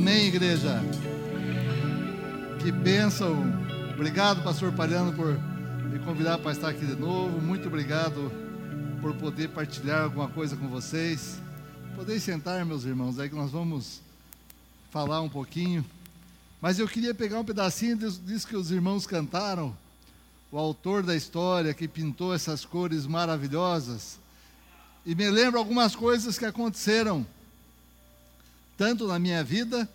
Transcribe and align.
Amém, 0.00 0.28
igreja. 0.28 0.80
Que 2.62 2.72
bênção. 2.72 3.44
Obrigado, 3.92 4.42
pastor 4.42 4.72
Palhano, 4.72 5.12
por 5.12 5.38
me 5.90 5.98
convidar 5.98 6.38
para 6.38 6.52
estar 6.52 6.70
aqui 6.70 6.86
de 6.86 6.96
novo. 6.96 7.38
Muito 7.38 7.68
obrigado 7.68 8.32
por 9.02 9.14
poder 9.16 9.50
partilhar 9.50 10.04
alguma 10.04 10.26
coisa 10.28 10.56
com 10.56 10.68
vocês. 10.68 11.38
Podem 11.94 12.18
sentar, 12.18 12.64
meus 12.64 12.84
irmãos, 12.84 13.18
aí 13.18 13.28
que 13.28 13.34
nós 13.34 13.50
vamos 13.50 14.00
falar 14.90 15.20
um 15.20 15.28
pouquinho. 15.28 15.84
Mas 16.62 16.78
eu 16.78 16.88
queria 16.88 17.12
pegar 17.12 17.38
um 17.38 17.44
pedacinho 17.44 17.94
disso 17.98 18.48
que 18.48 18.56
os 18.56 18.70
irmãos 18.70 19.06
cantaram. 19.06 19.76
O 20.50 20.56
autor 20.56 21.02
da 21.02 21.14
história 21.14 21.74
que 21.74 21.86
pintou 21.86 22.34
essas 22.34 22.64
cores 22.64 23.06
maravilhosas. 23.06 24.18
E 25.04 25.14
me 25.14 25.28
lembra 25.28 25.60
algumas 25.60 25.94
coisas 25.94 26.38
que 26.38 26.46
aconteceram, 26.46 27.26
tanto 28.80 29.06
na 29.06 29.18
minha 29.18 29.44
vida, 29.44 29.86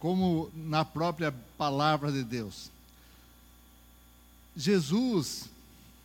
como 0.00 0.50
na 0.52 0.84
própria 0.84 1.32
palavra 1.56 2.10
de 2.10 2.24
Deus. 2.24 2.72
Jesus, 4.56 5.44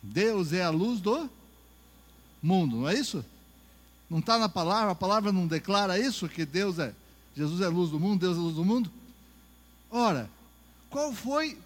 Deus 0.00 0.52
é 0.52 0.62
a 0.62 0.70
luz 0.70 1.00
do 1.00 1.28
mundo, 2.40 2.76
não 2.76 2.88
é 2.88 2.94
isso? 2.94 3.24
Não 4.08 4.20
está 4.20 4.38
na 4.38 4.48
palavra, 4.48 4.92
a 4.92 4.94
palavra 4.94 5.32
não 5.32 5.48
declara 5.48 5.98
isso, 5.98 6.28
que 6.28 6.46
Deus 6.46 6.78
é, 6.78 6.94
Jesus 7.36 7.60
é 7.60 7.64
a 7.64 7.70
luz 7.70 7.90
do 7.90 7.98
mundo, 7.98 8.20
Deus 8.20 8.36
é 8.36 8.38
a 8.38 8.42
luz 8.44 8.54
do 8.54 8.64
mundo? 8.64 8.88
Ora, 9.90 10.30
qual 10.88 11.12
foi 11.12 11.58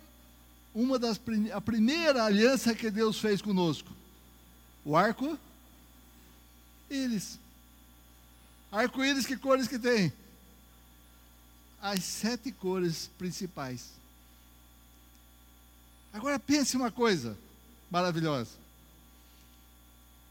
uma 0.75 0.98
das 0.98 1.20
a 1.53 1.61
primeira 1.61 2.25
aliança 2.25 2.75
que 2.75 2.91
Deus 2.91 3.19
fez 3.19 3.42
conosco? 3.42 3.92
O 4.87 4.97
arco 4.97 5.39
íris. 6.91 7.39
Arco-íris, 8.70 9.27
que 9.27 9.37
cores 9.37 9.66
que 9.66 9.79
tem? 9.79 10.12
As 11.83 12.05
sete 12.05 12.52
cores 12.52 13.11
principais. 13.19 13.91
Agora 16.12 16.39
pense 16.39 16.77
uma 16.77 16.91
coisa 16.91 17.36
maravilhosa. 17.91 18.50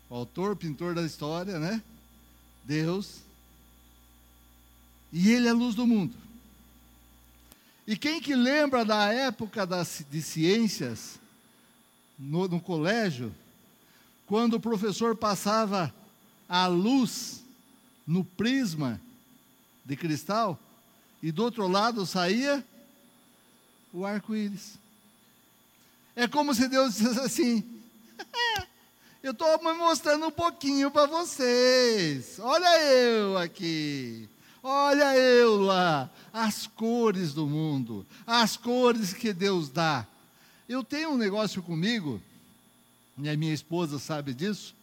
O 0.09 0.15
autor, 0.15 0.55
pintor 0.55 0.95
da 0.95 1.03
história, 1.03 1.59
né? 1.59 1.81
Deus. 2.63 3.19
E 5.11 5.31
ele 5.31 5.47
é 5.47 5.51
a 5.51 5.53
luz 5.53 5.75
do 5.75 5.85
mundo. 5.85 6.15
E 7.85 7.97
quem 7.97 8.21
que 8.21 8.35
lembra 8.35 8.85
da 8.85 9.11
época 9.11 9.65
das, 9.65 10.05
de 10.09 10.21
ciências, 10.21 11.19
no, 12.17 12.47
no 12.47 12.61
colégio, 12.61 13.33
quando 14.27 14.55
o 14.55 14.59
professor 14.59 15.15
passava 15.15 15.93
a 16.47 16.67
luz 16.67 17.43
no 18.09 18.25
prisma 18.25 18.99
de 19.85 19.95
cristal, 19.95 20.59
e 21.21 21.31
do 21.31 21.43
outro 21.43 21.67
lado 21.67 22.07
saía 22.07 22.65
o 23.93 24.03
arco-íris. 24.03 24.79
É 26.15 26.27
como 26.27 26.55
se 26.55 26.67
Deus 26.67 26.95
dissesse 26.95 27.19
assim: 27.19 27.63
Eu 29.21 29.31
estou 29.31 29.61
mostrando 29.75 30.25
um 30.25 30.31
pouquinho 30.31 30.89
para 30.89 31.05
vocês. 31.05 32.39
Olha 32.39 32.81
eu 32.81 33.37
aqui. 33.37 34.27
Olha 34.63 35.15
eu 35.15 35.61
lá. 35.61 36.09
As 36.33 36.65
cores 36.65 37.31
do 37.31 37.45
mundo. 37.45 38.07
As 38.25 38.57
cores 38.57 39.13
que 39.13 39.31
Deus 39.31 39.69
dá. 39.69 40.07
Eu 40.67 40.83
tenho 40.83 41.11
um 41.11 41.17
negócio 41.17 41.61
comigo, 41.61 42.19
e 43.19 43.29
a 43.29 43.37
minha 43.37 43.53
esposa 43.53 43.99
sabe 43.99 44.33
disso. 44.33 44.73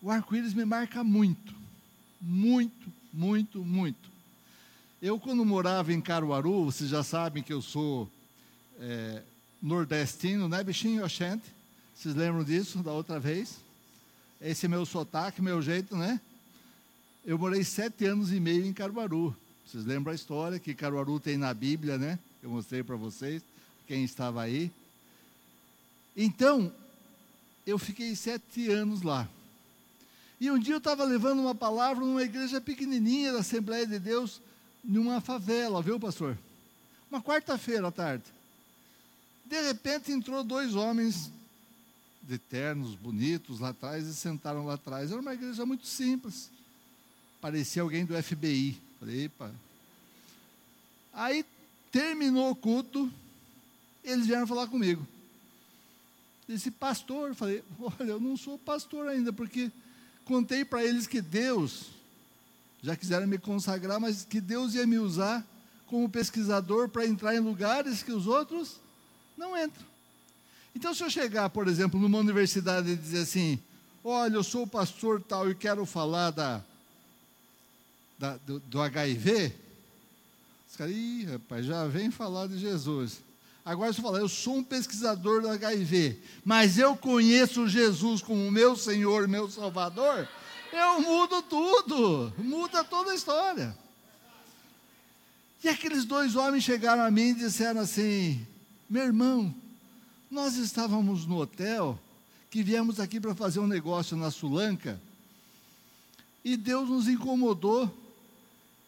O 0.00 0.10
arco-íris 0.10 0.54
me 0.54 0.64
marca 0.64 1.04
muito. 1.04 1.65
Muito, 2.20 2.92
muito, 3.12 3.64
muito. 3.64 4.10
Eu, 5.00 5.20
quando 5.20 5.44
morava 5.44 5.92
em 5.92 6.00
Caruaru, 6.00 6.64
vocês 6.64 6.88
já 6.90 7.02
sabem 7.04 7.42
que 7.42 7.52
eu 7.52 7.62
sou. 7.62 8.10
É, 8.78 9.22
nordestino, 9.62 10.48
né, 10.48 10.62
bichinho? 10.62 11.04
Oxente. 11.04 11.44
Vocês 11.94 12.14
lembram 12.14 12.44
disso 12.44 12.78
da 12.82 12.92
outra 12.92 13.18
vez? 13.18 13.56
Esse 14.40 14.66
é 14.66 14.68
meu 14.68 14.84
sotaque, 14.84 15.40
meu 15.40 15.62
jeito, 15.62 15.96
né? 15.96 16.20
Eu 17.24 17.38
morei 17.38 17.64
sete 17.64 18.04
anos 18.04 18.32
e 18.32 18.38
meio 18.38 18.66
em 18.66 18.72
Caruaru. 18.72 19.34
Vocês 19.66 19.84
lembram 19.84 20.12
a 20.12 20.14
história 20.14 20.58
que 20.58 20.74
Caruaru 20.74 21.18
tem 21.18 21.36
na 21.36 21.52
Bíblia, 21.52 21.98
né? 21.98 22.18
Eu 22.42 22.50
mostrei 22.50 22.82
para 22.82 22.96
vocês, 22.96 23.42
quem 23.86 24.04
estava 24.04 24.42
aí. 24.42 24.70
Então, 26.16 26.72
eu 27.66 27.78
fiquei 27.78 28.14
sete 28.14 28.70
anos 28.70 29.02
lá. 29.02 29.28
E 30.40 30.50
um 30.50 30.58
dia 30.58 30.74
eu 30.74 30.78
estava 30.78 31.04
levando 31.04 31.40
uma 31.40 31.54
palavra 31.54 32.04
numa 32.04 32.22
igreja 32.22 32.60
pequenininha 32.60 33.32
da 33.32 33.38
Assembleia 33.38 33.86
de 33.86 33.98
Deus, 33.98 34.40
numa 34.84 35.20
favela, 35.20 35.82
viu, 35.82 35.98
pastor? 35.98 36.36
Uma 37.10 37.22
quarta-feira 37.22 37.88
à 37.88 37.90
tarde. 37.90 38.24
De 39.44 39.60
repente 39.62 40.12
entrou 40.12 40.44
dois 40.44 40.74
homens 40.74 41.30
de 42.22 42.36
ternos 42.36 42.94
bonitos 42.94 43.60
lá 43.60 43.68
atrás 43.70 44.06
e 44.06 44.14
sentaram 44.14 44.66
lá 44.66 44.74
atrás. 44.74 45.10
Era 45.10 45.20
uma 45.20 45.32
igreja 45.32 45.64
muito 45.64 45.86
simples. 45.86 46.50
Parecia 47.40 47.82
alguém 47.82 48.04
do 48.04 48.20
FBI. 48.20 48.76
Falei, 48.98 49.24
epa. 49.24 49.54
Aí 51.12 51.46
terminou 51.90 52.50
o 52.50 52.56
culto, 52.56 53.10
eles 54.04 54.26
vieram 54.26 54.46
falar 54.46 54.66
comigo. 54.66 55.06
Disse, 56.48 56.70
pastor, 56.70 57.34
falei, 57.34 57.64
olha, 57.80 58.10
eu 58.10 58.20
não 58.20 58.36
sou 58.36 58.58
pastor 58.58 59.08
ainda, 59.08 59.32
porque 59.32 59.70
contei 60.26 60.64
para 60.64 60.84
eles 60.84 61.06
que 61.06 61.22
Deus, 61.22 61.86
já 62.82 62.94
quiseram 62.94 63.26
me 63.26 63.38
consagrar, 63.38 63.98
mas 63.98 64.24
que 64.24 64.40
Deus 64.40 64.74
ia 64.74 64.86
me 64.86 64.98
usar 64.98 65.46
como 65.86 66.10
pesquisador 66.10 66.88
para 66.88 67.06
entrar 67.06 67.34
em 67.34 67.38
lugares 67.38 68.02
que 68.02 68.12
os 68.12 68.26
outros 68.26 68.76
não 69.38 69.56
entram. 69.56 69.86
Então, 70.74 70.92
se 70.92 71.02
eu 71.02 71.08
chegar, 71.08 71.48
por 71.48 71.68
exemplo, 71.68 71.98
numa 71.98 72.18
universidade 72.18 72.90
e 72.90 72.96
dizer 72.96 73.20
assim: 73.20 73.58
olha, 74.04 74.34
eu 74.34 74.42
sou 74.42 74.64
o 74.64 74.68
pastor 74.68 75.22
tal 75.22 75.48
e 75.48 75.54
quero 75.54 75.86
falar 75.86 76.32
da, 76.32 76.60
da 78.18 78.36
do, 78.38 78.58
do, 78.58 78.80
HIV, 78.82 79.54
os 80.68 80.76
caras, 80.76 80.92
ih, 80.92 81.24
rapaz, 81.24 81.64
já 81.64 81.86
vem 81.86 82.10
falar 82.10 82.48
de 82.48 82.58
Jesus. 82.58 83.20
Agora, 83.66 83.90
eu 83.90 83.94
falar, 83.94 84.20
eu 84.20 84.28
sou 84.28 84.58
um 84.58 84.62
pesquisador 84.62 85.42
do 85.42 85.48
HIV, 85.48 86.22
mas 86.44 86.78
eu 86.78 86.96
conheço 86.96 87.66
Jesus 87.66 88.22
como 88.22 88.48
meu 88.48 88.76
Senhor, 88.76 89.26
meu 89.26 89.50
Salvador, 89.50 90.28
eu 90.72 91.00
mudo 91.00 91.42
tudo, 91.42 92.32
muda 92.38 92.84
toda 92.84 93.10
a 93.10 93.14
história. 93.16 93.76
E 95.64 95.68
aqueles 95.68 96.04
dois 96.04 96.36
homens 96.36 96.62
chegaram 96.62 97.02
a 97.02 97.10
mim 97.10 97.30
e 97.30 97.34
disseram 97.34 97.80
assim: 97.80 98.46
meu 98.88 99.02
irmão, 99.02 99.52
nós 100.30 100.54
estávamos 100.54 101.26
no 101.26 101.40
hotel, 101.40 101.98
que 102.48 102.62
viemos 102.62 103.00
aqui 103.00 103.18
para 103.18 103.34
fazer 103.34 103.58
um 103.58 103.66
negócio 103.66 104.16
na 104.16 104.30
Sulanca, 104.30 105.00
e 106.44 106.56
Deus 106.56 106.88
nos 106.88 107.08
incomodou 107.08 107.92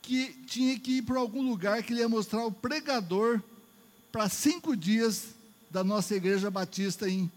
que 0.02 0.28
tinha 0.46 0.78
que 0.78 0.98
ir 0.98 1.02
para 1.02 1.18
algum 1.18 1.42
lugar 1.42 1.82
que 1.82 1.92
ele 1.92 2.00
ia 2.00 2.08
mostrar 2.08 2.46
o 2.46 2.52
pregador 2.52 3.42
para 4.18 4.28
cinco 4.28 4.76
dias 4.76 5.26
da 5.70 5.84
nossa 5.84 6.12
igreja 6.12 6.50
batista 6.50 7.08
em, 7.08 7.30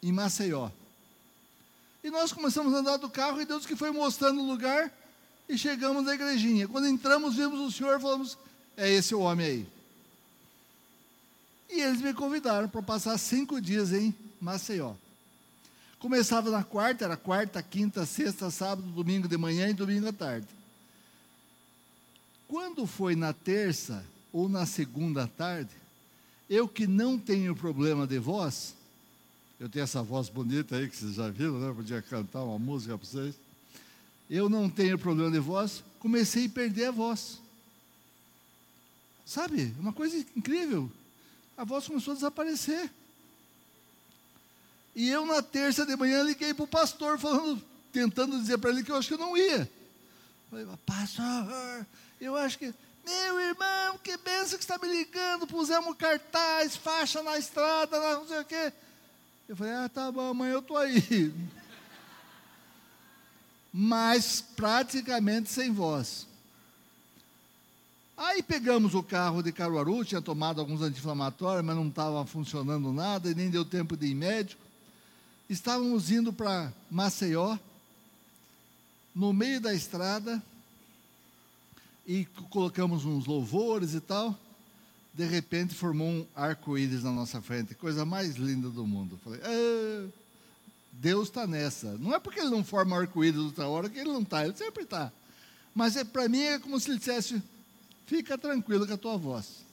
em 0.00 0.12
Maceió. 0.12 0.70
E 2.04 2.12
nós 2.12 2.32
começamos 2.32 2.72
a 2.72 2.76
andar 2.76 2.96
do 2.98 3.10
carro 3.10 3.40
e 3.40 3.44
Deus 3.44 3.66
que 3.66 3.74
foi 3.74 3.90
mostrando 3.90 4.40
o 4.40 4.46
lugar 4.46 4.88
e 5.48 5.58
chegamos 5.58 6.04
na 6.04 6.14
igrejinha. 6.14 6.68
Quando 6.68 6.86
entramos, 6.86 7.34
vimos 7.34 7.58
o 7.58 7.76
Senhor 7.76 7.98
e 7.98 8.00
falamos: 8.00 8.38
é 8.76 8.88
esse 8.88 9.16
o 9.16 9.18
homem 9.18 9.46
aí. 9.46 9.68
E 11.68 11.80
eles 11.80 12.00
me 12.00 12.14
convidaram 12.14 12.68
para 12.68 12.80
passar 12.80 13.18
cinco 13.18 13.60
dias 13.60 13.92
em 13.92 14.14
Maceió. 14.40 14.94
Começava 15.98 16.50
na 16.50 16.62
quarta, 16.62 17.04
era 17.04 17.16
quarta, 17.16 17.60
quinta, 17.64 18.06
sexta, 18.06 18.48
sábado, 18.48 18.82
domingo 18.82 19.26
de 19.26 19.36
manhã 19.36 19.68
e 19.68 19.74
domingo 19.74 20.06
à 20.06 20.12
tarde. 20.12 20.46
Quando 22.46 22.86
foi 22.86 23.16
na 23.16 23.32
terça 23.32 24.06
ou 24.38 24.48
na 24.48 24.64
segunda 24.64 25.26
tarde, 25.26 25.70
eu 26.48 26.68
que 26.68 26.86
não 26.86 27.18
tenho 27.18 27.56
problema 27.56 28.06
de 28.06 28.18
voz, 28.18 28.74
eu 29.58 29.68
tenho 29.68 29.82
essa 29.82 30.02
voz 30.02 30.28
bonita 30.28 30.76
aí 30.76 30.88
que 30.88 30.96
vocês 30.96 31.14
já 31.14 31.28
viram, 31.28 31.58
né? 31.58 31.74
Podia 31.74 32.00
cantar 32.00 32.44
uma 32.44 32.58
música 32.58 32.96
para 32.96 33.06
vocês. 33.06 33.34
Eu 34.30 34.48
não 34.48 34.70
tenho 34.70 34.96
problema 34.96 35.30
de 35.30 35.40
voz, 35.40 35.82
comecei 35.98 36.46
a 36.46 36.50
perder 36.50 36.86
a 36.86 36.90
voz. 36.92 37.40
Sabe? 39.26 39.74
Uma 39.78 39.92
coisa 39.92 40.16
incrível 40.36 40.90
a 41.56 41.64
voz 41.64 41.88
começou 41.88 42.12
a 42.12 42.14
desaparecer. 42.14 42.88
E 44.94 45.08
eu, 45.08 45.26
na 45.26 45.42
terça 45.42 45.84
de 45.84 45.96
manhã, 45.96 46.22
liguei 46.22 46.54
para 46.54 46.64
o 46.64 46.68
pastor, 46.68 47.18
falando, 47.18 47.60
tentando 47.92 48.38
dizer 48.38 48.58
para 48.58 48.70
ele 48.70 48.84
que 48.84 48.92
eu 48.92 48.96
acho 48.96 49.08
que 49.08 49.14
eu 49.14 49.18
não 49.18 49.36
ia. 49.36 49.68
Falei, 50.48 50.64
pastor, 50.86 51.84
eu 52.20 52.36
acho 52.36 52.56
que. 52.56 52.72
Meu 53.08 53.40
irmão, 53.40 53.96
que 54.04 54.18
benção 54.18 54.58
que 54.58 54.64
está 54.64 54.76
me 54.76 54.86
ligando, 54.86 55.46
pusemos 55.46 55.96
cartaz, 55.96 56.76
faixa 56.76 57.22
na 57.22 57.38
estrada, 57.38 57.98
não 57.98 58.28
sei 58.28 58.40
o 58.40 58.44
quê. 58.44 58.70
Eu 59.48 59.56
falei, 59.56 59.72
ah, 59.72 59.88
tá 59.88 60.12
bom, 60.12 60.28
amanhã 60.28 60.52
eu 60.52 60.58
estou 60.58 60.76
aí. 60.76 61.32
Mas 63.72 64.42
praticamente 64.42 65.48
sem 65.48 65.72
voz. 65.72 66.26
Aí 68.14 68.42
pegamos 68.42 68.92
o 68.94 69.02
carro 69.02 69.42
de 69.42 69.52
Caruaru, 69.52 70.04
tinha 70.04 70.20
tomado 70.20 70.60
alguns 70.60 70.82
anti-inflamatórios, 70.82 71.64
mas 71.64 71.76
não 71.76 71.88
estava 71.88 72.26
funcionando 72.26 72.92
nada, 72.92 73.30
e 73.30 73.34
nem 73.34 73.48
deu 73.48 73.64
tempo 73.64 73.96
de 73.96 74.08
ir 74.08 74.14
médico. 74.14 74.60
Estávamos 75.48 76.10
indo 76.10 76.30
para 76.30 76.70
Maceió, 76.90 77.56
no 79.14 79.32
meio 79.32 79.62
da 79.62 79.72
estrada, 79.72 80.42
e 82.08 82.24
colocamos 82.48 83.04
uns 83.04 83.26
louvores 83.26 83.92
e 83.92 84.00
tal. 84.00 84.34
De 85.12 85.26
repente 85.26 85.74
formou 85.74 86.08
um 86.08 86.26
arco-íris 86.34 87.02
na 87.02 87.12
nossa 87.12 87.42
frente, 87.42 87.74
coisa 87.74 88.06
mais 88.06 88.36
linda 88.36 88.70
do 88.70 88.86
mundo. 88.86 89.20
Falei, 89.22 89.40
ah, 89.44 90.08
Deus 90.90 91.28
está 91.28 91.46
nessa. 91.46 91.98
Não 91.98 92.14
é 92.14 92.18
porque 92.18 92.40
ele 92.40 92.48
não 92.48 92.64
forma 92.64 92.98
arco-íris 92.98 93.38
outra 93.38 93.68
hora 93.68 93.90
que 93.90 93.98
ele 93.98 94.10
não 94.10 94.22
está, 94.22 94.42
ele 94.42 94.56
sempre 94.56 94.84
está. 94.84 95.12
Mas 95.74 95.96
é, 95.96 96.04
para 96.04 96.28
mim 96.30 96.40
é 96.40 96.58
como 96.58 96.80
se 96.80 96.88
ele 96.90 96.98
dissesse: 96.98 97.42
fica 98.06 98.38
tranquilo 98.38 98.86
com 98.86 98.94
a 98.94 98.98
tua 98.98 99.18
voz. 99.18 99.66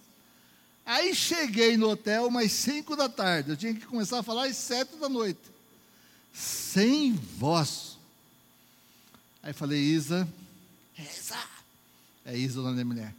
Aí 0.85 1.15
cheguei 1.15 1.77
no 1.77 1.89
hotel 1.89 2.27
umas 2.27 2.51
5 2.51 2.95
da 2.97 3.07
tarde, 3.07 3.51
eu 3.51 3.57
tinha 3.57 3.73
que 3.73 3.85
começar 3.85 4.19
a 4.19 4.23
falar 4.23 4.47
às 4.47 4.57
7 4.57 4.97
da 4.97 5.07
noite. 5.07 5.39
Sem 6.33 7.13
voz. 7.13 7.97
Aí 9.41 9.53
falei, 9.53 9.79
Isa, 9.79 10.27
Isa, 10.97 11.54
é 12.25 12.37
Isa 12.37 12.59
o 12.59 12.63
nome 12.63 12.77
da 12.77 12.85
mulher. 12.85 13.15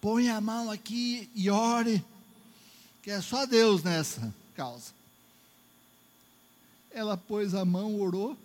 Põe 0.00 0.28
a 0.30 0.40
mão 0.40 0.70
aqui 0.70 1.28
e 1.34 1.50
ore, 1.50 2.02
que 3.02 3.10
é 3.10 3.20
só 3.20 3.46
Deus 3.46 3.82
nessa 3.82 4.34
causa. 4.54 4.92
Ela 6.90 7.16
pôs 7.16 7.54
a 7.54 7.64
mão, 7.64 8.00
orou, 8.00 8.36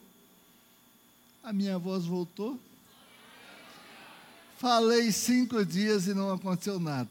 a 1.42 1.54
minha 1.54 1.80
voz 1.80 2.06
voltou, 2.06 2.60
Falei 4.58 5.12
cinco 5.12 5.66
dias 5.66 6.08
e 6.08 6.14
não 6.14 6.32
aconteceu 6.32 6.80
nada. 6.80 7.10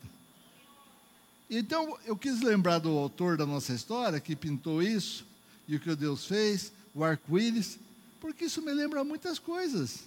Então, 1.48 1.98
eu 2.06 2.16
quis 2.16 2.40
lembrar 2.40 2.78
do 2.78 2.88
autor 2.90 3.36
da 3.36 3.44
nossa 3.44 3.74
história, 3.74 4.18
que 4.18 4.34
pintou 4.34 4.82
isso, 4.82 5.26
e 5.68 5.76
o 5.76 5.80
que 5.80 5.94
Deus 5.94 6.24
fez, 6.24 6.72
o 6.94 7.04
arco-íris, 7.04 7.78
porque 8.20 8.46
isso 8.46 8.62
me 8.62 8.72
lembra 8.72 9.04
muitas 9.04 9.38
coisas 9.38 10.00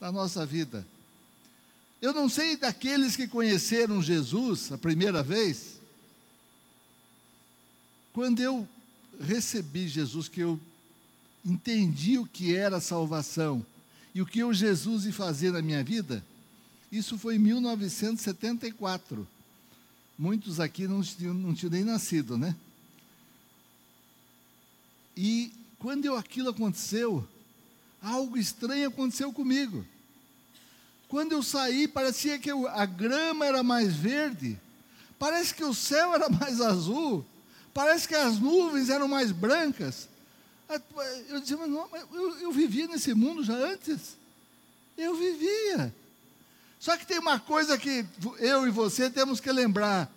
da 0.00 0.12
nossa 0.12 0.46
vida. 0.46 0.86
Eu 2.04 2.12
não 2.12 2.28
sei 2.28 2.54
daqueles 2.54 3.16
que 3.16 3.26
conheceram 3.26 4.02
Jesus 4.02 4.70
a 4.70 4.76
primeira 4.76 5.22
vez, 5.22 5.80
quando 8.12 8.40
eu 8.40 8.68
recebi 9.18 9.88
Jesus, 9.88 10.28
que 10.28 10.42
eu 10.42 10.60
entendi 11.42 12.18
o 12.18 12.26
que 12.26 12.54
era 12.54 12.78
salvação 12.78 13.64
e 14.14 14.20
o 14.20 14.26
que 14.26 14.44
o 14.44 14.52
Jesus 14.52 15.06
ia 15.06 15.14
fazer 15.14 15.52
na 15.52 15.62
minha 15.62 15.82
vida, 15.82 16.22
isso 16.92 17.16
foi 17.16 17.36
em 17.36 17.38
1974. 17.38 19.26
Muitos 20.18 20.60
aqui 20.60 20.86
não 20.86 21.00
tinham, 21.00 21.32
não 21.32 21.54
tinham 21.54 21.72
nem 21.72 21.84
nascido, 21.84 22.36
né? 22.36 22.54
E 25.16 25.50
quando 25.78 26.04
eu, 26.04 26.18
aquilo 26.18 26.50
aconteceu, 26.50 27.26
algo 28.02 28.36
estranho 28.36 28.88
aconteceu 28.88 29.32
comigo. 29.32 29.86
Quando 31.14 31.30
eu 31.30 31.44
saí, 31.44 31.86
parecia 31.86 32.40
que 32.40 32.50
a 32.50 32.84
grama 32.84 33.46
era 33.46 33.62
mais 33.62 33.94
verde, 33.94 34.58
parece 35.16 35.54
que 35.54 35.62
o 35.62 35.72
céu 35.72 36.12
era 36.12 36.28
mais 36.28 36.60
azul, 36.60 37.24
parece 37.72 38.08
que 38.08 38.16
as 38.16 38.40
nuvens 38.40 38.90
eram 38.90 39.06
mais 39.06 39.30
brancas. 39.30 40.08
Eu 41.28 41.38
dizia, 41.38 41.56
mas 41.56 41.70
não, 41.70 41.88
eu, 42.12 42.38
eu 42.40 42.50
vivia 42.50 42.88
nesse 42.88 43.14
mundo 43.14 43.44
já 43.44 43.54
antes. 43.54 44.16
Eu 44.98 45.14
vivia. 45.14 45.94
Só 46.80 46.96
que 46.96 47.06
tem 47.06 47.20
uma 47.20 47.38
coisa 47.38 47.78
que 47.78 48.04
eu 48.40 48.66
e 48.66 48.70
você 48.72 49.08
temos 49.08 49.38
que 49.38 49.52
lembrar. 49.52 50.10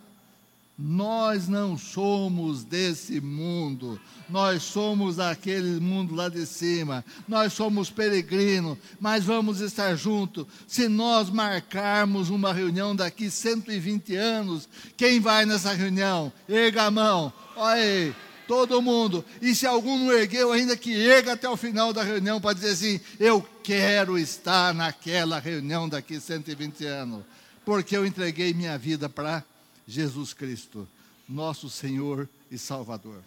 Nós 0.79 1.47
não 1.47 1.75
somos 1.75 2.63
desse 2.63 3.19
mundo, 3.19 3.99
nós 4.29 4.61
somos 4.61 5.19
aquele 5.19 5.79
mundo 5.79 6.13
lá 6.13 6.29
de 6.29 6.45
cima, 6.45 7.03
nós 7.27 7.53
somos 7.53 7.89
peregrinos, 7.89 8.77
mas 8.99 9.23
vamos 9.23 9.59
estar 9.59 9.95
juntos. 9.95 10.45
Se 10.67 10.87
nós 10.87 11.31
marcarmos 11.31 12.29
uma 12.29 12.53
reunião 12.53 12.95
daqui 12.95 13.31
120 13.31 14.15
anos, 14.15 14.69
quem 14.95 15.19
vai 15.19 15.47
nessa 15.47 15.73
reunião? 15.73 16.31
Erga 16.47 16.83
a 16.83 16.91
mão, 16.91 17.33
olha 17.55 17.81
aí, 17.81 18.15
todo 18.47 18.79
mundo. 18.79 19.25
E 19.41 19.55
se 19.55 19.65
algum 19.65 19.97
não 19.97 20.13
ergueu, 20.13 20.51
ainda 20.51 20.77
que 20.77 20.93
erga 20.93 21.33
até 21.33 21.49
o 21.49 21.57
final 21.57 21.91
da 21.91 22.03
reunião 22.03 22.39
para 22.39 22.53
dizer 22.53 22.73
assim: 22.73 23.01
eu 23.19 23.43
quero 23.63 24.15
estar 24.15 24.75
naquela 24.75 25.39
reunião 25.39 25.89
daqui 25.89 26.19
120 26.19 26.85
anos, 26.85 27.23
porque 27.65 27.97
eu 27.97 28.05
entreguei 28.05 28.53
minha 28.53 28.77
vida 28.77 29.09
para 29.09 29.43
Jesus 29.87 30.33
Cristo, 30.33 30.87
nosso 31.27 31.69
Senhor 31.69 32.27
e 32.51 32.57
Salvador. 32.57 33.23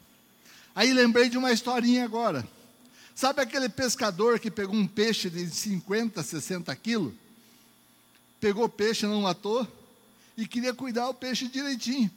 Aí 0.75 0.93
lembrei 0.93 1.29
de 1.29 1.39
uma 1.39 1.53
historinha 1.53 2.05
agora. 2.05 2.47
Sabe 3.15 3.43
aquele 3.43 3.69
pescador 3.69 4.39
que 4.39 4.51
pegou 4.51 4.75
um 4.75 4.87
peixe 4.87 5.29
de 5.29 5.49
50, 5.49 6.23
60 6.23 6.75
quilos? 6.77 7.13
Pegou 8.41 8.65
o 8.65 8.69
peixe, 8.69 9.07
não 9.07 9.23
matou, 9.23 9.67
e 10.37 10.47
queria 10.47 10.73
cuidar 10.73 11.09
o 11.09 11.15
peixe 11.15 11.49
direitinho. 11.49 12.11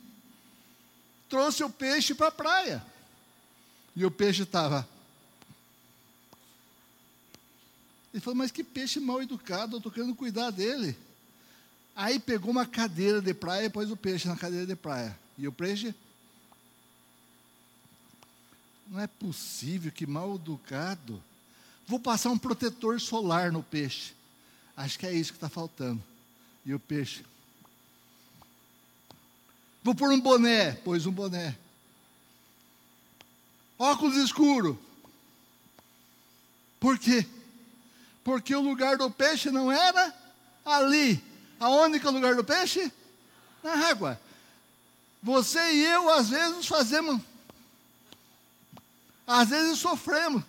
Trouxe 1.28 1.64
o 1.64 1.70
peixe 1.70 2.14
para 2.14 2.28
a 2.28 2.32
praia. 2.32 2.86
E 3.96 4.06
o 4.06 4.12
peixe 4.12 4.44
estava. 4.44 4.88
Ele 8.14 8.22
falou, 8.22 8.38
mas 8.38 8.52
que 8.52 8.64
peixe 8.64 9.00
mal 9.00 9.22
educado, 9.22 9.76
eu 9.76 9.78
estou 9.78 9.92
querendo 9.92 10.16
cuidar 10.16 10.52
dele. 10.52 10.96
Aí 11.96 12.20
pegou 12.20 12.52
uma 12.52 12.66
cadeira 12.66 13.22
de 13.22 13.34
praia 13.34 13.66
e 13.66 13.70
pôs 13.70 13.92
o 13.92 13.98
peixe 13.98 14.28
na 14.28 14.36
cadeira 14.36 14.66
de 14.66 14.76
praia. 14.76 15.18
E 15.38 15.48
o 15.48 15.52
peixe. 15.52 15.94
Não 18.88 19.00
é 19.00 19.08
possível, 19.08 19.92
que 19.92 20.06
mal 20.06 20.36
educado. 20.36 21.22
Vou 21.88 22.00
passar 22.00 22.30
um 22.32 22.38
protetor 22.38 23.00
solar 23.00 23.52
no 23.52 23.62
peixe. 23.62 24.14
Acho 24.76 24.98
que 24.98 25.06
é 25.06 25.14
isso 25.14 25.32
que 25.32 25.38
está 25.38 25.50
faltando. 25.50 26.02
E 26.66 26.74
o 26.74 26.80
peixe. 26.80 27.24
Vou 29.84 29.94
pôr 29.94 30.12
um 30.12 30.20
boné. 30.20 30.72
Pôs 30.74 31.06
um 31.06 31.12
boné. 31.12 31.56
Óculos 33.78 34.16
escuro. 34.16 34.80
Por 36.80 36.98
quê? 36.98 37.26
Porque 38.24 38.56
o 38.56 38.62
lugar 38.62 38.98
do 38.98 39.12
peixe 39.12 39.52
não 39.52 39.72
era 39.72 40.14
ali. 40.66 41.33
Aonde 41.64 41.98
que 41.98 42.06
é 42.06 42.10
o 42.10 42.14
lugar 42.14 42.36
do 42.36 42.44
peixe? 42.44 42.92
Na 43.64 43.88
água. 43.88 44.20
Você 45.22 45.60
e 45.72 45.86
eu, 45.86 46.10
às 46.10 46.28
vezes, 46.28 46.68
fazemos. 46.68 47.22
Às 49.26 49.50
vezes 49.50 49.80
sofremos. 49.80 50.44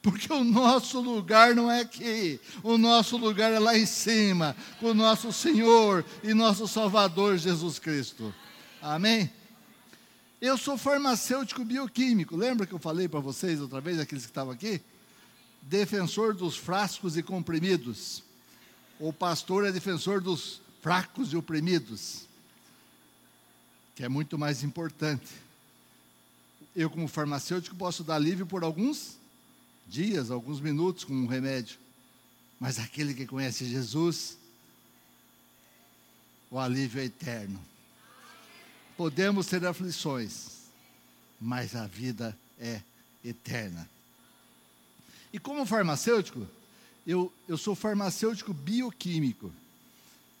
Porque 0.00 0.32
o 0.32 0.44
nosso 0.44 1.00
lugar 1.00 1.52
não 1.52 1.68
é 1.68 1.80
aqui, 1.80 2.38
o 2.62 2.78
nosso 2.78 3.16
lugar 3.16 3.50
é 3.50 3.58
lá 3.58 3.76
em 3.76 3.86
cima, 3.86 4.54
com 4.78 4.90
o 4.90 4.94
nosso 4.94 5.32
Senhor 5.32 6.04
e 6.22 6.32
nosso 6.34 6.68
Salvador 6.68 7.38
Jesus 7.38 7.78
Cristo. 7.78 8.32
Amém? 8.80 9.32
Eu 10.40 10.58
sou 10.58 10.76
farmacêutico 10.76 11.64
bioquímico. 11.64 12.36
Lembra 12.36 12.66
que 12.66 12.74
eu 12.74 12.78
falei 12.78 13.08
para 13.08 13.18
vocês 13.18 13.60
outra 13.60 13.80
vez, 13.80 13.98
aqueles 13.98 14.24
que 14.24 14.30
estavam 14.30 14.52
aqui? 14.52 14.80
Defensor 15.62 16.34
dos 16.34 16.54
frascos 16.56 17.16
e 17.16 17.22
comprimidos. 17.22 18.23
O 19.06 19.12
pastor 19.12 19.66
é 19.66 19.70
defensor 19.70 20.18
dos 20.18 20.62
fracos 20.80 21.30
e 21.30 21.36
oprimidos, 21.36 22.22
que 23.94 24.02
é 24.02 24.08
muito 24.08 24.38
mais 24.38 24.62
importante. 24.62 25.30
Eu, 26.74 26.88
como 26.88 27.06
farmacêutico, 27.06 27.76
posso 27.76 28.02
dar 28.02 28.14
alívio 28.14 28.46
por 28.46 28.64
alguns 28.64 29.18
dias, 29.86 30.30
alguns 30.30 30.58
minutos 30.58 31.04
com 31.04 31.12
um 31.12 31.26
remédio. 31.26 31.76
Mas 32.58 32.78
aquele 32.78 33.12
que 33.12 33.26
conhece 33.26 33.66
Jesus, 33.66 34.38
o 36.50 36.58
alívio 36.58 37.02
é 37.02 37.04
eterno. 37.04 37.60
Podemos 38.96 39.46
ter 39.46 39.66
aflições, 39.66 40.62
mas 41.38 41.76
a 41.76 41.86
vida 41.86 42.34
é 42.58 42.80
eterna. 43.22 43.86
E 45.30 45.38
como 45.38 45.66
farmacêutico, 45.66 46.48
eu, 47.06 47.32
eu 47.48 47.58
sou 47.58 47.74
farmacêutico 47.74 48.52
bioquímico. 48.52 49.52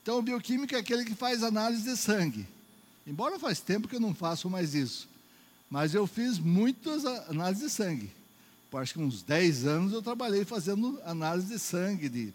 Então, 0.02 0.18
o 0.18 0.22
bioquímico 0.22 0.74
é 0.74 0.78
aquele 0.78 1.04
que 1.04 1.14
faz 1.14 1.42
análise 1.42 1.84
de 1.84 1.96
sangue. 1.96 2.46
Embora 3.06 3.38
faz 3.38 3.60
tempo 3.60 3.88
que 3.88 3.96
eu 3.96 4.00
não 4.00 4.14
faço 4.14 4.48
mais 4.48 4.74
isso. 4.74 5.08
Mas 5.70 5.94
eu 5.94 6.06
fiz 6.06 6.38
muitas 6.38 7.04
análises 7.04 7.64
de 7.64 7.70
sangue. 7.70 8.10
Por 8.70 8.82
acho 8.82 8.94
que 8.94 9.00
uns 9.00 9.22
10 9.22 9.66
anos 9.66 9.92
eu 9.92 10.02
trabalhei 10.02 10.44
fazendo 10.44 11.00
análise 11.04 11.48
de 11.48 11.58
sangue, 11.58 12.08
de 12.08 12.32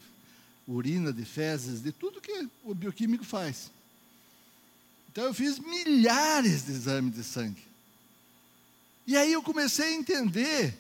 urina, 0.67 1.11
de 1.11 1.25
fezes, 1.25 1.81
de 1.81 1.91
tudo 1.91 2.21
que 2.21 2.47
o 2.63 2.73
bioquímico 2.73 3.25
faz. 3.25 3.71
Então 5.11 5.23
eu 5.23 5.33
fiz 5.33 5.59
milhares 5.59 6.65
de 6.65 6.71
exames 6.71 7.15
de 7.15 7.23
sangue. 7.23 7.61
E 9.07 9.17
aí 9.17 9.33
eu 9.33 9.41
comecei 9.41 9.85
a 9.85 9.93
entender, 9.93 10.77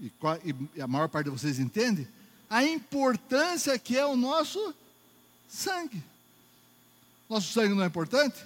e, 0.00 0.80
a 0.80 0.86
maior 0.86 1.08
parte 1.08 1.26
de 1.26 1.30
vocês 1.30 1.58
entende, 1.58 2.08
a 2.48 2.64
importância 2.64 3.78
que 3.78 3.96
é 3.96 4.04
o 4.04 4.16
nosso 4.16 4.74
sangue. 5.48 6.02
Nosso 7.28 7.52
sangue 7.52 7.74
não 7.74 7.82
é 7.82 7.86
importante? 7.86 8.44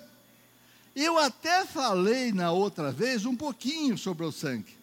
Eu 0.94 1.18
até 1.18 1.64
falei 1.64 2.32
na 2.32 2.50
outra 2.50 2.90
vez 2.90 3.24
um 3.24 3.36
pouquinho 3.36 3.96
sobre 3.96 4.24
o 4.24 4.32
sangue. 4.32 4.76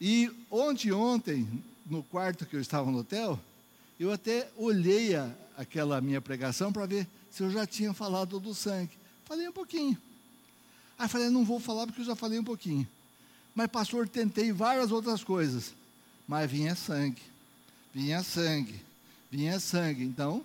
E 0.00 0.30
ontem, 0.50 0.92
ontem, 0.92 1.48
no 1.86 2.02
quarto 2.02 2.46
que 2.46 2.54
eu 2.54 2.60
estava 2.60 2.90
no 2.90 2.98
hotel, 2.98 3.40
eu 3.98 4.12
até 4.12 4.48
olhei 4.56 5.14
a, 5.14 5.30
aquela 5.56 6.00
minha 6.00 6.20
pregação 6.20 6.72
para 6.72 6.86
ver 6.86 7.08
se 7.30 7.42
eu 7.42 7.50
já 7.50 7.66
tinha 7.66 7.92
falado 7.92 8.38
do 8.38 8.54
sangue. 8.54 8.90
Falei 9.24 9.48
um 9.48 9.52
pouquinho. 9.52 9.96
Aí 10.98 11.08
falei, 11.08 11.28
não 11.30 11.44
vou 11.44 11.60
falar 11.60 11.86
porque 11.86 12.00
eu 12.00 12.06
já 12.06 12.14
falei 12.14 12.38
um 12.38 12.44
pouquinho. 12.44 12.86
Mas, 13.56 13.68
pastor, 13.68 14.06
tentei 14.06 14.52
várias 14.52 14.92
outras 14.92 15.24
coisas. 15.24 15.72
Mas 16.28 16.50
vinha 16.50 16.74
sangue, 16.74 17.22
vinha 17.94 18.22
sangue, 18.22 18.78
vinha 19.30 19.58
sangue. 19.58 20.04
Então, 20.04 20.44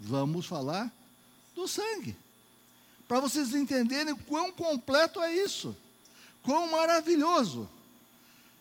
vamos 0.00 0.46
falar 0.46 0.90
do 1.54 1.68
sangue. 1.68 2.16
Para 3.06 3.20
vocês 3.20 3.54
entenderem 3.54 4.16
quão 4.16 4.50
completo 4.50 5.20
é 5.20 5.34
isso, 5.34 5.76
quão 6.42 6.70
maravilhoso. 6.70 7.68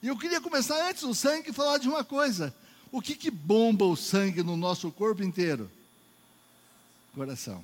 E 0.04 0.08
eu 0.08 0.18
queria 0.18 0.42
começar 0.42 0.90
antes 0.90 1.04
do 1.04 1.16
sangue 1.16 1.54
falar 1.54 1.78
de 1.78 1.88
uma 1.88 2.04
coisa. 2.04 2.54
O 2.92 3.02
que, 3.02 3.16
que 3.16 3.32
bomba 3.32 3.86
o 3.86 3.96
sangue 3.96 4.44
no 4.44 4.58
nosso 4.58 4.92
corpo 4.92 5.24
inteiro? 5.24 5.72
Coração. 7.14 7.64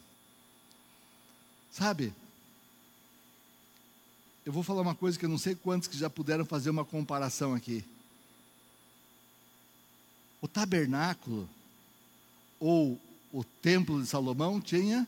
Sabe? 1.72 2.14
Eu 4.46 4.52
vou 4.52 4.64
falar 4.64 4.82
uma 4.82 4.96
coisa 4.96 5.20
que 5.20 5.26
eu 5.26 5.30
não 5.30 5.38
sei 5.38 5.54
quantos 5.54 5.88
que 5.88 5.98
já 5.98 6.10
puderam 6.10 6.46
fazer 6.46 6.72
uma 6.72 6.84
comparação 6.84 7.54
aqui. 7.54 7.84
O 10.42 10.48
tabernáculo 10.48 11.48
ou 12.60 13.00
o 13.32 13.44
templo 13.44 14.02
de 14.02 14.08
Salomão 14.08 14.60
tinha 14.60 15.08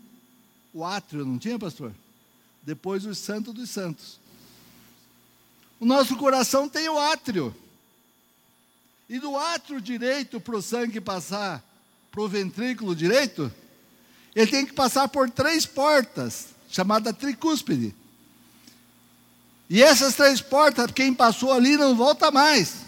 o 0.71 0.83
átrio, 0.85 1.25
não 1.25 1.39
tinha, 1.39 1.57
pastor? 1.57 1.91
Depois 2.61 3.05
o 3.05 3.15
santo 3.15 3.51
dos 3.51 3.69
santos. 3.71 4.19
O 5.79 5.85
nosso 5.85 6.15
coração 6.15 6.69
tem 6.69 6.87
o 6.87 6.97
átrio. 6.97 7.55
E 9.09 9.19
do 9.19 9.35
átrio 9.35 9.81
direito 9.81 10.39
para 10.39 10.55
o 10.55 10.61
sangue 10.61 11.01
passar 11.01 11.63
para 12.11 12.21
o 12.21 12.29
ventrículo 12.29 12.95
direito, 12.95 13.51
ele 14.35 14.49
tem 14.49 14.65
que 14.65 14.73
passar 14.73 15.07
por 15.07 15.29
três 15.29 15.65
portas, 15.65 16.49
chamada 16.69 17.11
tricúspide. 17.11 17.95
E 19.69 19.81
essas 19.81 20.15
três 20.15 20.41
portas, 20.41 20.91
quem 20.93 21.13
passou 21.13 21.51
ali 21.51 21.77
não 21.77 21.95
volta 21.95 22.29
mais. 22.29 22.83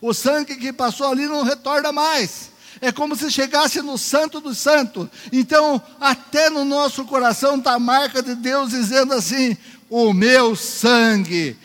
O 0.00 0.14
sangue 0.14 0.56
que 0.56 0.72
passou 0.72 1.08
ali 1.10 1.26
não 1.26 1.42
retorna 1.42 1.90
mais. 1.90 2.50
É 2.80 2.92
como 2.92 3.16
se 3.16 3.30
chegasse 3.30 3.82
no 3.82 3.98
santo 3.98 4.40
do 4.40 4.54
santo. 4.54 5.10
Então, 5.32 5.82
até 6.00 6.48
no 6.48 6.64
nosso 6.64 7.04
coração 7.04 7.56
está 7.56 7.74
a 7.74 7.78
marca 7.80 8.22
de 8.22 8.36
Deus 8.36 8.70
dizendo 8.70 9.14
assim: 9.14 9.56
o 9.90 10.12
meu 10.12 10.54
sangue 10.54 11.56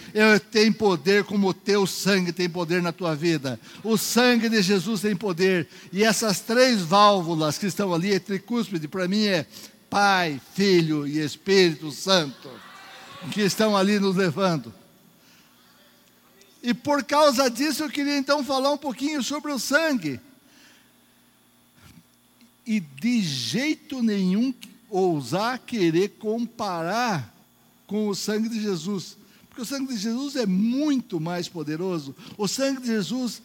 tem 0.51 0.71
poder 0.71 1.23
como 1.23 1.49
o 1.49 1.53
teu 1.53 1.85
sangue 1.85 2.31
tem 2.31 2.49
poder 2.49 2.81
na 2.81 2.91
tua 2.91 3.15
vida. 3.15 3.59
O 3.83 3.95
sangue 3.95 4.49
de 4.49 4.61
Jesus 4.63 5.01
tem 5.01 5.15
poder. 5.15 5.67
E 5.91 6.03
essas 6.03 6.39
três 6.39 6.81
válvulas 6.81 7.59
que 7.59 7.67
estão 7.67 7.93
ali, 7.93 8.13
é 8.13 8.19
tricúspide, 8.19 8.87
para 8.87 9.07
mim 9.07 9.25
é 9.25 9.45
Pai, 9.87 10.41
Filho 10.55 11.05
e 11.05 11.19
Espírito 11.19 11.91
Santo, 11.91 12.49
que 13.31 13.41
estão 13.41 13.75
ali 13.75 13.99
nos 13.99 14.15
levando. 14.15 14.73
E 16.61 16.73
por 16.73 17.03
causa 17.03 17.49
disso 17.49 17.83
eu 17.83 17.89
queria 17.89 18.17
então 18.17 18.43
falar 18.43 18.71
um 18.71 18.77
pouquinho 18.77 19.21
sobre 19.21 19.51
o 19.51 19.59
sangue. 19.59 20.19
E 22.65 22.79
de 22.79 23.21
jeito 23.21 24.01
nenhum 24.01 24.53
ousar 24.89 25.59
querer 25.59 26.09
comparar 26.19 27.33
com 27.85 28.07
o 28.07 28.15
sangue 28.15 28.47
de 28.47 28.61
Jesus. 28.61 29.17
Porque 29.49 29.61
o 29.61 29.65
sangue 29.65 29.93
de 29.93 29.99
Jesus 29.99 30.35
é 30.35 30.45
muito 30.45 31.19
mais 31.19 31.49
poderoso. 31.49 32.15
O 32.37 32.47
sangue 32.47 32.81
de 32.81 32.87
Jesus 32.87 33.41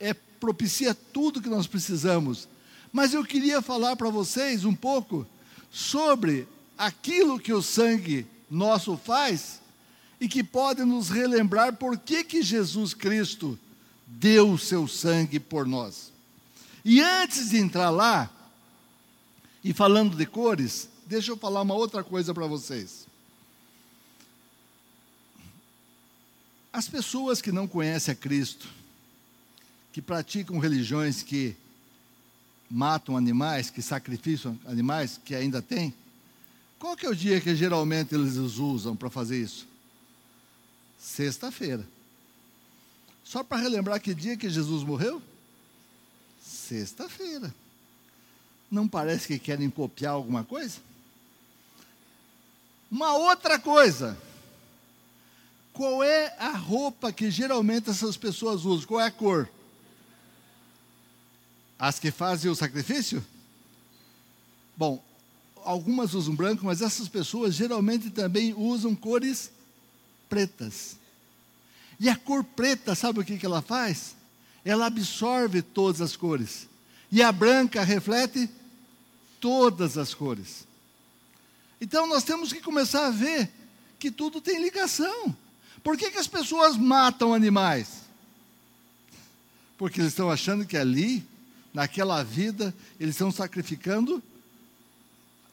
é, 0.00 0.12
propicia 0.12 0.92
tudo 0.92 1.40
que 1.40 1.48
nós 1.48 1.66
precisamos. 1.66 2.48
Mas 2.92 3.14
eu 3.14 3.24
queria 3.24 3.62
falar 3.62 3.94
para 3.94 4.10
vocês 4.10 4.64
um 4.64 4.74
pouco 4.74 5.24
sobre 5.70 6.48
aquilo 6.76 7.38
que 7.38 7.52
o 7.52 7.62
sangue 7.62 8.26
nosso 8.50 8.96
faz 8.96 9.60
e 10.20 10.28
que 10.28 10.42
pode 10.42 10.84
nos 10.84 11.08
relembrar 11.08 11.76
por 11.76 11.96
que, 11.96 12.24
que 12.24 12.42
Jesus 12.42 12.92
Cristo 12.92 13.58
deu 14.06 14.50
o 14.50 14.58
seu 14.58 14.88
sangue 14.88 15.38
por 15.38 15.66
nós. 15.66 16.12
E 16.84 17.00
antes 17.00 17.50
de 17.50 17.58
entrar 17.58 17.90
lá, 17.90 18.30
e 19.62 19.72
falando 19.72 20.16
de 20.16 20.26
cores, 20.26 20.88
deixa 21.06 21.30
eu 21.30 21.36
falar 21.36 21.62
uma 21.62 21.74
outra 21.74 22.02
coisa 22.02 22.34
para 22.34 22.46
vocês. 22.46 23.06
As 26.72 26.88
pessoas 26.88 27.42
que 27.42 27.52
não 27.52 27.66
conhecem 27.66 28.12
a 28.12 28.16
Cristo, 28.16 28.68
que 29.92 30.00
praticam 30.00 30.58
religiões 30.58 31.22
que 31.22 31.56
matam 32.70 33.16
animais, 33.16 33.70
que 33.70 33.82
sacrificam 33.82 34.58
animais, 34.66 35.20
que 35.24 35.34
ainda 35.34 35.60
tem, 35.60 35.92
qual 36.80 36.96
que 36.96 37.04
é 37.04 37.10
o 37.10 37.14
dia 37.14 37.38
que 37.42 37.54
geralmente 37.54 38.14
eles 38.14 38.36
usam 38.36 38.96
para 38.96 39.10
fazer 39.10 39.40
isso? 39.40 39.68
Sexta-feira. 40.98 41.86
Só 43.22 43.44
para 43.44 43.58
relembrar 43.58 44.00
que 44.00 44.14
dia 44.14 44.34
que 44.34 44.48
Jesus 44.48 44.82
morreu? 44.82 45.22
Sexta-feira. 46.42 47.54
Não 48.70 48.88
parece 48.88 49.26
que 49.26 49.38
querem 49.38 49.68
copiar 49.68 50.14
alguma 50.14 50.42
coisa? 50.42 50.80
Uma 52.90 53.14
outra 53.14 53.58
coisa. 53.58 54.16
Qual 55.74 56.02
é 56.02 56.34
a 56.38 56.56
roupa 56.56 57.12
que 57.12 57.30
geralmente 57.30 57.90
essas 57.90 58.16
pessoas 58.16 58.64
usam? 58.64 58.86
Qual 58.86 59.00
é 59.00 59.06
a 59.06 59.10
cor? 59.10 59.50
As 61.78 61.98
que 61.98 62.10
fazem 62.10 62.50
o 62.50 62.56
sacrifício? 62.56 63.22
Bom, 64.74 65.04
algumas 65.64 66.14
usam 66.14 66.34
branco, 66.34 66.64
mas 66.64 66.80
essas 66.82 67.08
pessoas 67.08 67.54
geralmente 67.54 68.10
também 68.10 68.54
usam 68.54 68.94
cores 68.94 69.50
pretas. 70.28 70.96
E 71.98 72.08
a 72.08 72.16
cor 72.16 72.42
preta, 72.42 72.94
sabe 72.94 73.20
o 73.20 73.24
que, 73.24 73.38
que 73.38 73.46
ela 73.46 73.60
faz? 73.60 74.16
Ela 74.64 74.86
absorve 74.86 75.62
todas 75.62 76.00
as 76.00 76.16
cores. 76.16 76.68
E 77.12 77.22
a 77.22 77.30
branca 77.30 77.82
reflete 77.82 78.48
todas 79.40 79.98
as 79.98 80.14
cores. 80.14 80.66
Então 81.80 82.06
nós 82.06 82.24
temos 82.24 82.52
que 82.52 82.60
começar 82.60 83.06
a 83.06 83.10
ver 83.10 83.50
que 83.98 84.10
tudo 84.10 84.40
tem 84.40 84.62
ligação. 84.62 85.36
Por 85.82 85.96
que, 85.96 86.10
que 86.10 86.18
as 86.18 86.26
pessoas 86.26 86.76
matam 86.76 87.34
animais? 87.34 88.02
Porque 89.78 90.00
eles 90.00 90.12
estão 90.12 90.30
achando 90.30 90.66
que 90.66 90.76
ali, 90.76 91.26
naquela 91.72 92.22
vida, 92.22 92.74
eles 92.98 93.14
estão 93.14 93.32
sacrificando, 93.32 94.22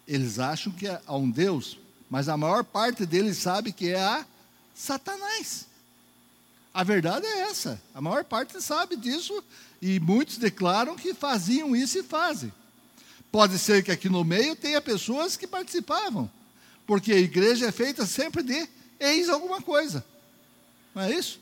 eles 0.07 0.39
acham 0.39 0.71
que 0.71 0.87
é 0.87 1.01
a 1.05 1.15
um 1.15 1.29
Deus, 1.29 1.77
mas 2.09 2.29
a 2.29 2.37
maior 2.37 2.63
parte 2.63 3.05
deles 3.05 3.37
sabe 3.37 3.71
que 3.71 3.89
é 3.89 4.01
a 4.01 4.25
Satanás. 4.73 5.65
A 6.73 6.83
verdade 6.83 7.25
é 7.25 7.41
essa, 7.41 7.81
a 7.93 7.99
maior 7.99 8.23
parte 8.23 8.61
sabe 8.61 8.95
disso 8.95 9.43
e 9.81 9.99
muitos 9.99 10.37
declaram 10.37 10.95
que 10.95 11.13
faziam 11.13 11.75
isso 11.75 11.97
e 11.97 12.03
fazem. 12.03 12.53
Pode 13.31 13.59
ser 13.59 13.83
que 13.83 13.91
aqui 13.91 14.07
no 14.07 14.23
meio 14.23 14.55
tenha 14.55 14.79
pessoas 14.79 15.35
que 15.35 15.45
participavam, 15.45 16.29
porque 16.85 17.11
a 17.11 17.19
igreja 17.19 17.67
é 17.67 17.71
feita 17.71 18.05
sempre 18.05 18.41
de 18.41 18.67
eis 18.99 19.27
alguma 19.27 19.61
coisa. 19.61 20.05
Não 20.95 21.01
é 21.01 21.11
isso? 21.11 21.39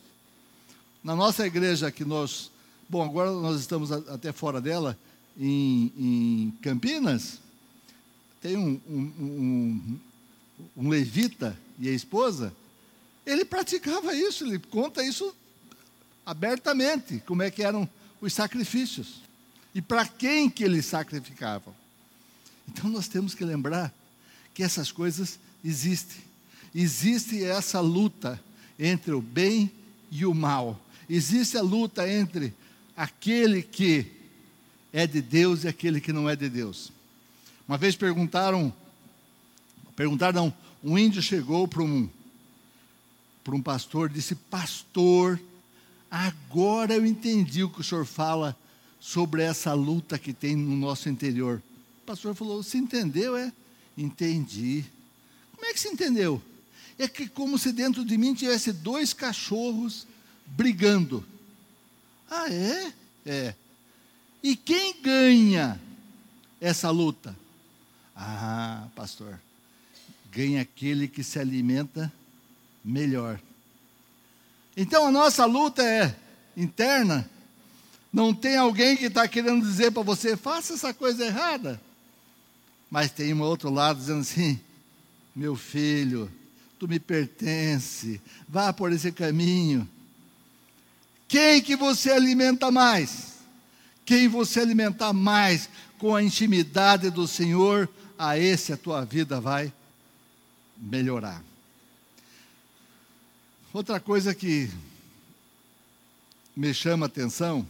Na 1.03 1.15
nossa 1.15 1.45
igreja 1.45 1.91
que 1.91 2.03
nós, 2.03 2.49
bom, 2.89 3.03
agora 3.03 3.31
nós 3.31 3.59
estamos 3.59 3.91
até 3.91 4.31
fora 4.31 4.59
dela, 4.59 4.97
em, 5.37 5.91
em 5.97 6.57
Campinas, 6.61 7.39
tem 8.45 8.57
um, 8.57 8.79
um, 8.87 9.01
um, 9.17 9.99
um 10.77 10.89
levita 10.89 11.57
e 11.79 11.89
a 11.89 11.91
esposa, 11.91 12.55
ele 13.25 13.43
praticava 13.43 14.13
isso, 14.13 14.45
ele 14.45 14.59
conta 14.59 15.03
isso 15.03 15.35
abertamente, 16.23 17.23
como 17.25 17.41
é 17.41 17.49
que 17.49 17.63
eram 17.63 17.89
os 18.21 18.33
sacrifícios 18.33 19.23
e 19.73 19.81
para 19.81 20.05
quem 20.05 20.47
que 20.47 20.63
eles 20.63 20.85
sacrificavam. 20.85 21.75
Então 22.67 22.87
nós 22.87 23.07
temos 23.07 23.33
que 23.33 23.43
lembrar 23.43 23.91
que 24.53 24.61
essas 24.61 24.91
coisas 24.91 25.39
existem. 25.63 26.21
Existe 26.73 27.43
essa 27.43 27.79
luta 27.79 28.39
entre 28.77 29.11
o 29.11 29.21
bem 29.21 29.71
e 30.11 30.23
o 30.23 30.35
mal. 30.35 30.79
Existe 31.09 31.57
a 31.57 31.63
luta 31.63 32.07
entre 32.07 32.53
aquele 32.95 33.63
que 33.63 34.05
é 34.93 35.07
de 35.07 35.19
Deus 35.19 35.63
e 35.63 35.67
aquele 35.67 35.99
que 35.99 36.13
não 36.13 36.29
é 36.29 36.35
de 36.35 36.47
Deus. 36.47 36.93
Uma 37.67 37.77
vez 37.77 37.95
perguntaram, 37.95 38.73
perguntaram, 39.95 40.53
um 40.83 40.97
índio 40.97 41.21
chegou 41.21 41.67
para 41.67 41.81
um, 41.81 42.07
para 43.43 43.55
um 43.55 43.61
pastor, 43.61 44.09
disse, 44.09 44.35
pastor, 44.35 45.39
agora 46.09 46.93
eu 46.93 47.05
entendi 47.05 47.63
o 47.63 47.69
que 47.69 47.81
o 47.81 47.83
senhor 47.83 48.05
fala 48.05 48.55
sobre 48.99 49.43
essa 49.43 49.73
luta 49.73 50.17
que 50.17 50.33
tem 50.33 50.55
no 50.55 50.75
nosso 50.75 51.09
interior. 51.09 51.61
O 52.01 52.05
pastor 52.05 52.33
falou: 52.33 52.61
Você 52.61 52.77
entendeu? 52.77 53.35
É? 53.37 53.51
Entendi. 53.97 54.83
Como 55.55 55.65
é 55.65 55.73
que 55.73 55.79
se 55.79 55.87
entendeu? 55.87 56.41
É 56.97 57.07
que 57.07 57.27
como 57.27 57.57
se 57.57 57.71
dentro 57.71 58.05
de 58.05 58.17
mim 58.17 58.33
tivesse 58.33 58.71
dois 58.71 59.13
cachorros 59.13 60.07
brigando. 60.45 61.25
Ah, 62.29 62.51
é? 62.51 62.93
É. 63.25 63.55
E 64.41 64.55
quem 64.55 65.01
ganha 65.01 65.79
essa 66.61 66.89
luta? 66.89 67.35
Ah, 68.15 68.87
pastor, 68.95 69.39
ganha 70.31 70.61
aquele 70.61 71.07
que 71.07 71.23
se 71.23 71.37
alimenta 71.37 72.11
melhor. 72.83 73.39
Então 74.77 75.07
a 75.07 75.11
nossa 75.11 75.45
luta 75.45 75.83
é 75.83 76.15
interna. 76.55 77.29
Não 78.11 78.33
tem 78.33 78.55
alguém 78.55 78.95
que 78.95 79.05
está 79.05 79.27
querendo 79.27 79.65
dizer 79.65 79.91
para 79.91 80.03
você, 80.03 80.37
faça 80.37 80.73
essa 80.73 80.93
coisa 80.93 81.25
errada. 81.25 81.81
Mas 82.89 83.11
tem 83.11 83.33
um 83.33 83.41
outro 83.41 83.69
lado 83.69 83.99
dizendo 83.99 84.21
assim: 84.21 84.59
meu 85.35 85.55
filho, 85.55 86.31
tu 86.79 86.87
me 86.87 86.99
pertence, 86.99 88.21
vá 88.47 88.71
por 88.71 88.93
esse 88.93 89.11
caminho. 89.11 89.89
Quem 91.27 91.61
que 91.61 91.75
você 91.75 92.11
alimenta 92.11 92.71
mais? 92.71 93.35
Quem 94.05 94.27
você 94.27 94.59
alimentar 94.59 95.11
mais 95.11 95.67
com 95.97 96.15
a 96.15 96.21
intimidade 96.21 97.09
do 97.09 97.27
Senhor, 97.27 97.89
a 98.17 98.37
esse 98.37 98.73
a 98.73 98.77
tua 98.77 99.03
vida 99.03 99.39
vai 99.39 99.71
melhorar. 100.77 101.43
Outra 103.73 103.99
coisa 103.99 104.33
que 104.33 104.69
me 106.55 106.73
chama 106.73 107.05
a 107.05 107.07
atenção 107.07 107.67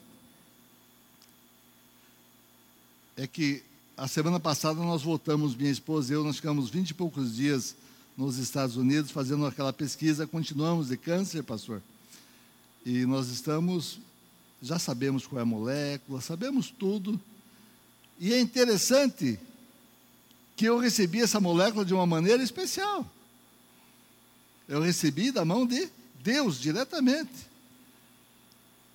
é 3.17 3.25
que 3.25 3.63
a 3.97 4.07
semana 4.07 4.39
passada 4.39 4.79
nós 4.81 5.01
voltamos, 5.01 5.55
minha 5.55 5.71
esposa 5.71 6.11
e 6.11 6.15
eu, 6.15 6.23
nós 6.23 6.35
ficamos 6.35 6.69
vinte 6.69 6.89
e 6.89 6.93
poucos 6.93 7.35
dias 7.35 7.75
nos 8.17 8.37
Estados 8.37 8.75
Unidos 8.77 9.09
fazendo 9.09 9.45
aquela 9.45 9.73
pesquisa, 9.73 10.27
continuamos 10.27 10.89
de 10.89 10.97
câncer, 10.97 11.43
pastor. 11.43 11.81
E 12.85 13.05
nós 13.05 13.29
estamos, 13.29 13.99
já 14.61 14.77
sabemos 14.77 15.25
qual 15.25 15.39
é 15.39 15.41
a 15.41 15.45
molécula, 15.45 16.21
sabemos 16.21 16.69
tudo. 16.69 17.19
E 18.19 18.31
é 18.33 18.39
interessante 18.39 19.39
que 20.55 20.65
eu 20.65 20.77
recebi 20.77 21.21
essa 21.21 21.39
molécula 21.39 21.83
de 21.83 21.93
uma 21.93 22.05
maneira 22.05 22.41
especial. 22.41 23.05
Eu 24.67 24.81
recebi 24.81 25.31
da 25.31 25.43
mão 25.43 25.65
de 25.65 25.89
Deus 26.23 26.59
diretamente. 26.59 27.47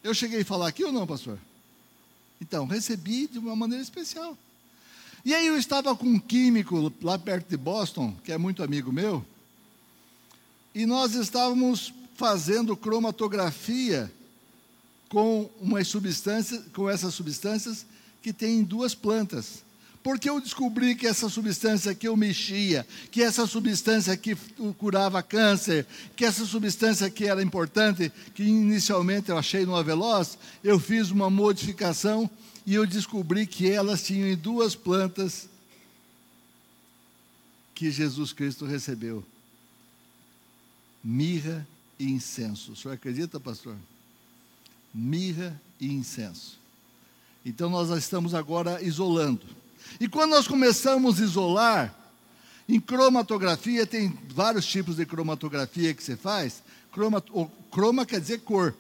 Eu 0.03 0.15
cheguei 0.15 0.41
a 0.41 0.45
falar 0.45 0.69
aqui 0.69 0.83
ou 0.83 0.93
não, 0.93 1.07
pastor? 1.07 1.39
Então, 2.41 2.67
recebi 2.67 3.27
de 3.27 3.39
uma 3.39 3.55
maneira 3.55 3.83
especial. 3.83 4.37
E 5.25 5.35
aí 5.35 5.47
eu 5.47 5.59
estava 5.59 5.95
com 5.95 6.07
um 6.07 6.19
químico 6.19 6.93
lá 7.03 7.19
perto 7.19 7.49
de 7.49 7.57
Boston, 7.57 8.17
que 8.25 8.33
é 8.33 8.39
muito 8.39 8.63
amigo 8.63 8.91
meu, 8.91 9.25
e 10.75 10.87
nós 10.87 11.15
estávamos 11.15 11.93
fazendo 12.15 12.77
cromatografia 12.77 14.11
com 15.09 15.51
umas 15.61 15.89
substâncias, 15.89 16.65
com 16.73 16.89
essas 16.89 17.13
substâncias 17.13 17.85
que 18.23 18.33
tem 18.33 18.61
em 18.61 18.65
duas 18.65 18.95
plantas. 18.95 19.63
Porque 20.03 20.31
eu 20.31 20.41
descobri 20.41 20.95
que 20.95 21.07
essa 21.07 21.29
substância 21.29 21.95
que 21.95 22.09
eu 22.09 22.17
mexia, 22.17 22.87
que 23.11 23.23
essa 23.23 23.47
substância 23.47 24.17
que 24.17 24.35
curava 24.79 25.23
câncer, 25.23 25.87
que 26.17 26.25
essa 26.25 26.47
substância 26.47 27.11
que 27.11 27.27
era 27.27 27.43
importante, 27.43 28.11
que 28.35 28.43
inicialmente 28.43 29.29
eu 29.29 29.37
achei 29.37 29.67
no 29.67 29.77
Aveloz, 29.77 30.39
eu 30.65 30.81
fiz 30.81 31.11
uma 31.11 31.29
modificação 31.29 32.31
e 32.65 32.75
eu 32.75 32.87
descobri 32.87 33.47
que 33.47 33.71
elas 33.71 34.03
tinham 34.03 34.29
em 34.29 34.37
duas 34.37 34.75
plantas 34.75 35.49
que 37.75 37.91
Jesus 37.91 38.33
Cristo 38.33 38.65
recebeu: 38.65 39.23
mirra 41.05 41.67
e 41.99 42.11
incenso. 42.11 42.73
O 42.73 42.77
senhor 42.77 42.95
acredita, 42.95 43.39
pastor? 43.39 43.77
Mirra 44.95 45.61
e 45.79 45.93
incenso. 45.93 46.59
Então 47.45 47.69
nós 47.69 47.91
estamos 47.91 48.35
agora 48.35 48.83
isolando. 48.83 49.60
E 49.99 50.09
quando 50.09 50.31
nós 50.31 50.47
começamos 50.47 51.21
a 51.21 51.25
isolar, 51.25 51.95
em 52.69 52.79
cromatografia, 52.79 53.85
tem 53.85 54.17
vários 54.33 54.65
tipos 54.65 54.97
de 54.97 55.05
cromatografia 55.05 55.93
que 55.93 56.03
você 56.03 56.17
faz. 56.17 56.63
Croma, 56.93 57.23
croma 57.71 58.07
quer 58.07 58.21
dizer 58.21 58.39
cor. 58.43 58.75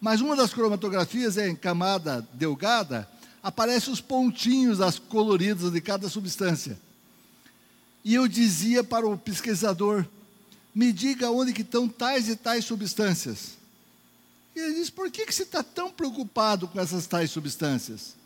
Mas 0.00 0.20
uma 0.20 0.36
das 0.36 0.52
cromatografias 0.52 1.38
é 1.38 1.48
em 1.48 1.56
camada 1.56 2.26
delgada, 2.34 3.08
aparecem 3.42 3.92
os 3.92 4.00
pontinhos, 4.00 4.80
as 4.80 4.98
coloridas 4.98 5.72
de 5.72 5.80
cada 5.80 6.08
substância. 6.08 6.78
E 8.04 8.14
eu 8.14 8.28
dizia 8.28 8.84
para 8.84 9.08
o 9.08 9.16
pesquisador, 9.16 10.04
me 10.74 10.92
diga 10.92 11.30
onde 11.30 11.52
que 11.52 11.62
estão 11.62 11.88
tais 11.88 12.28
e 12.28 12.36
tais 12.36 12.64
substâncias. 12.64 13.56
E 14.54 14.60
ele 14.60 14.74
disse, 14.74 14.92
por 14.92 15.10
que, 15.10 15.24
que 15.24 15.34
você 15.34 15.44
está 15.44 15.62
tão 15.62 15.90
preocupado 15.90 16.68
com 16.68 16.78
essas 16.78 17.06
tais 17.06 17.30
substâncias? 17.30 18.17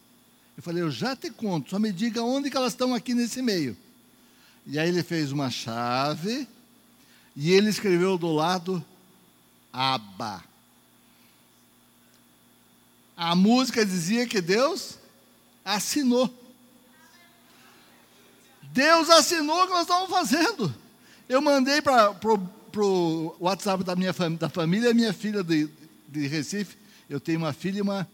Eu 0.56 0.62
falei, 0.62 0.82
eu 0.82 0.90
já 0.90 1.16
te 1.16 1.30
conto, 1.30 1.70
só 1.70 1.78
me 1.78 1.92
diga 1.92 2.22
onde 2.22 2.50
que 2.50 2.56
elas 2.56 2.72
estão 2.72 2.94
aqui 2.94 3.14
nesse 3.14 3.40
meio. 3.40 3.76
E 4.66 4.78
aí 4.78 4.88
ele 4.88 5.02
fez 5.02 5.32
uma 5.32 5.50
chave 5.50 6.46
e 7.34 7.50
ele 7.52 7.68
escreveu 7.68 8.18
do 8.18 8.32
lado 8.32 8.84
Aba. 9.72 10.44
A 13.16 13.34
música 13.34 13.84
dizia 13.84 14.26
que 14.26 14.40
Deus 14.40 14.98
assinou. 15.64 16.32
Deus 18.62 19.10
assinou 19.10 19.62
o 19.62 19.66
que 19.66 19.72
nós 19.72 19.82
estávamos 19.82 20.10
fazendo. 20.10 20.74
Eu 21.28 21.40
mandei 21.40 21.80
para 21.80 22.14
o 22.76 23.36
WhatsApp 23.40 23.84
da 23.84 23.96
minha 23.96 24.12
da 24.38 24.48
família, 24.48 24.94
minha 24.94 25.12
filha 25.12 25.42
de, 25.42 25.68
de 26.08 26.26
Recife. 26.26 26.76
Eu 27.08 27.20
tenho 27.20 27.38
uma 27.38 27.52
filha 27.52 27.78
e 27.78 27.82
uma, 27.82 28.08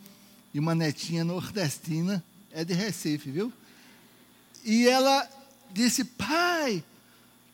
e 0.54 0.58
uma 0.58 0.74
netinha 0.74 1.24
nordestina 1.24 2.24
é 2.58 2.64
de 2.64 2.74
Recife, 2.74 3.30
viu? 3.30 3.52
E 4.64 4.88
ela 4.88 5.28
disse: 5.70 6.02
Pai, 6.02 6.82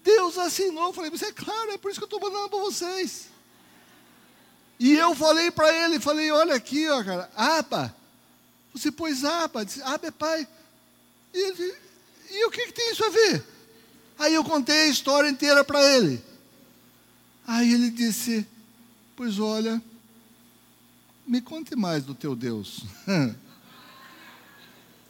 Deus 0.03 0.39
assinou. 0.39 0.87
Eu 0.87 0.93
falei: 0.95 1.11
Mas 1.11 1.21
é 1.21 1.31
claro, 1.31 1.73
é 1.73 1.77
por 1.79 1.91
isso 1.91 2.01
que 2.01 2.05
eu 2.05 2.17
estou 2.17 2.21
mandando 2.21 2.49
para 2.49 2.59
vocês. 2.59 3.27
E 4.81 4.95
eu 4.95 5.15
falei 5.15 5.51
para 5.51 5.71
ele: 5.85 6.01
Falei, 6.01 6.31
olha 6.31 6.55
aqui, 6.55 6.89
ó, 6.89 7.05
cara, 7.05 7.31
Aba. 7.37 7.95
Você 8.73 8.91
pôs 8.91 9.25
Aba. 9.25 9.63
Disse: 9.63 9.83
Aba 9.83 10.07
é 10.07 10.11
pai. 10.11 10.49
E, 11.35 11.39
ele, 11.39 11.75
e 12.31 12.47
o 12.47 12.51
que, 12.51 12.67
que 12.67 12.73
tem 12.73 12.91
isso 12.91 13.05
a 13.05 13.11
ver? 13.11 13.45
Aí 14.19 14.33
eu 14.33 14.43
contei 14.43 14.85
a 14.85 14.89
história 14.89 15.29
inteira 15.29 15.63
para 15.63 15.85
ele. 15.85 16.25
Aí 17.47 17.75
ele 17.75 17.91
disse: 17.91 18.47
Pois 19.15 19.39
olha, 19.39 19.83
me 21.27 21.43
conte 21.43 21.77
mais 21.77 22.05
do 22.05 22.15
teu 22.15 22.35
Deus. 22.35 22.85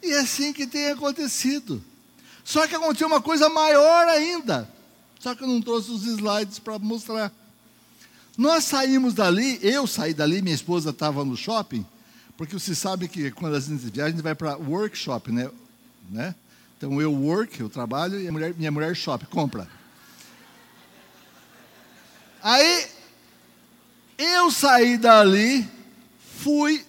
E 0.05 0.11
é 0.11 0.19
assim 0.19 0.53
que 0.53 0.67
tem 0.67 0.91
acontecido. 0.91 1.83
Só 2.43 2.67
que 2.67 2.75
aconteceu 2.75 3.07
uma 3.07 3.21
coisa 3.21 3.49
maior 3.49 4.07
ainda. 4.07 4.69
Só 5.19 5.33
que 5.33 5.43
eu 5.43 5.47
não 5.47 5.59
trouxe 5.59 5.89
os 5.89 6.05
slides 6.05 6.59
para 6.59 6.77
mostrar. 6.77 7.31
Nós 8.37 8.65
saímos 8.65 9.15
dali, 9.15 9.57
eu 9.63 9.87
saí 9.87 10.13
dali, 10.13 10.43
minha 10.43 10.53
esposa 10.53 10.91
estava 10.91 11.25
no 11.25 11.35
shopping, 11.35 11.83
porque 12.37 12.53
você 12.53 12.75
sabe 12.75 13.07
que 13.07 13.31
quando 13.31 13.55
a 13.55 13.59
gente 13.59 13.89
viaja, 13.89 14.09
a 14.09 14.11
gente 14.11 14.21
vai 14.21 14.35
para 14.35 14.57
workshop, 14.57 15.31
né? 15.31 15.49
né? 16.09 16.35
Então 16.77 17.01
eu 17.01 17.11
work, 17.11 17.59
eu 17.59 17.69
trabalho, 17.69 18.19
e 18.19 18.29
mulher, 18.29 18.53
minha 18.55 18.71
mulher 18.71 18.95
shop, 18.95 19.25
compra. 19.27 19.67
Aí 22.43 22.87
eu 24.19 24.51
saí 24.51 24.97
dali, 24.97 25.67
fui 26.37 26.85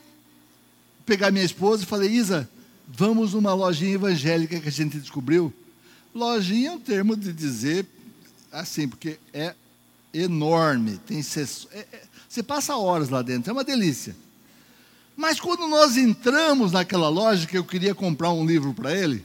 pegar 1.07 1.31
minha 1.31 1.45
esposa 1.45 1.85
e 1.85 1.87
falei, 1.87 2.11
Isa, 2.11 2.47
Vamos 2.89 3.33
numa 3.33 3.53
lojinha 3.53 3.95
evangélica 3.95 4.61
que 4.61 4.69
a 4.69 4.73
gente 4.73 4.99
descobriu. 4.99 5.53
Lojinha 6.15 6.71
é 6.71 6.73
um 6.73 6.79
termo 6.81 7.17
de 7.17 7.33
dizer 7.33 7.87
assim, 8.53 8.89
porque 8.89 9.19
é 9.33 9.55
enorme. 10.15 10.99
Tem 11.07 11.19
é, 11.19 11.79
é, 11.79 12.03
você 12.29 12.43
passa 12.43 12.77
horas 12.77 13.09
lá 13.09 13.23
dentro, 13.23 13.51
é 13.51 13.53
uma 13.53 13.65
delícia. 13.65 14.17
Mas 15.17 15.41
quando 15.41 15.67
nós 15.67 15.97
entramos 15.97 16.73
naquela 16.73 17.09
loja 17.09 17.47
que 17.47 17.57
eu 17.57 17.65
queria 17.65 17.95
comprar 17.95 18.33
um 18.33 18.47
livro 18.47 18.73
para 18.73 18.95
ele, 18.95 19.25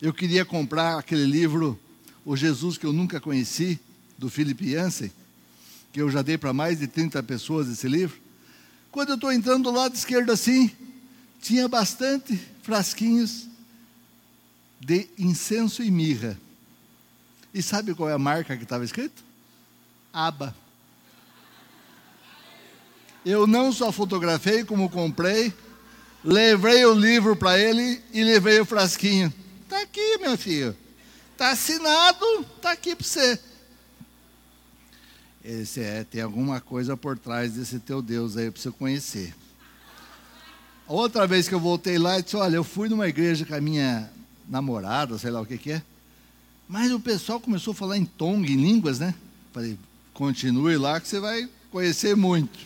eu 0.00 0.12
queria 0.12 0.44
comprar 0.44 0.98
aquele 0.98 1.24
livro 1.24 1.78
O 2.24 2.36
Jesus 2.36 2.78
que 2.78 2.86
eu 2.86 2.92
nunca 2.92 3.20
conheci, 3.20 3.78
do 4.18 4.30
Philip 4.30 4.72
Yancey, 4.72 5.12
que 5.92 6.00
eu 6.00 6.10
já 6.10 6.22
dei 6.22 6.38
para 6.38 6.52
mais 6.52 6.78
de 6.78 6.86
30 6.86 7.22
pessoas 7.22 7.68
esse 7.68 7.88
livro. 7.88 8.16
Quando 8.90 9.10
eu 9.10 9.14
estou 9.16 9.32
entrando 9.32 9.64
do 9.64 9.70
lado 9.70 9.94
esquerdo 9.94 10.30
assim, 10.30 10.70
tinha 11.40 11.68
bastante 11.68 12.40
frasquinhos 12.66 13.46
de 14.80 15.08
incenso 15.16 15.84
e 15.84 15.90
mirra. 15.90 16.36
E 17.54 17.62
sabe 17.62 17.94
qual 17.94 18.10
é 18.10 18.12
a 18.12 18.18
marca 18.18 18.56
que 18.56 18.64
estava 18.64 18.84
escrito? 18.84 19.22
Aba. 20.12 20.54
Eu 23.24 23.46
não 23.46 23.72
só 23.72 23.92
fotografei, 23.92 24.64
como 24.64 24.90
comprei. 24.90 25.54
Levei 26.24 26.84
o 26.84 26.92
livro 26.92 27.36
para 27.36 27.56
ele 27.56 28.02
e 28.12 28.24
levei 28.24 28.58
o 28.58 28.66
frasquinho. 28.66 29.32
Está 29.62 29.82
aqui, 29.82 30.18
meu 30.18 30.36
filho. 30.36 30.76
Está 31.32 31.50
assinado, 31.50 32.26
está 32.56 32.72
aqui 32.72 32.96
para 32.96 33.06
você. 33.06 33.38
Esse 35.44 35.80
é, 35.80 36.02
tem 36.02 36.20
alguma 36.20 36.60
coisa 36.60 36.96
por 36.96 37.16
trás 37.16 37.52
desse 37.52 37.78
teu 37.78 38.02
Deus 38.02 38.36
aí 38.36 38.50
para 38.50 38.60
você 38.60 38.72
conhecer. 38.72 39.32
Outra 40.88 41.26
vez 41.26 41.48
que 41.48 41.54
eu 41.54 41.58
voltei 41.58 41.98
lá, 41.98 42.16
eu 42.16 42.22
disse: 42.22 42.36
Olha, 42.36 42.56
eu 42.56 42.64
fui 42.64 42.88
numa 42.88 43.08
igreja 43.08 43.44
com 43.44 43.54
a 43.54 43.60
minha 43.60 44.08
namorada, 44.48 45.18
sei 45.18 45.30
lá 45.30 45.40
o 45.40 45.46
que, 45.46 45.58
que 45.58 45.72
é. 45.72 45.82
Mas 46.68 46.92
o 46.92 47.00
pessoal 47.00 47.40
começou 47.40 47.72
a 47.72 47.74
falar 47.74 47.96
em 47.96 48.04
tongue, 48.04 48.52
em 48.52 48.56
línguas, 48.56 49.00
né? 49.00 49.14
Falei: 49.52 49.76
Continue 50.14 50.76
lá 50.76 51.00
que 51.00 51.08
você 51.08 51.18
vai 51.18 51.48
conhecer 51.72 52.14
muito. 52.14 52.58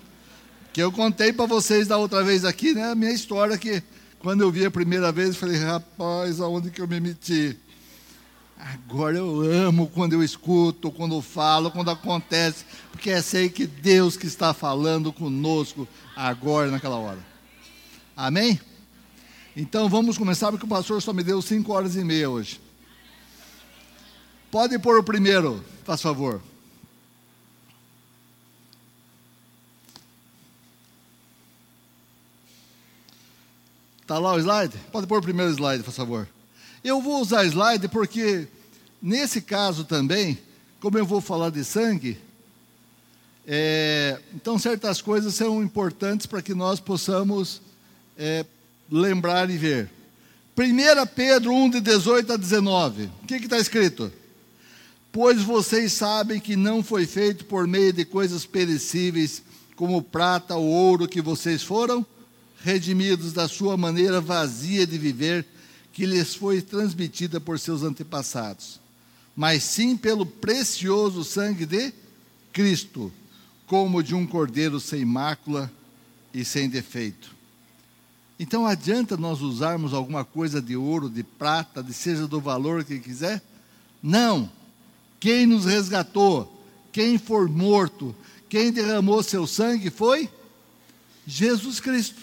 Que 0.72 0.82
eu 0.82 0.92
contei 0.92 1.32
para 1.32 1.46
vocês 1.46 1.88
da 1.88 1.96
outra 1.96 2.22
vez 2.22 2.44
aqui, 2.44 2.74
né? 2.74 2.90
A 2.90 2.94
minha 2.94 3.12
história 3.12 3.56
que 3.56 3.82
quando 4.18 4.42
eu 4.42 4.50
vi 4.50 4.66
a 4.66 4.70
primeira 4.70 5.10
vez, 5.10 5.28
eu 5.30 5.34
falei: 5.34 5.56
Rapaz, 5.56 6.40
aonde 6.40 6.70
que 6.70 6.80
eu 6.80 6.88
me 6.88 7.00
meti? 7.00 7.56
Agora 8.58 9.16
eu 9.16 9.40
amo 9.40 9.88
quando 9.88 10.12
eu 10.12 10.22
escuto, 10.22 10.92
quando 10.92 11.14
eu 11.14 11.22
falo, 11.22 11.70
quando 11.70 11.90
acontece, 11.90 12.66
porque 12.92 13.08
é 13.08 13.22
sei 13.22 13.48
que 13.48 13.66
Deus 13.66 14.18
que 14.18 14.26
está 14.26 14.52
falando 14.52 15.10
conosco 15.10 15.88
agora, 16.14 16.70
naquela 16.70 16.96
hora. 16.96 17.29
Amém? 18.20 18.60
Então 19.56 19.88
vamos 19.88 20.18
começar, 20.18 20.50
porque 20.50 20.66
o 20.66 20.68
pastor 20.68 21.00
só 21.00 21.10
me 21.10 21.22
deu 21.22 21.40
cinco 21.40 21.72
horas 21.72 21.96
e 21.96 22.04
meia 22.04 22.28
hoje. 22.28 22.60
Pode 24.50 24.78
pôr 24.78 24.98
o 24.98 25.02
primeiro, 25.02 25.64
faz 25.84 26.02
favor. 26.02 26.42
Está 34.02 34.18
lá 34.18 34.34
o 34.34 34.38
slide? 34.38 34.76
Pode 34.92 35.06
pôr 35.06 35.20
o 35.20 35.22
primeiro 35.22 35.50
slide, 35.52 35.82
por 35.82 35.94
favor. 35.94 36.28
Eu 36.84 37.00
vou 37.00 37.22
usar 37.22 37.46
slide 37.46 37.88
porque, 37.88 38.46
nesse 39.00 39.40
caso 39.40 39.82
também, 39.82 40.38
como 40.78 40.98
eu 40.98 41.06
vou 41.06 41.22
falar 41.22 41.48
de 41.48 41.64
sangue, 41.64 42.20
é, 43.46 44.20
então 44.34 44.58
certas 44.58 45.00
coisas 45.00 45.34
são 45.34 45.62
importantes 45.62 46.26
para 46.26 46.42
que 46.42 46.52
nós 46.52 46.80
possamos 46.80 47.62
é, 48.20 48.44
lembrar 48.90 49.48
e 49.48 49.56
ver. 49.56 49.88
1 50.56 51.06
Pedro 51.14 51.54
1, 51.54 51.70
de 51.70 51.80
18 51.80 52.34
a 52.34 52.36
19. 52.36 53.10
O 53.22 53.26
que 53.26 53.36
está 53.36 53.58
escrito? 53.58 54.12
Pois 55.10 55.42
vocês 55.42 55.94
sabem 55.94 56.38
que 56.38 56.54
não 56.54 56.82
foi 56.82 57.06
feito 57.06 57.46
por 57.46 57.66
meio 57.66 57.94
de 57.94 58.04
coisas 58.04 58.44
perecíveis, 58.44 59.42
como 59.74 60.02
prata 60.02 60.54
ou 60.54 60.66
ouro, 60.66 61.08
que 61.08 61.22
vocês 61.22 61.62
foram 61.62 62.04
redimidos 62.62 63.32
da 63.32 63.48
sua 63.48 63.74
maneira 63.78 64.20
vazia 64.20 64.86
de 64.86 64.98
viver, 64.98 65.46
que 65.90 66.04
lhes 66.04 66.34
foi 66.34 66.60
transmitida 66.60 67.40
por 67.40 67.58
seus 67.58 67.82
antepassados, 67.82 68.78
mas 69.34 69.62
sim 69.62 69.96
pelo 69.96 70.26
precioso 70.26 71.24
sangue 71.24 71.64
de 71.64 71.90
Cristo, 72.52 73.10
como 73.66 74.02
de 74.02 74.14
um 74.14 74.26
cordeiro 74.26 74.78
sem 74.78 75.06
mácula 75.06 75.72
e 76.34 76.44
sem 76.44 76.68
defeito. 76.68 77.39
Então 78.42 78.66
adianta 78.66 79.18
nós 79.18 79.42
usarmos 79.42 79.92
alguma 79.92 80.24
coisa 80.24 80.62
de 80.62 80.74
ouro, 80.74 81.10
de 81.10 81.22
prata, 81.22 81.82
de 81.82 81.92
seja 81.92 82.26
do 82.26 82.40
valor 82.40 82.82
que 82.82 82.98
quiser? 82.98 83.42
Não. 84.02 84.50
Quem 85.20 85.44
nos 85.44 85.66
resgatou, 85.66 86.50
quem 86.90 87.18
for 87.18 87.50
morto, 87.50 88.16
quem 88.48 88.72
derramou 88.72 89.22
seu 89.22 89.46
sangue 89.46 89.90
foi 89.90 90.26
Jesus 91.26 91.80
Cristo. 91.80 92.22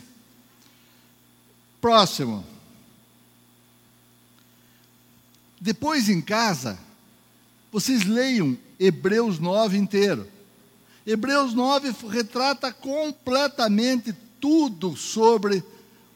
Próximo. 1.79 2.43
Depois 5.61 6.09
em 6.09 6.19
casa, 6.19 6.79
vocês 7.71 8.05
leiam 8.05 8.57
Hebreus 8.79 9.37
9 9.37 9.77
inteiro. 9.77 10.27
Hebreus 11.05 11.53
9 11.53 11.93
retrata 12.09 12.73
completamente 12.73 14.15
tudo 14.41 14.97
sobre 14.97 15.63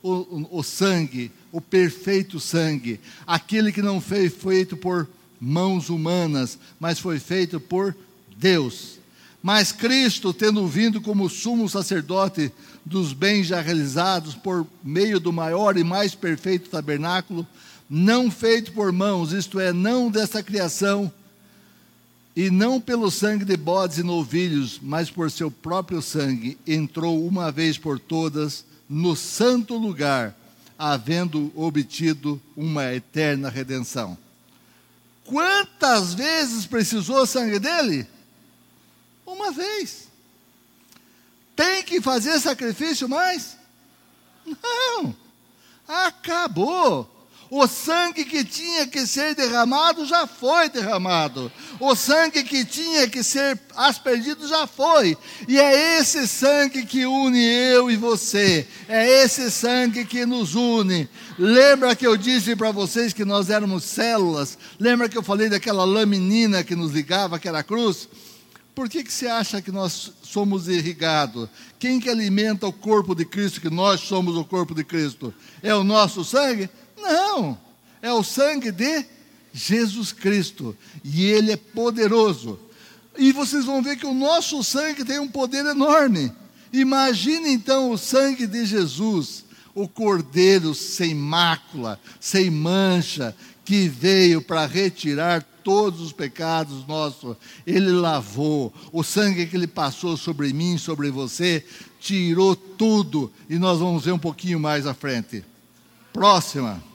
o, 0.04 0.48
o, 0.60 0.64
sangue, 0.64 1.32
o 1.52 1.62
perfeito 1.62 2.40
sangue, 2.40 3.00
aquele 3.26 3.72
que 3.72 3.82
não 3.82 4.02
foi 4.02 4.30
feito 4.30 4.76
por 4.76 5.08
mãos 5.40 5.90
humanas, 5.90 6.58
mas 6.80 7.00
foi 7.00 7.20
feito 7.20 7.60
por 7.60 7.96
Deus. 8.38 9.00
Mas 9.42 9.72
Cristo, 9.72 10.34
tendo 10.34 10.68
vindo 10.68 11.02
como 11.02 11.30
sumo 11.30 11.68
sacerdote 11.68 12.52
dos 12.86 13.14
bens 13.14 13.48
já 13.48 13.62
realizados 13.62 14.36
por 14.36 14.68
meio 14.84 15.20
do 15.20 15.34
maior 15.34 15.78
e 15.78 15.84
mais 15.84 16.14
perfeito 16.14 16.70
tabernáculo, 16.70 17.46
não 17.90 18.32
feito 18.32 18.72
por 18.72 18.92
mãos, 18.92 19.34
isto 19.34 19.60
é, 19.60 19.74
não 19.74 20.10
dessa 20.10 20.42
criação, 20.42 21.12
e 22.36 22.50
não 22.50 22.80
pelo 22.80 23.12
sangue 23.12 23.44
de 23.44 23.58
bodes 23.58 23.98
e 23.98 24.04
novilhos, 24.04 24.80
mas 24.82 25.10
por 25.10 25.30
seu 25.30 25.52
próprio 25.52 26.02
sangue, 26.02 26.58
entrou 26.66 27.28
uma 27.28 27.52
vez 27.52 27.78
por 27.78 28.00
todas 28.00 28.64
no 28.92 29.16
santo 29.16 29.78
lugar, 29.78 30.36
havendo 30.78 31.50
obtido 31.56 32.42
uma 32.58 32.94
eterna 32.94 33.48
redenção. 33.48 34.18
Quantas 35.24 36.14
vezes 36.14 36.66
precisou 36.66 37.22
o 37.22 37.26
sangue 37.26 37.58
dele? 37.58 38.06
Uma 39.26 39.50
vez. 39.50 40.10
Tem 41.56 41.84
que 41.84 42.02
fazer 42.02 42.38
sacrifício 42.42 43.08
mais? 43.08 43.56
Não. 44.46 45.16
Acabou. 45.88 47.10
O 47.54 47.68
sangue 47.68 48.24
que 48.24 48.46
tinha 48.46 48.88
que 48.88 49.06
ser 49.06 49.36
derramado 49.36 50.06
já 50.06 50.26
foi 50.26 50.70
derramado. 50.70 51.52
O 51.82 51.94
sangue 51.98 52.44
que 52.44 52.64
tinha 52.64 53.10
que 53.10 53.22
ser 53.22 53.60
aspergido 53.76 54.48
já 54.48 54.66
foi. 54.66 55.18
E 55.50 55.60
é 55.60 56.00
esse 56.00 56.30
sangue 56.30 56.86
que 56.86 57.06
une 57.06 57.44
eu 57.44 57.92
e 57.92 57.98
você. 57.98 58.66
É 58.88 59.06
esse 59.22 59.52
sangue 59.52 60.06
que 60.06 60.26
nos 60.26 60.56
une. 60.56 61.10
Lembra 61.38 61.94
que 61.94 62.08
eu 62.08 62.16
disse 62.16 62.56
para 62.56 62.72
vocês 62.72 63.12
que 63.12 63.26
nós 63.26 63.50
éramos 63.50 63.84
células? 63.84 64.58
Lembra 64.80 65.10
que 65.10 65.18
eu 65.18 65.24
falei 65.24 65.50
daquela 65.50 65.84
laminina 65.84 66.64
que 66.64 66.74
nos 66.74 66.94
ligava, 66.94 67.38
que 67.38 67.50
era 67.50 67.60
a 67.60 67.64
cruz? 67.64 68.08
Por 68.74 68.88
que, 68.88 69.04
que 69.04 69.12
você 69.12 69.28
acha 69.28 69.62
que 69.62 69.74
nós 69.74 70.14
somos 70.24 70.70
irrigados? 70.70 71.50
Quem 71.78 72.00
que 72.00 72.10
alimenta 72.10 72.66
o 72.66 72.72
corpo 72.72 73.14
de 73.14 73.26
Cristo, 73.26 73.60
que 73.60 73.70
nós 73.70 74.00
somos 74.00 74.38
o 74.38 74.46
corpo 74.46 74.74
de 74.74 74.86
Cristo? 74.86 75.34
É 75.62 75.76
o 75.76 75.84
nosso 75.84 76.24
sangue? 76.24 76.70
Não, 77.02 77.58
é 78.02 78.12
o 78.12 78.24
sangue 78.24 78.72
de 78.72 79.06
Jesus 79.54 80.12
Cristo, 80.12 80.76
e 81.04 81.26
ele 81.26 81.52
é 81.52 81.58
poderoso. 81.58 82.60
E 83.18 83.32
vocês 83.32 83.66
vão 83.66 83.82
ver 83.82 83.98
que 83.98 84.06
o 84.06 84.14
nosso 84.14 84.64
sangue 84.64 85.04
tem 85.04 85.20
um 85.20 85.28
poder 85.28 85.66
enorme. 85.66 86.32
Imagine 86.72 87.52
então 87.52 87.92
o 87.92 87.98
sangue 87.98 88.48
de 88.48 88.66
Jesus, 88.66 89.44
o 89.76 89.88
cordeiro 89.88 90.74
sem 90.74 91.14
mácula, 91.14 92.00
sem 92.20 92.50
mancha, 92.50 93.36
que 93.66 93.88
veio 93.88 94.42
para 94.42 94.66
retirar 94.66 95.46
todos 95.64 96.02
os 96.02 96.12
pecados 96.12 96.86
nossos, 96.88 97.38
ele 97.66 97.92
lavou, 97.92 98.74
o 98.92 99.04
sangue 99.04 99.46
que 99.46 99.56
ele 99.56 99.68
passou 99.68 100.18
sobre 100.18 100.52
mim, 100.54 100.78
sobre 100.78 101.12
você, 101.12 101.64
tirou 102.00 102.56
tudo, 102.56 103.32
e 103.50 103.58
nós 103.60 103.80
vamos 103.80 104.06
ver 104.06 104.12
um 104.12 104.20
pouquinho 104.20 104.60
mais 104.60 104.88
à 104.88 104.94
frente. 104.94 105.44
Próxima. 106.12 106.91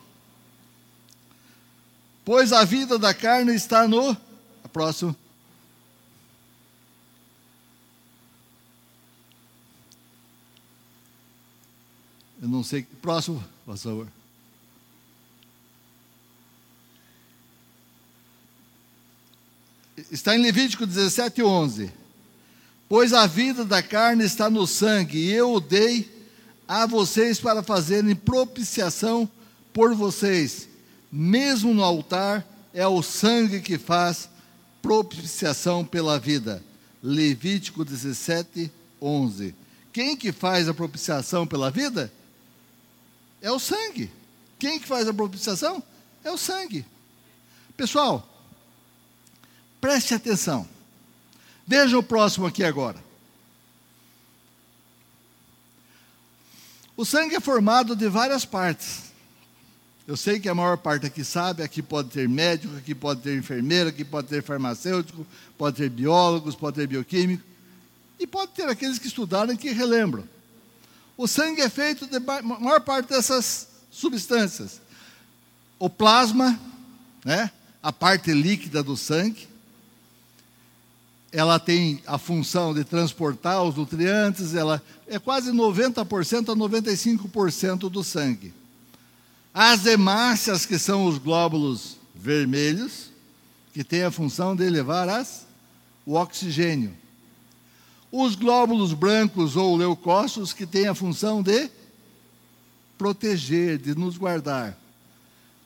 Pois 2.27 2.53
a 2.53 2.65
vida 2.65 2.99
da 2.99 3.15
carne 3.15 3.55
está 3.55 3.87
no. 3.87 4.11
A 4.65 4.69
próxima. 4.69 5.15
Eu 12.43 12.49
não 12.49 12.65
sei. 12.65 12.83
Próximo, 13.01 13.41
por 13.65 13.79
favor. 13.79 14.09
Está 20.11 20.35
em 20.35 20.43
Levítico 20.43 20.85
17, 20.85 21.45
11. 21.45 21.93
Pois 22.89 23.12
a 23.12 23.29
vida 23.29 23.65
da 23.65 23.85
carne 23.85 24.25
está 24.25 24.51
no 24.51 24.67
sangue, 24.67 25.17
e 25.17 25.31
eu 25.31 25.53
o 25.53 25.61
dei 25.61 26.27
a 26.67 26.87
vocês 26.87 27.39
para 27.39 27.62
fazerem 27.62 28.17
propiciação 28.17 29.31
por 29.73 29.95
vocês 29.95 30.75
mesmo 31.16 31.72
no 31.72 31.83
altar, 31.83 32.46
é 32.74 32.87
o 32.87 33.02
sangue 33.02 33.62
que 33.62 33.79
faz 33.79 34.29
propiciação 34.83 35.83
pela 35.83 36.18
vida. 36.18 36.62
Levítico 37.02 37.87
17, 37.87 38.70
11. 39.00 39.55
Quem 39.94 40.14
que 40.14 40.31
faz 40.31 40.68
a 40.68 40.74
propiciação 40.74 41.46
pela 41.46 41.70
vida? 41.70 42.12
É 43.40 43.50
o 43.50 43.59
sangue. 43.59 44.12
Quem 44.59 44.79
que 44.79 44.87
faz 44.87 45.09
a 45.09 45.14
propiciação? 45.14 45.83
É 46.22 46.31
o 46.31 46.37
sangue. 46.37 46.85
Pessoal, 47.79 48.29
preste 49.81 50.12
atenção. 50.12 50.68
Veja 51.66 51.98
o 51.98 52.02
próximo 52.02 52.46
aqui 52.46 52.62
agora. 52.62 53.02
O 56.94 57.07
sangue 57.07 57.37
é 57.37 57.40
formado 57.40 57.96
de 57.96 58.07
várias 58.07 58.44
partes. 58.44 59.06
Eu 60.07 60.16
sei 60.16 60.38
que 60.38 60.49
a 60.49 60.55
maior 60.55 60.77
parte 60.77 61.05
aqui 61.05 61.25
sabe, 61.25 61.64
aqui 61.64 61.83
pode 61.83 62.11
ter 62.11 62.29
médico, 62.29 62.77
aqui 62.77 62.95
pode 62.95 63.23
ter 63.23 63.37
enfermeira, 63.37 63.90
aqui 63.90 64.05
pode 64.05 64.29
ter 64.29 64.40
farmacêutico, 64.40 65.27
pode 65.59 65.77
ter 65.77 65.90
biólogos, 65.90 66.55
pode 66.55 66.77
ter 66.77 66.87
bioquímico, 66.87 67.42
e 68.19 68.27
pode 68.27 68.53
ter 68.53 68.69
aqueles 68.69 69.01
que 69.01 69.09
estudaram 69.09 69.53
e 69.53 69.57
que 69.57 69.71
relembram. 69.71 70.23
O 71.16 71.27
sangue 71.27 71.61
é 71.61 71.69
feito 71.69 72.07
de 72.07 72.21
maior 72.21 72.81
parte 72.83 73.09
dessas 73.09 73.66
substâncias. 73.90 74.81
O 75.77 75.90
plasma, 75.90 76.59
né, 77.25 77.51
a 77.83 77.92
parte 77.92 78.33
líquida 78.33 78.85
do 78.85 78.97
sangue, 78.97 79.49
ela 81.33 81.59
tem 81.59 82.01
a 82.07 82.16
função 82.16 82.73
de 82.73 82.85
transportar 82.85 83.61
os 83.64 83.75
nutrientes, 83.75 84.55
ela 84.55 84.81
é 85.09 85.19
quase 85.19 85.51
90% 85.51 86.53
a 86.53 86.57
95% 86.57 87.90
do 87.90 88.05
sangue. 88.05 88.55
As 89.59 89.87
hemácias, 89.87 90.66
que 90.66 90.79
são 90.79 91.07
os 91.07 91.16
glóbulos 91.16 91.97
vermelhos, 92.14 93.11
que 93.73 93.83
têm 93.83 94.03
a 94.03 94.11
função 94.11 94.55
de 94.55 94.69
levar 94.69 95.09
as, 95.09 95.47
o 96.05 96.12
oxigênio. 96.12 96.95
Os 98.12 98.35
glóbulos 98.35 98.92
brancos 98.92 99.57
ou 99.57 99.75
leucócitos, 99.75 100.53
que 100.53 100.66
têm 100.66 100.88
a 100.88 100.95
função 100.95 101.42
de 101.42 101.71
proteger, 102.99 103.79
de 103.79 103.95
nos 103.95 104.19
guardar. 104.19 104.79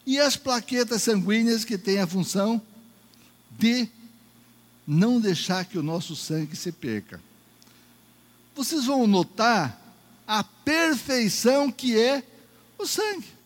E 0.07 0.21
as 0.21 0.37
plaquetas 0.37 1.03
sanguíneas, 1.03 1.65
que 1.65 1.77
têm 1.77 1.99
a 1.99 2.07
função 2.07 2.63
de 3.59 3.89
não 4.87 5.21
deixar 5.21 5.65
que 5.65 5.77
o 5.77 5.83
nosso 5.83 6.15
sangue 6.15 6.55
se 6.55 6.71
perca. 6.71 7.21
Vocês 8.55 8.85
vão 8.85 9.09
notar 9.09 9.83
a 10.29 10.45
perfeição 10.45 11.73
que 11.73 11.99
é 11.99 12.23
o 12.79 12.87
sangue. 12.87 13.40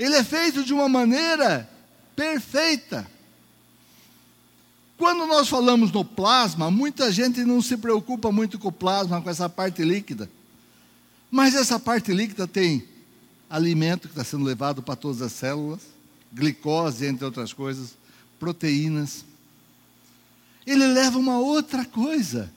Ele 0.00 0.16
é 0.16 0.24
feito 0.24 0.64
de 0.64 0.72
uma 0.72 0.88
maneira 0.88 1.68
perfeita. 2.16 3.06
Quando 4.96 5.26
nós 5.26 5.46
falamos 5.46 5.92
no 5.92 6.02
plasma, 6.02 6.70
muita 6.70 7.12
gente 7.12 7.44
não 7.44 7.60
se 7.60 7.76
preocupa 7.76 8.32
muito 8.32 8.58
com 8.58 8.68
o 8.68 8.72
plasma, 8.72 9.20
com 9.20 9.28
essa 9.28 9.46
parte 9.46 9.82
líquida. 9.84 10.30
Mas 11.30 11.54
essa 11.54 11.78
parte 11.78 12.14
líquida 12.14 12.46
tem 12.46 12.82
alimento 13.50 14.08
que 14.08 14.14
está 14.14 14.24
sendo 14.24 14.42
levado 14.42 14.82
para 14.82 14.96
todas 14.96 15.20
as 15.20 15.32
células, 15.32 15.82
glicose, 16.32 17.04
entre 17.04 17.26
outras 17.26 17.52
coisas, 17.52 17.94
proteínas. 18.38 19.22
Ele 20.66 20.86
leva 20.86 21.18
uma 21.18 21.38
outra 21.38 21.84
coisa. 21.84 22.50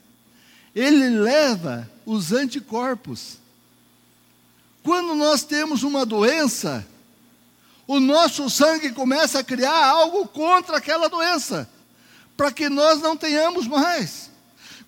Ele 0.74 1.10
leva 1.10 1.90
os 2.06 2.32
anticorpos. 2.32 3.36
Quando 4.82 5.14
nós 5.14 5.42
temos 5.42 5.82
uma 5.82 6.06
doença, 6.06 6.86
o 7.86 8.00
nosso 8.00 8.48
sangue 8.48 8.92
começa 8.92 9.40
a 9.40 9.44
criar 9.44 9.86
algo 9.86 10.26
contra 10.28 10.78
aquela 10.78 11.08
doença, 11.08 11.68
para 12.36 12.50
que 12.50 12.68
nós 12.68 13.00
não 13.00 13.16
tenhamos 13.16 13.66
mais. 13.66 14.32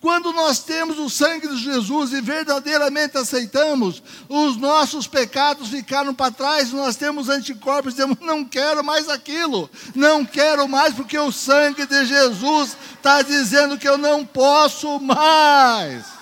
Quando 0.00 0.32
nós 0.32 0.60
temos 0.60 0.98
o 0.98 1.08
sangue 1.08 1.48
de 1.48 1.56
Jesus 1.56 2.12
e 2.12 2.20
verdadeiramente 2.20 3.16
aceitamos, 3.16 4.02
os 4.28 4.56
nossos 4.56 5.06
pecados 5.06 5.68
ficaram 5.68 6.14
para 6.14 6.30
trás, 6.30 6.70
nós 6.70 6.96
temos 6.96 7.28
anticorpos, 7.28 7.94
dizemos, 7.94 8.18
não 8.20 8.44
quero 8.44 8.84
mais 8.84 9.08
aquilo, 9.08 9.70
não 9.94 10.24
quero 10.24 10.68
mais, 10.68 10.94
porque 10.94 11.18
o 11.18 11.32
sangue 11.32 11.86
de 11.86 12.04
Jesus 12.04 12.76
está 12.94 13.22
dizendo 13.22 13.78
que 13.78 13.88
eu 13.88 13.98
não 13.98 14.24
posso 14.24 15.00
mais 15.00 16.15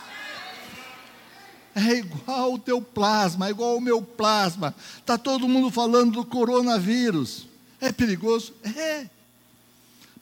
é 1.74 1.96
igual 1.96 2.54
o 2.54 2.58
teu 2.58 2.80
plasma, 2.80 3.48
é 3.48 3.50
igual 3.50 3.76
o 3.76 3.80
meu 3.80 4.00
plasma. 4.00 4.74
Está 4.98 5.18
todo 5.18 5.48
mundo 5.48 5.70
falando 5.70 6.12
do 6.12 6.24
coronavírus. 6.24 7.46
É 7.80 7.90
perigoso? 7.90 8.54
É. 8.64 9.08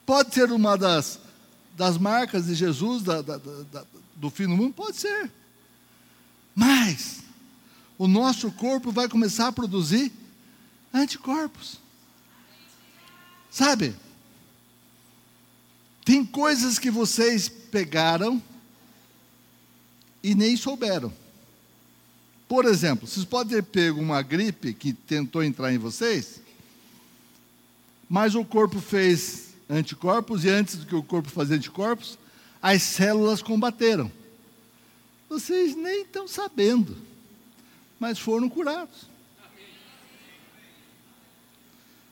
Pode 0.06 0.34
ser 0.34 0.50
uma 0.50 0.76
das, 0.76 1.18
das 1.76 1.98
marcas 1.98 2.46
de 2.46 2.54
Jesus, 2.54 3.02
da, 3.02 3.20
da, 3.20 3.36
da, 3.36 3.84
do 4.16 4.30
fim 4.30 4.44
do 4.44 4.56
mundo? 4.56 4.72
Pode 4.72 4.96
ser. 4.96 5.30
Mas, 6.54 7.20
o 7.98 8.08
nosso 8.08 8.50
corpo 8.52 8.90
vai 8.90 9.08
começar 9.08 9.48
a 9.48 9.52
produzir 9.52 10.10
anticorpos. 10.92 11.78
Sabe? 13.50 13.94
Tem 16.04 16.24
coisas 16.24 16.78
que 16.78 16.90
vocês 16.90 17.48
pegaram 17.48 18.42
e 20.22 20.34
nem 20.34 20.56
souberam. 20.56 21.12
Por 22.52 22.66
exemplo, 22.66 23.08
vocês 23.08 23.24
podem 23.24 23.56
ter 23.56 23.62
pego 23.62 23.98
uma 23.98 24.20
gripe 24.20 24.74
que 24.74 24.92
tentou 24.92 25.42
entrar 25.42 25.72
em 25.72 25.78
vocês, 25.78 26.38
mas 28.06 28.34
o 28.34 28.44
corpo 28.44 28.78
fez 28.78 29.54
anticorpos 29.70 30.44
e 30.44 30.50
antes 30.50 30.76
do 30.76 30.84
que 30.84 30.94
o 30.94 31.02
corpo 31.02 31.30
fazer 31.30 31.54
anticorpos, 31.54 32.18
as 32.60 32.82
células 32.82 33.40
combateram. 33.40 34.12
Vocês 35.30 35.74
nem 35.74 36.02
estão 36.02 36.28
sabendo, 36.28 36.94
mas 37.98 38.18
foram 38.18 38.50
curados. 38.50 39.06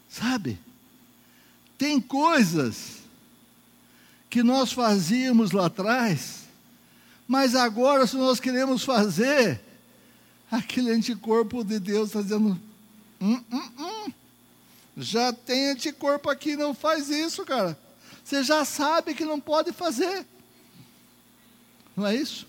Sabe? 0.08 0.58
Tem 1.76 2.00
coisas 2.00 3.00
que 4.30 4.42
nós 4.42 4.72
fazíamos 4.72 5.52
lá 5.52 5.66
atrás, 5.66 6.44
mas 7.28 7.54
agora, 7.54 8.06
se 8.06 8.16
nós 8.16 8.40
queremos 8.40 8.82
fazer, 8.82 9.68
aquele 10.58 10.90
anticorpo 10.90 11.62
de 11.62 11.78
Deus 11.78 12.10
dizendo: 12.10 12.60
hum, 13.20 13.44
hum, 13.50 13.70
hum, 13.78 14.12
já 14.96 15.32
tem 15.32 15.70
anticorpo 15.70 16.28
aqui, 16.28 16.56
não 16.56 16.74
faz 16.74 17.08
isso, 17.08 17.44
cara. 17.44 17.78
Você 18.24 18.42
já 18.42 18.64
sabe 18.64 19.14
que 19.14 19.24
não 19.24 19.40
pode 19.40 19.72
fazer. 19.72 20.26
Não 21.96 22.06
é 22.06 22.14
isso? 22.14 22.46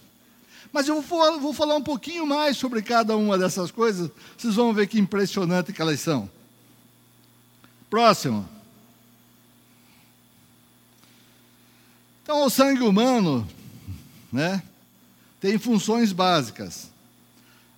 Mas 0.71 0.87
eu 0.87 1.01
vou, 1.01 1.39
vou 1.39 1.53
falar 1.53 1.75
um 1.75 1.83
pouquinho 1.83 2.25
mais 2.25 2.57
sobre 2.57 2.81
cada 2.81 3.15
uma 3.17 3.37
dessas 3.37 3.71
coisas, 3.71 4.09
vocês 4.37 4.55
vão 4.55 4.73
ver 4.73 4.87
que 4.87 4.99
impressionante 4.99 5.73
que 5.73 5.81
elas 5.81 5.99
são. 5.99 6.29
Próximo. 7.89 8.47
Então, 12.23 12.45
o 12.45 12.49
sangue 12.49 12.83
humano, 12.83 13.45
né, 14.31 14.63
tem 15.41 15.57
funções 15.57 16.13
básicas. 16.13 16.90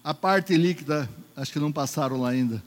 A 0.04 0.14
parte 0.14 0.58
líquida, 0.58 1.10
acho 1.36 1.52
que 1.52 1.60
não 1.60 1.72
passaram 1.72 2.20
lá 2.20 2.30
ainda. 2.30 2.62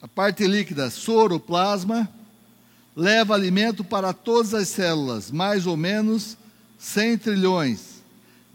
A 0.00 0.06
parte 0.06 0.46
líquida, 0.46 0.90
soro, 0.90 1.40
plasma, 1.40 2.08
leva 2.94 3.34
alimento 3.34 3.82
para 3.82 4.12
todas 4.12 4.54
as 4.54 4.68
células, 4.68 5.30
mais 5.30 5.66
ou 5.66 5.76
menos 5.76 6.36
100 6.78 7.18
trilhões. 7.18 7.98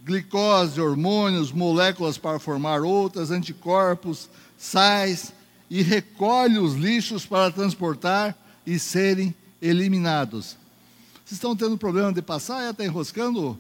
Glicose, 0.06 0.80
hormônios, 0.80 1.52
moléculas 1.52 2.18
para 2.18 2.40
formar 2.40 2.82
outras, 2.82 3.30
anticorpos, 3.30 4.30
sais, 4.58 5.34
e 5.70 5.82
recolhe 5.82 6.60
os 6.60 6.76
lixos 6.76 7.26
para 7.26 7.52
transportar 7.52 8.38
e 8.66 8.80
serem 8.80 9.36
eliminados. 9.62 10.58
Vocês 11.26 11.34
estão 11.34 11.56
tendo 11.56 11.78
problema 11.78 12.14
de 12.14 12.22
passar? 12.22 12.70
está 12.70 12.86
enroscando? 12.86 13.58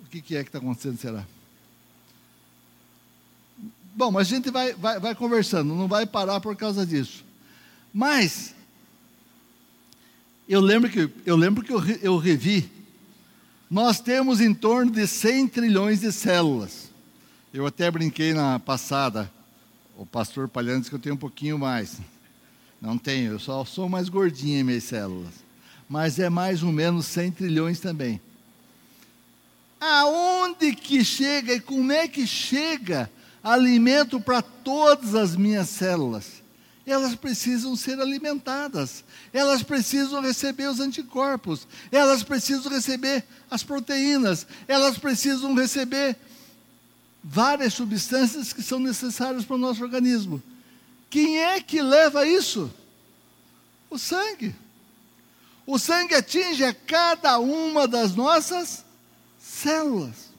O 0.00 0.06
que 0.10 0.18
é 0.18 0.42
que 0.42 0.48
está 0.48 0.58
acontecendo, 0.58 0.98
será? 0.98 1.24
Bom, 3.94 4.10
mas 4.10 4.26
a 4.26 4.30
gente 4.30 4.50
vai, 4.50 4.72
vai, 4.72 4.98
vai 4.98 5.14
conversando, 5.14 5.72
não 5.72 5.86
vai 5.86 6.04
parar 6.04 6.40
por 6.40 6.56
causa 6.56 6.84
disso. 6.84 7.24
Mas, 7.92 8.52
eu 10.48 10.60
lembro 10.60 10.90
que 10.90 11.08
eu, 11.24 11.36
lembro 11.36 11.62
que 11.62 11.72
eu, 11.72 11.80
eu 12.02 12.18
revi, 12.18 12.68
nós 13.70 14.00
temos 14.00 14.40
em 14.40 14.52
torno 14.52 14.90
de 14.90 15.06
100 15.06 15.46
trilhões 15.48 16.00
de 16.00 16.10
células. 16.10 16.90
Eu 17.52 17.66
até 17.66 17.88
brinquei 17.88 18.34
na 18.34 18.58
passada, 18.58 19.30
o 19.96 20.04
pastor 20.04 20.48
Palhano 20.48 20.80
disse 20.80 20.90
que 20.90 20.96
eu 20.96 21.00
tenho 21.00 21.14
um 21.14 21.18
pouquinho 21.18 21.56
mais. 21.56 21.98
Não 22.80 22.98
tenho, 22.98 23.32
eu 23.32 23.38
só 23.38 23.64
sou 23.64 23.88
mais 23.88 24.08
gordinho 24.08 24.58
em 24.58 24.64
minhas 24.64 24.84
células. 24.84 25.34
Mas 25.88 26.18
é 26.18 26.28
mais 26.28 26.64
ou 26.64 26.72
menos 26.72 27.06
100 27.06 27.30
trilhões 27.30 27.78
também. 27.78 28.20
Aonde 29.80 30.74
que 30.74 31.04
chega 31.04 31.54
e 31.54 31.60
como 31.60 31.92
é 31.92 32.08
que 32.08 32.26
chega 32.26 33.08
alimento 33.44 34.18
para 34.18 34.40
todas 34.40 35.14
as 35.14 35.36
minhas 35.36 35.68
células. 35.68 36.42
Elas 36.86 37.14
precisam 37.14 37.76
ser 37.76 38.00
alimentadas, 38.00 39.04
elas 39.32 39.62
precisam 39.62 40.20
receber 40.20 40.68
os 40.68 40.80
anticorpos, 40.80 41.66
elas 41.92 42.22
precisam 42.22 42.70
receber 42.70 43.24
as 43.50 43.62
proteínas, 43.62 44.46
elas 44.66 44.98
precisam 44.98 45.54
receber 45.54 46.16
várias 47.22 47.72
substâncias 47.72 48.52
que 48.52 48.62
são 48.62 48.78
necessárias 48.78 49.44
para 49.44 49.56
o 49.56 49.58
nosso 49.58 49.82
organismo. 49.82 50.42
Quem 51.08 51.38
é 51.38 51.60
que 51.60 51.80
leva 51.80 52.26
isso? 52.26 52.70
O 53.88 53.98
sangue. 53.98 54.54
O 55.66 55.78
sangue 55.78 56.14
atinge 56.14 56.64
a 56.64 56.74
cada 56.74 57.38
uma 57.38 57.88
das 57.88 58.14
nossas 58.14 58.84
células. 59.40 60.34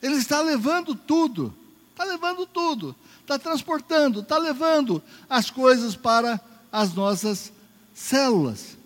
Ele 0.00 0.14
está 0.14 0.40
levando 0.40 0.94
tudo, 0.94 1.52
está 2.00 2.04
levando 2.04 2.46
tudo, 2.46 2.96
está 3.20 3.38
transportando, 3.38 4.20
está 4.20 4.38
levando 4.38 5.02
as 5.28 5.50
coisas 5.50 5.94
para 5.94 6.40
as 6.72 6.94
nossas 6.94 7.52
células. 7.94 8.78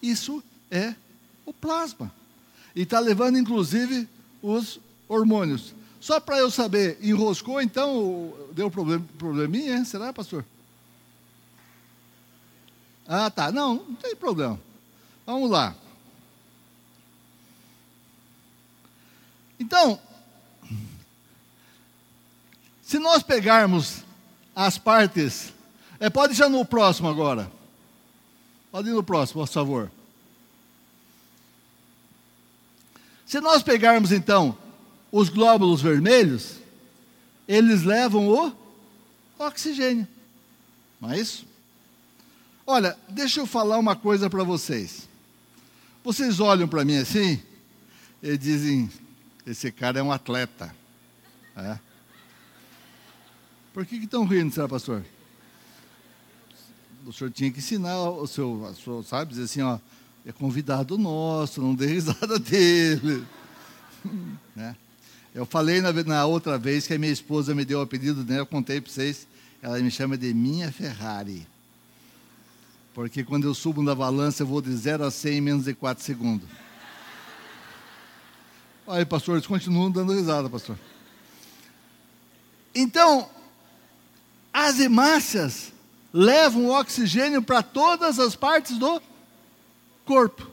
Isso 0.00 0.42
é 0.70 0.94
o 1.44 1.52
plasma. 1.52 2.12
E 2.74 2.82
está 2.82 3.00
levando, 3.00 3.38
inclusive, 3.38 4.08
os 4.40 4.78
hormônios. 5.08 5.74
Só 6.00 6.20
para 6.20 6.38
eu 6.38 6.50
saber, 6.50 6.98
enroscou 7.02 7.60
então, 7.60 8.32
deu 8.52 8.70
problem, 8.70 9.00
probleminha, 9.18 9.84
será, 9.84 10.12
pastor? 10.12 10.44
Ah, 13.08 13.28
tá. 13.28 13.50
Não, 13.50 13.74
não 13.76 13.94
tem 13.96 14.14
problema. 14.14 14.60
Vamos 15.24 15.50
lá. 15.50 15.74
Então, 19.58 19.98
se 22.86 23.00
nós 23.00 23.20
pegarmos 23.20 24.04
as 24.54 24.78
partes, 24.78 25.52
é, 25.98 26.08
pode 26.08 26.34
já 26.34 26.48
no 26.48 26.64
próximo 26.64 27.08
agora. 27.08 27.50
Pode 28.70 28.88
ir 28.88 28.92
no 28.92 29.02
próximo, 29.02 29.40
por 29.40 29.52
favor. 29.52 29.90
Se 33.26 33.40
nós 33.40 33.60
pegarmos 33.60 34.12
então 34.12 34.56
os 35.10 35.28
glóbulos 35.28 35.82
vermelhos, 35.82 36.58
eles 37.48 37.82
levam 37.82 38.28
o 38.28 38.56
oxigênio. 39.36 40.06
Não 41.00 41.10
é 41.10 41.18
isso? 41.18 41.44
Olha, 42.64 42.96
deixa 43.08 43.40
eu 43.40 43.48
falar 43.48 43.78
uma 43.78 43.96
coisa 43.96 44.30
para 44.30 44.44
vocês. 44.44 45.08
Vocês 46.04 46.38
olham 46.38 46.68
para 46.68 46.84
mim 46.84 46.98
assim 46.98 47.42
e 48.22 48.38
dizem: 48.38 48.88
esse 49.44 49.72
cara 49.72 49.98
é 49.98 50.02
um 50.04 50.12
atleta. 50.12 50.72
É. 51.56 51.85
Por 53.76 53.84
que 53.84 53.96
estão 53.96 54.24
rindo, 54.24 54.54
senhor 54.54 54.70
pastor? 54.70 55.04
O 57.04 57.12
senhor 57.12 57.30
tinha 57.30 57.50
que 57.50 57.58
ensinar 57.58 58.08
o 58.08 58.26
seu, 58.26 58.64
a 58.64 59.02
sabe, 59.02 59.32
dizer 59.32 59.42
assim, 59.42 59.60
ó, 59.60 59.78
é 60.24 60.32
convidado 60.32 60.96
nosso, 60.96 61.60
não 61.60 61.74
dê 61.74 61.84
risada 61.92 62.38
dele. 62.38 63.22
né? 64.54 64.74
Eu 65.34 65.44
falei 65.44 65.82
na, 65.82 65.92
na, 65.92 66.24
outra 66.24 66.56
vez 66.56 66.86
que 66.86 66.94
a 66.94 66.98
minha 66.98 67.12
esposa 67.12 67.54
me 67.54 67.66
deu 67.66 67.80
o 67.80 67.82
apelido, 67.82 68.24
né? 68.24 68.40
Eu 68.40 68.46
contei 68.46 68.80
para 68.80 68.90
vocês, 68.90 69.28
ela 69.60 69.78
me 69.78 69.90
chama 69.90 70.16
de 70.16 70.32
minha 70.32 70.72
Ferrari. 70.72 71.46
Porque 72.94 73.22
quando 73.24 73.44
eu 73.44 73.52
subo 73.52 73.82
na 73.82 73.94
balança, 73.94 74.42
eu 74.42 74.46
vou 74.46 74.62
de 74.62 74.74
0 74.74 75.04
a 75.04 75.10
100 75.10 75.36
em 75.36 75.40
menos 75.42 75.64
de 75.66 75.74
4 75.74 76.02
segundos. 76.02 76.48
Aí, 78.86 79.04
pastor, 79.04 79.34
eles 79.34 79.46
continuam 79.46 79.90
dando 79.90 80.14
risada, 80.14 80.48
pastor. 80.48 80.78
Então, 82.74 83.28
as 84.56 84.80
hemácias 84.80 85.70
levam 86.10 86.70
oxigênio 86.70 87.42
para 87.42 87.62
todas 87.62 88.18
as 88.18 88.34
partes 88.34 88.78
do 88.78 89.02
corpo. 90.06 90.48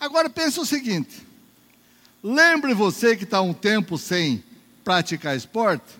Agora 0.00 0.28
pense 0.28 0.58
o 0.58 0.66
seguinte: 0.66 1.24
lembre 2.20 2.74
você 2.74 3.16
que 3.16 3.22
está 3.22 3.40
um 3.40 3.54
tempo 3.54 3.96
sem 3.96 4.42
praticar 4.82 5.36
esporte 5.36 5.94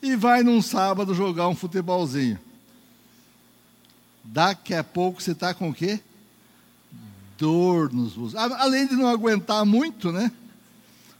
e 0.00 0.14
vai 0.14 0.44
num 0.44 0.62
sábado 0.62 1.16
jogar 1.16 1.48
um 1.48 1.56
futebolzinho. 1.56 2.38
Daqui 4.22 4.72
a 4.72 4.84
pouco 4.84 5.20
você 5.20 5.32
está 5.32 5.52
com 5.52 5.70
o 5.70 5.74
quê? 5.74 5.98
Dor 7.36 7.92
nos 7.92 8.14
músculos. 8.14 8.36
Além 8.36 8.86
de 8.86 8.94
não 8.94 9.08
aguentar 9.08 9.66
muito, 9.66 10.12
né? 10.12 10.30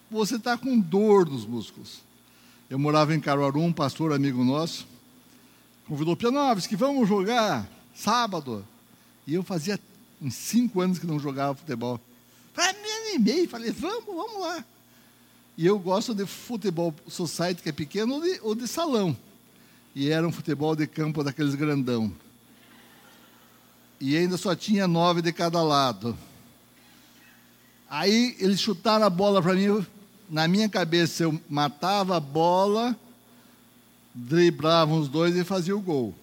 Você 0.09 0.37
está 0.37 0.57
com 0.57 0.79
dor 0.79 1.29
nos 1.29 1.45
músculos. 1.45 2.01
Eu 2.69 2.79
morava 2.79 3.13
em 3.13 3.19
Caruaru, 3.19 3.61
um 3.61 3.73
pastor 3.73 4.13
amigo 4.13 4.45
nosso 4.45 4.87
convidou 5.91 6.15
Pianoves 6.15 6.69
que 6.69 6.77
vamos 6.77 7.09
jogar 7.09 7.69
sábado. 7.97 8.65
E 9.27 9.35
eu 9.35 9.43
fazia 9.43 9.79
uns 10.23 10.37
cinco 10.37 10.81
anos 10.81 11.01
que 11.01 11.07
não 11.07 11.19
jogava 11.19 11.57
futebol. 11.57 12.01
Falei, 12.55 12.81
me 12.81 13.09
animei, 13.09 13.49
falei, 13.49 13.73
vamos, 13.73 14.05
vamos 14.07 14.41
lá. 14.41 14.65
E 15.59 15.67
eu 15.67 15.77
gosto 15.81 16.15
de 16.15 16.25
futebol 16.27 16.95
society, 17.09 17.61
que 17.61 17.71
é 17.71 17.73
pequeno, 17.73 18.15
ou 18.15 18.21
de, 18.21 18.41
ou 18.41 18.55
de 18.55 18.69
salão. 18.69 19.17
E 19.93 20.11
era 20.11 20.27
um 20.27 20.31
futebol 20.31 20.77
de 20.77 20.87
campo 20.87 21.25
daqueles 21.25 21.57
grandão. 21.57 22.13
E 24.01 24.17
ainda 24.17 24.37
só 24.37 24.55
tinha 24.55 24.87
nove 24.87 25.21
de 25.21 25.33
cada 25.33 25.61
lado. 25.61 26.17
Aí 27.91 28.37
eles 28.39 28.61
chutaram 28.61 29.05
a 29.05 29.11
bola 29.11 29.43
para 29.43 29.55
mim, 29.55 29.85
na 30.31 30.47
minha 30.47 30.69
cabeça 30.69 31.25
eu 31.25 31.41
matava 31.49 32.17
a 32.17 32.21
bola, 32.21 32.97
driblava 34.15 34.95
os 34.95 35.09
dois 35.09 35.37
e 35.37 35.45
fazia 35.45 35.77
o 35.77 35.81
gol 35.81 36.15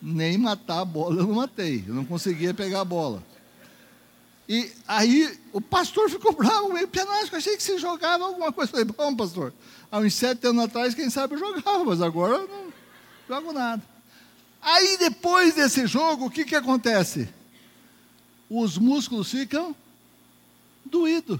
nem 0.00 0.38
matar 0.38 0.80
a 0.80 0.84
bola 0.84 1.16
eu 1.20 1.26
não 1.26 1.34
matei, 1.34 1.84
eu 1.86 1.94
não 1.94 2.04
conseguia 2.04 2.54
pegar 2.54 2.80
a 2.80 2.84
bola. 2.84 3.22
E 4.48 4.72
aí 4.86 5.38
o 5.52 5.60
pastor 5.60 6.08
ficou 6.08 6.32
bravo, 6.32 6.72
meio 6.72 6.88
penástico, 6.88 7.36
achei 7.36 7.56
que 7.56 7.62
você 7.62 7.78
jogava 7.78 8.24
alguma 8.24 8.50
coisa. 8.50 8.70
Falei, 8.70 8.86
bom, 8.86 9.14
pastor, 9.14 9.52
há 9.90 9.98
uns 9.98 10.14
sete 10.14 10.46
anos 10.46 10.64
atrás, 10.64 10.94
quem 10.94 11.10
sabe 11.10 11.34
eu 11.34 11.38
jogava, 11.38 11.84
mas 11.84 12.00
agora 12.00 12.36
eu 12.36 12.48
não 12.48 12.72
jogo 13.28 13.52
nada. 13.52 13.82
Aí 14.62 14.96
depois 14.98 15.54
desse 15.54 15.86
jogo, 15.86 16.26
o 16.26 16.30
que, 16.30 16.44
que 16.44 16.54
acontece? 16.54 17.28
Os 18.48 18.78
músculos 18.78 19.30
ficam 19.30 19.76
doídos. 20.84 21.38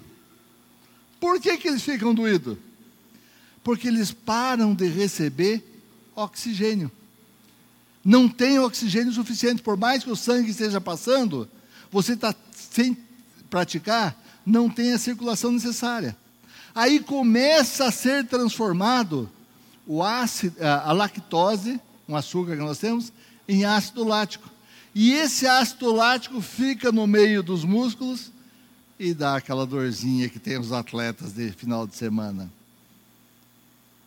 Por 1.18 1.40
que, 1.40 1.56
que 1.56 1.68
eles 1.68 1.82
ficam 1.82 2.14
doídos? 2.14 2.58
Porque 3.68 3.88
eles 3.88 4.10
param 4.10 4.74
de 4.74 4.88
receber 4.88 5.62
oxigênio 6.16 6.90
não 8.08 8.26
tem 8.26 8.58
oxigênio 8.58 9.12
suficiente, 9.12 9.60
por 9.60 9.76
mais 9.76 10.02
que 10.02 10.10
o 10.10 10.16
sangue 10.16 10.50
esteja 10.50 10.80
passando, 10.80 11.46
você 11.90 12.14
está 12.14 12.34
sem 12.54 12.96
praticar, 13.50 14.18
não 14.46 14.70
tem 14.70 14.94
a 14.94 14.98
circulação 14.98 15.52
necessária. 15.52 16.16
Aí 16.74 17.00
começa 17.00 17.84
a 17.84 17.92
ser 17.92 18.24
transformado 18.26 19.28
o 19.86 20.02
ácido, 20.02 20.56
a 20.64 20.90
lactose, 20.92 21.78
um 22.08 22.16
açúcar 22.16 22.56
que 22.56 22.62
nós 22.62 22.78
temos, 22.78 23.12
em 23.46 23.66
ácido 23.66 24.04
lático. 24.04 24.48
E 24.94 25.12
esse 25.12 25.46
ácido 25.46 25.92
lático 25.92 26.40
fica 26.40 26.90
no 26.90 27.06
meio 27.06 27.42
dos 27.42 27.62
músculos 27.62 28.32
e 28.98 29.12
dá 29.12 29.36
aquela 29.36 29.66
dorzinha 29.66 30.30
que 30.30 30.38
tem 30.38 30.58
os 30.58 30.72
atletas 30.72 31.34
de 31.34 31.52
final 31.52 31.86
de 31.86 31.94
semana. 31.94 32.50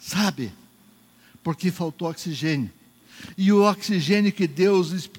Sabe? 0.02 0.52
Porque 1.44 1.72
faltou 1.72 2.10
oxigênio. 2.10 2.72
E 3.38 3.52
o 3.52 3.64
oxigênio 3.64 4.34
que 4.34 4.48
Deus 4.48 5.10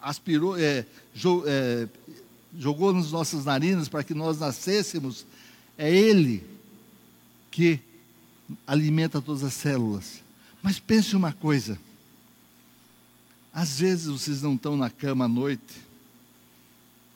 aspirou, 0.00 0.56
é, 0.56 0.86
é, 1.46 1.88
jogou 2.56 2.92
nas 2.92 3.10
nossas 3.10 3.44
narinas 3.44 3.88
para 3.88 4.04
que 4.04 4.14
nós 4.14 4.38
nascêssemos, 4.38 5.26
é 5.76 5.92
Ele 5.92 6.46
que 7.50 7.80
alimenta 8.66 9.20
todas 9.20 9.42
as 9.42 9.54
células. 9.54 10.22
Mas 10.62 10.78
pense 10.78 11.16
uma 11.16 11.32
coisa: 11.32 11.78
às 13.52 13.80
vezes 13.80 14.06
vocês 14.06 14.40
não 14.40 14.54
estão 14.54 14.76
na 14.76 14.88
cama 14.88 15.24
à 15.24 15.28
noite 15.28 15.82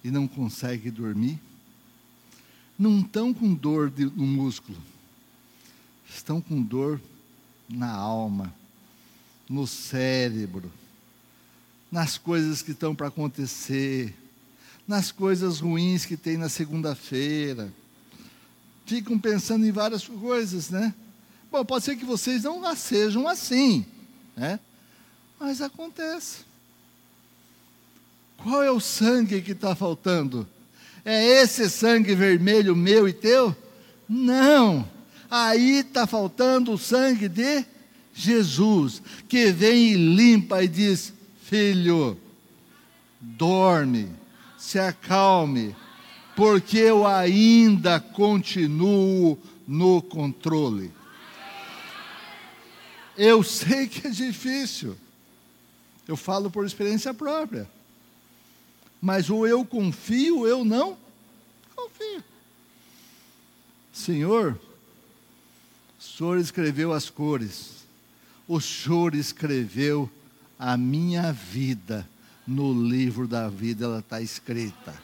e 0.02 0.10
não 0.10 0.26
conseguem 0.26 0.90
dormir, 0.90 1.38
não 2.76 3.00
estão 3.00 3.32
com 3.32 3.54
dor 3.54 3.90
de, 3.90 4.04
no 4.04 4.26
músculo, 4.26 4.78
estão 6.18 6.40
com 6.40 6.62
dor 6.62 7.00
na 7.68 7.90
alma 7.90 8.52
no 9.48 9.66
cérebro, 9.66 10.70
nas 11.90 12.18
coisas 12.18 12.62
que 12.62 12.72
estão 12.72 12.94
para 12.94 13.08
acontecer, 13.08 14.14
nas 14.86 15.12
coisas 15.12 15.60
ruins 15.60 16.04
que 16.04 16.16
tem 16.16 16.36
na 16.36 16.48
segunda-feira. 16.48 17.72
Ficam 18.84 19.18
pensando 19.18 19.66
em 19.66 19.72
várias 19.72 20.06
coisas, 20.06 20.70
né? 20.70 20.94
Bom, 21.50 21.64
pode 21.64 21.84
ser 21.84 21.96
que 21.96 22.04
vocês 22.04 22.44
não 22.44 22.74
sejam 22.76 23.26
assim, 23.26 23.84
né? 24.36 24.60
Mas 25.38 25.60
acontece. 25.60 26.44
Qual 28.38 28.62
é 28.62 28.70
o 28.70 28.80
sangue 28.80 29.42
que 29.42 29.52
está 29.52 29.74
faltando? 29.74 30.46
É 31.04 31.24
esse 31.24 31.70
sangue 31.70 32.14
vermelho 32.14 32.74
meu 32.74 33.08
e 33.08 33.12
teu? 33.12 33.56
Não. 34.08 34.88
Aí 35.30 35.78
está 35.80 36.06
faltando 36.06 36.72
o 36.72 36.78
sangue 36.78 37.28
de 37.28 37.64
Jesus, 38.14 39.02
que 39.28 39.52
vem 39.52 39.92
e 39.92 39.94
limpa 39.94 40.62
e 40.62 40.68
diz: 40.68 41.12
Filho, 41.42 42.18
dorme, 43.20 44.08
se 44.56 44.78
acalme, 44.78 45.76
porque 46.34 46.78
eu 46.78 47.06
ainda 47.06 48.00
continuo 48.00 49.38
no 49.66 50.00
controle. 50.00 50.92
Eu 53.16 53.42
sei 53.42 53.86
que 53.86 54.06
é 54.06 54.10
difícil, 54.10 54.96
eu 56.06 56.16
falo 56.16 56.50
por 56.50 56.66
experiência 56.66 57.12
própria, 57.14 57.68
mas 59.00 59.30
ou 59.30 59.46
eu 59.46 59.64
confio 59.64 60.40
ou 60.40 60.48
eu 60.48 60.64
não 60.64 60.96
confio. 61.74 62.22
Senhor, 63.92 64.60
Senhor 66.16 66.38
escreveu 66.38 66.94
as 66.94 67.10
cores, 67.10 67.84
o 68.48 68.58
Senhor 68.58 69.14
escreveu 69.14 70.10
a 70.58 70.74
minha 70.74 71.30
vida 71.30 72.08
no 72.46 72.72
livro 72.72 73.28
da 73.28 73.50
vida, 73.50 73.84
ela 73.84 73.98
está 73.98 74.22
escrita. 74.22 74.94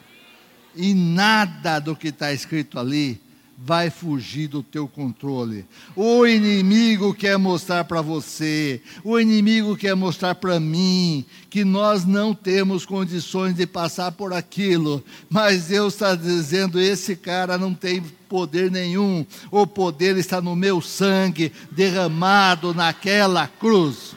E 0.75 0.95
nada 0.95 1.77
do 1.77 1.95
que 1.95 2.07
está 2.07 2.33
escrito 2.33 2.79
ali 2.79 3.21
vai 3.57 3.89
fugir 3.89 4.47
do 4.47 4.61
teu 4.61 4.87
controle. 4.87 5.65
O 5.95 6.25
inimigo 6.25 7.13
quer 7.13 7.37
mostrar 7.37 7.83
para 7.85 8.01
você, 8.01 8.81
o 9.03 9.19
inimigo 9.19 9.77
quer 9.77 9.95
mostrar 9.95 10.35
para 10.35 10.59
mim 10.59 11.25
que 11.49 11.63
nós 11.63 12.03
não 12.03 12.33
temos 12.33 12.85
condições 12.85 13.55
de 13.55 13.65
passar 13.65 14.11
por 14.11 14.33
aquilo, 14.33 15.03
mas 15.29 15.67
Deus 15.67 15.93
está 15.93 16.15
dizendo: 16.15 16.79
esse 16.79 17.15
cara 17.15 17.57
não 17.57 17.73
tem 17.73 18.01
poder 18.27 18.71
nenhum, 18.71 19.25
o 19.51 19.65
poder 19.67 20.17
está 20.17 20.41
no 20.41 20.55
meu 20.55 20.81
sangue 20.81 21.51
derramado 21.71 22.73
naquela 22.73 23.47
cruz. 23.47 24.15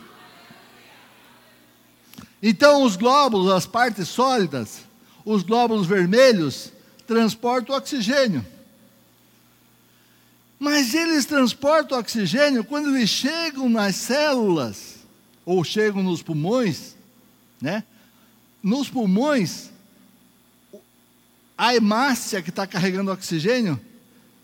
Então, 2.43 2.82
os 2.82 2.97
glóbulos, 2.97 3.51
as 3.51 3.66
partes 3.66 4.09
sólidas, 4.09 4.80
os 5.24 5.43
glóbulos 5.43 5.87
vermelhos, 5.87 6.72
transportam 7.07 7.74
oxigênio. 7.74 8.45
Mas 10.59 10.95
eles 10.95 11.27
transportam 11.27 11.99
oxigênio 11.99 12.65
quando 12.65 12.97
eles 12.97 13.11
chegam 13.11 13.69
nas 13.69 13.97
células, 13.97 14.97
ou 15.45 15.63
chegam 15.63 16.03
nos 16.03 16.23
pulmões, 16.23 16.97
né? 17.61 17.85
Nos 18.63 18.89
pulmões, 18.89 19.71
a 21.57 21.75
hemácia 21.75 22.43
que 22.43 22.51
está 22.51 22.67
carregando 22.67 23.13
oxigênio, 23.13 23.81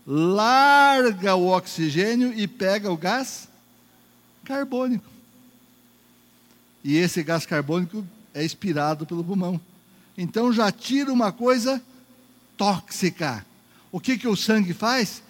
larga 0.05 1.35
o 1.35 1.47
oxigênio 1.47 2.33
e 2.33 2.47
pega 2.47 2.91
o 2.91 2.97
gás 2.97 3.47
carbônico. 4.43 5.05
E 6.83 6.97
esse 6.97 7.23
gás 7.23 7.45
carbônico 7.45 8.05
é 8.33 8.43
expirado 8.43 9.05
pelo 9.05 9.23
pulmão. 9.23 9.59
Então 10.17 10.51
já 10.51 10.71
tira 10.71 11.11
uma 11.11 11.31
coisa 11.31 11.81
tóxica. 12.57 13.45
O 13.91 13.99
que, 13.99 14.17
que 14.17 14.27
o 14.27 14.35
sangue 14.35 14.73
faz? 14.73 15.23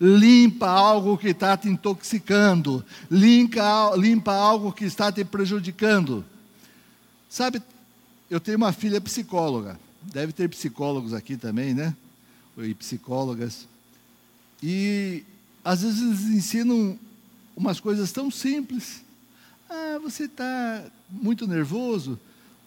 Limpa 0.00 0.68
algo 0.68 1.16
que 1.16 1.28
está 1.28 1.56
te 1.56 1.68
intoxicando, 1.68 2.84
limpa, 3.10 3.94
limpa 3.96 4.34
algo 4.34 4.72
que 4.72 4.84
está 4.84 5.10
te 5.10 5.24
prejudicando. 5.24 6.24
Sabe, 7.28 7.62
eu 8.30 8.38
tenho 8.38 8.58
uma 8.58 8.72
filha 8.72 9.00
psicóloga, 9.00 9.78
deve 10.02 10.32
ter 10.32 10.48
psicólogos 10.48 11.12
aqui 11.14 11.36
também, 11.36 11.74
né? 11.74 11.94
E 12.58 12.74
psicólogas. 12.74 13.66
E 14.62 15.24
às 15.64 15.82
vezes 15.82 16.00
eles 16.00 16.20
ensinam 16.22 16.98
umas 17.56 17.80
coisas 17.80 18.12
tão 18.12 18.30
simples. 18.30 19.02
Ah, 19.68 19.98
você 20.02 20.24
está 20.24 20.84
muito 21.10 21.46
nervoso? 21.46 22.18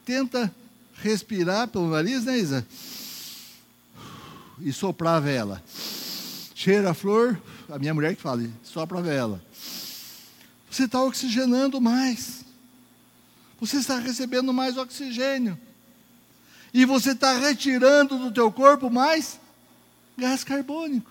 Tenta 0.06 0.54
respirar 1.02 1.68
pelo 1.68 1.90
nariz, 1.90 2.26
né, 2.26 2.38
Isa? 2.38 2.68
E 4.60 4.74
soprar 4.74 5.16
a 5.16 5.20
vela 5.20 5.64
cheira 6.60 6.91
a 6.91 6.93
flor, 6.93 7.41
a 7.70 7.80
minha 7.80 7.93
mulher 7.93 8.14
que 8.14 8.22
fala, 8.22 8.43
sopra 8.64 8.99
a 8.99 9.01
vela. 9.01 9.41
Você 10.70 10.84
está 10.84 11.01
oxigenando 11.01 11.80
mais. 11.80 12.43
Você 13.62 13.78
está 13.78 13.97
recebendo 13.97 14.51
mais 14.51 14.78
oxigênio. 14.78 15.57
E 16.74 16.84
você 16.84 17.12
está 17.12 17.32
retirando 17.38 18.18
do 18.18 18.30
teu 18.30 18.51
corpo 18.51 18.89
mais 18.89 19.39
gás 20.18 20.43
carbônico. 20.43 21.10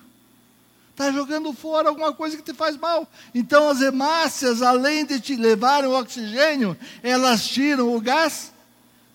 Está 0.91 1.11
jogando 1.13 1.51
fora 1.55 1.89
alguma 1.89 2.13
coisa 2.13 2.37
que 2.37 2.43
te 2.43 2.53
faz 2.53 2.77
mal. 2.77 3.11
Então 3.35 3.71
as 3.71 3.81
hemácias, 3.81 4.61
além 4.61 5.07
de 5.07 5.19
te 5.19 5.35
levarem 5.35 5.89
o 5.89 5.99
oxigênio, 5.99 6.77
elas 7.03 7.49
tiram 7.49 7.97
o 7.97 8.01
gás 8.03 8.53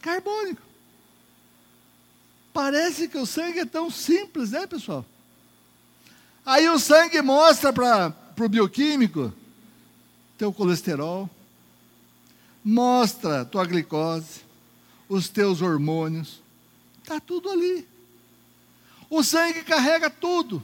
carbônico. 0.02 0.64
Parece 2.52 3.08
que 3.08 3.20
o 3.20 3.26
sangue 3.28 3.60
é 3.60 3.66
tão 3.66 3.92
simples, 3.92 4.50
né, 4.50 4.66
pessoal? 4.66 5.06
Aí 6.46 6.68
o 6.70 6.78
sangue 6.78 7.22
mostra 7.22 7.72
para 7.72 8.14
o 8.40 8.50
bioquímico 8.50 9.34
teu 10.38 10.52
colesterol, 10.52 11.30
mostra 12.64 13.46
tua 13.46 13.66
glicose, 13.66 14.42
os 15.08 15.30
teus 15.30 15.62
hormônios, 15.62 16.42
está 17.02 17.20
tudo 17.20 17.50
ali. 17.50 17.88
O 19.10 19.24
sangue 19.24 19.64
carrega 19.64 20.10
tudo. 20.10 20.62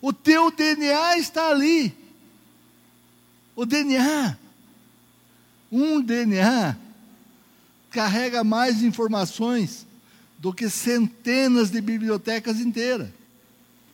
O 0.00 0.12
teu 0.12 0.50
DNA 0.50 1.18
está 1.18 1.48
ali. 1.48 1.94
O 3.54 3.64
DNA, 3.64 4.36
um 5.70 6.00
DNA, 6.00 6.76
carrega 7.90 8.42
mais 8.42 8.82
informações 8.82 9.86
do 10.38 10.52
que 10.52 10.68
centenas 10.68 11.70
de 11.70 11.80
bibliotecas 11.80 12.58
inteiras. 12.58 13.10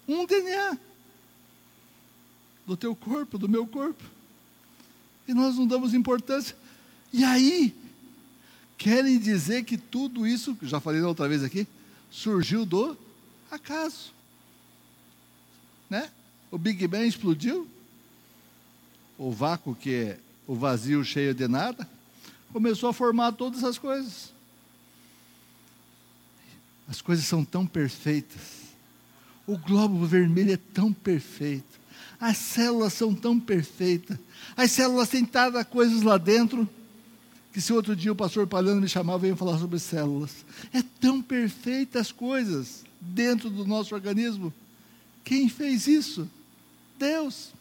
Um 0.09 0.25
DNA 0.25 0.79
do 2.71 2.77
teu 2.77 2.95
corpo, 2.95 3.37
do 3.37 3.49
meu 3.49 3.67
corpo. 3.67 4.05
E 5.27 5.35
nós 5.35 5.57
não 5.57 5.67
damos 5.67 5.93
importância. 5.93 6.57
E 7.13 7.25
aí, 7.25 7.75
querem 8.79 9.19
dizer 9.19 9.65
que 9.65 9.77
tudo 9.77 10.25
isso, 10.25 10.57
já 10.63 10.79
falei 10.79 11.03
outra 11.03 11.29
vez 11.29 11.43
aqui, 11.43 11.67
surgiu 12.13 12.65
do 12.65 12.97
acaso. 13.51 14.13
Né? 15.89 16.13
O 16.49 16.57
Big 16.57 16.87
Bang 16.87 17.09
explodiu, 17.09 17.67
o 19.19 19.33
vácuo 19.33 19.75
que 19.75 19.93
é 19.93 20.21
o 20.47 20.55
vazio 20.55 21.05
cheio 21.05 21.35
de 21.35 21.49
nada, 21.49 21.89
começou 22.53 22.89
a 22.89 22.93
formar 22.93 23.33
todas 23.33 23.65
as 23.65 23.79
coisas. 23.79 24.33
As 26.87 27.03
coisas 27.03 27.25
são 27.25 27.45
tão 27.45 27.67
perfeitas. 27.67 28.61
O 29.45 29.59
globo 29.59 30.07
vermelho 30.07 30.53
é 30.53 30.57
tão 30.57 30.93
perfeito. 30.93 31.80
As 32.21 32.37
células 32.37 32.93
são 32.93 33.15
tão 33.15 33.41
perfeitas. 33.41 34.19
As 34.55 34.71
células 34.71 35.09
têm 35.09 35.25
tantas 35.25 35.67
coisas 35.67 36.03
lá 36.03 36.19
dentro. 36.19 36.69
Que 37.53 37.61
se 37.61 37.73
outro 37.73 37.97
dia 37.97 38.13
o 38.13 38.17
pastor 38.17 38.47
Palhano 38.47 38.81
me 38.81 38.89
chamava, 38.89 39.27
eu 39.27 39.31
ia 39.31 39.37
falar 39.37 39.59
sobre 39.59 39.79
células. 39.79 40.45
É 40.73 40.83
tão 41.01 41.23
perfeitas 41.23 42.03
as 42.03 42.13
coisas 42.13 42.85
dentro 43.01 43.49
do 43.49 43.67
nosso 43.67 43.95
organismo. 43.95 44.53
Quem 45.25 45.49
fez 45.49 45.87
isso? 45.87 46.29
Deus. 46.99 47.53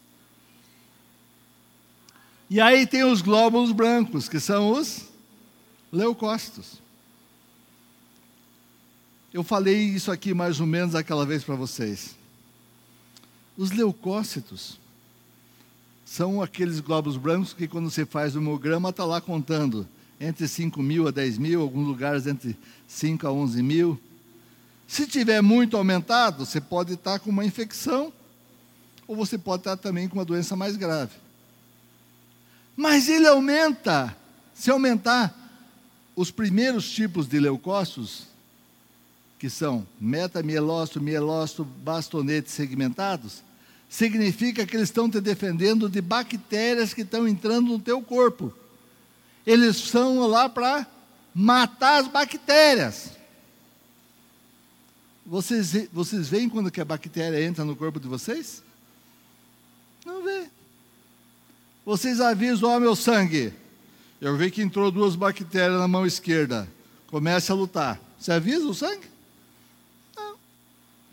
E 2.49 2.59
aí 2.59 2.85
tem 2.85 3.03
os 3.03 3.21
glóbulos 3.21 3.71
brancos, 3.71 4.27
que 4.27 4.39
são 4.39 4.71
os 4.71 5.05
leucócitos. 5.91 6.81
Eu 9.33 9.43
falei 9.43 9.77
isso 9.77 10.11
aqui 10.11 10.33
mais 10.33 10.59
ou 10.59 10.67
menos 10.67 10.95
aquela 10.95 11.25
vez 11.25 11.43
para 11.43 11.55
vocês. 11.55 12.18
Os 13.59 13.71
leucócitos 13.71 14.79
são 16.05 16.41
aqueles 16.41 16.79
glóbulos 16.79 17.17
brancos 17.17 17.51
que, 17.51 17.67
quando 17.67 17.91
você 17.91 18.05
faz 18.05 18.33
o 18.33 18.39
hemograma, 18.39 18.89
está 18.89 19.03
lá 19.03 19.19
contando 19.19 19.85
entre 20.17 20.47
5 20.47 20.81
mil 20.81 21.09
a 21.09 21.11
10 21.11 21.37
mil, 21.37 21.61
alguns 21.61 21.85
lugares 21.85 22.25
entre 22.25 22.57
5 22.87 23.27
a 23.27 23.33
11 23.33 23.61
mil. 23.61 23.99
Se 24.87 25.05
tiver 25.05 25.41
muito 25.41 25.75
aumentado, 25.75 26.45
você 26.45 26.61
pode 26.61 26.93
estar 26.93 27.19
com 27.19 27.31
uma 27.31 27.43
infecção, 27.43 28.13
ou 29.05 29.13
você 29.13 29.37
pode 29.37 29.59
estar 29.59 29.75
também 29.75 30.07
com 30.07 30.17
uma 30.17 30.23
doença 30.23 30.55
mais 30.55 30.77
grave. 30.77 31.11
Mas 32.77 33.09
ele 33.09 33.27
aumenta, 33.27 34.15
se 34.53 34.71
aumentar 34.71 35.35
os 36.15 36.31
primeiros 36.31 36.89
tipos 36.89 37.27
de 37.27 37.37
leucócitos, 37.41 38.23
que 39.37 39.49
são 39.49 39.85
metamielócito, 39.99 41.01
mielócito, 41.01 41.65
bastonete 41.65 42.49
segmentados, 42.49 43.48
significa 43.89 44.65
que 44.67 44.75
eles 44.75 44.89
estão 44.89 45.09
te 45.09 45.19
defendendo 45.19 45.89
de 45.89 45.99
bactérias 45.99 46.93
que 46.93 47.01
estão 47.01 47.27
entrando 47.27 47.69
no 47.69 47.79
teu 47.79 48.01
corpo. 48.01 48.53
Eles 49.45 49.77
são 49.77 50.27
lá 50.27 50.47
para 50.47 50.85
matar 51.33 52.01
as 52.01 52.07
bactérias. 52.07 53.11
Vocês, 55.25 55.89
vocês 55.91 56.29
veem 56.29 56.47
quando 56.47 56.71
que 56.71 56.79
a 56.79 56.85
bactéria 56.85 57.43
entra 57.43 57.65
no 57.65 57.75
corpo 57.75 57.99
de 57.99 58.07
vocês? 58.07 58.63
Não 60.05 60.23
vê. 60.23 60.47
Vocês 61.85 62.21
avisam, 62.21 62.69
ó 62.69 62.79
meu 62.79 62.95
sangue. 62.95 63.53
Eu 64.21 64.37
vi 64.37 64.51
que 64.51 64.61
entrou 64.61 64.91
duas 64.91 65.15
bactérias 65.15 65.79
na 65.79 65.87
mão 65.87 66.05
esquerda. 66.05 66.67
Comece 67.07 67.51
a 67.51 67.55
lutar. 67.55 67.99
Você 68.19 68.31
avisa 68.31 68.67
o 68.67 68.73
sangue? 68.73 69.07
Não. 70.15 70.35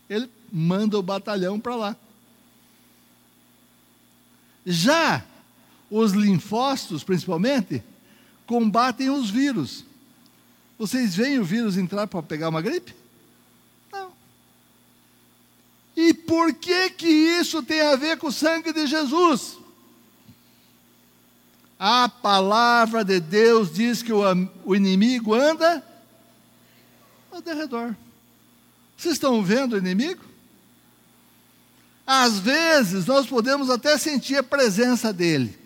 Ele 0.09 0.29
manda 0.51 0.97
o 0.97 1.03
batalhão 1.03 1.59
para 1.59 1.75
lá. 1.75 1.95
Já 4.69 5.23
os 5.89 6.11
linfócitos, 6.11 7.01
principalmente, 7.01 7.81
combatem 8.45 9.09
os 9.09 9.29
vírus. 9.29 9.85
Vocês 10.77 11.15
veem 11.15 11.39
o 11.39 11.45
vírus 11.45 11.77
entrar 11.77 12.05
para 12.05 12.21
pegar 12.21 12.49
uma 12.49 12.61
gripe? 12.61 12.93
Não. 13.89 14.11
E 15.95 16.13
por 16.13 16.53
que 16.53 16.89
que 16.89 17.07
isso 17.07 17.63
tem 17.63 17.79
a 17.79 17.95
ver 17.95 18.17
com 18.17 18.27
o 18.27 18.31
sangue 18.31 18.73
de 18.73 18.85
Jesus? 18.87 19.57
A 21.79 22.09
palavra 22.09 23.05
de 23.05 23.21
Deus 23.21 23.73
diz 23.73 24.03
que 24.03 24.11
o, 24.11 24.21
o 24.65 24.75
inimigo 24.75 25.33
anda 25.33 25.81
ao 27.31 27.41
derredor. 27.41 27.95
Vocês 28.97 29.13
estão 29.13 29.41
vendo 29.41 29.73
o 29.73 29.77
inimigo? 29.77 30.25
Às 32.07 32.39
vezes 32.39 33.05
nós 33.05 33.27
podemos 33.27 33.69
até 33.69 33.97
sentir 33.97 34.37
a 34.37 34.43
presença 34.43 35.11
dele. 35.11 35.59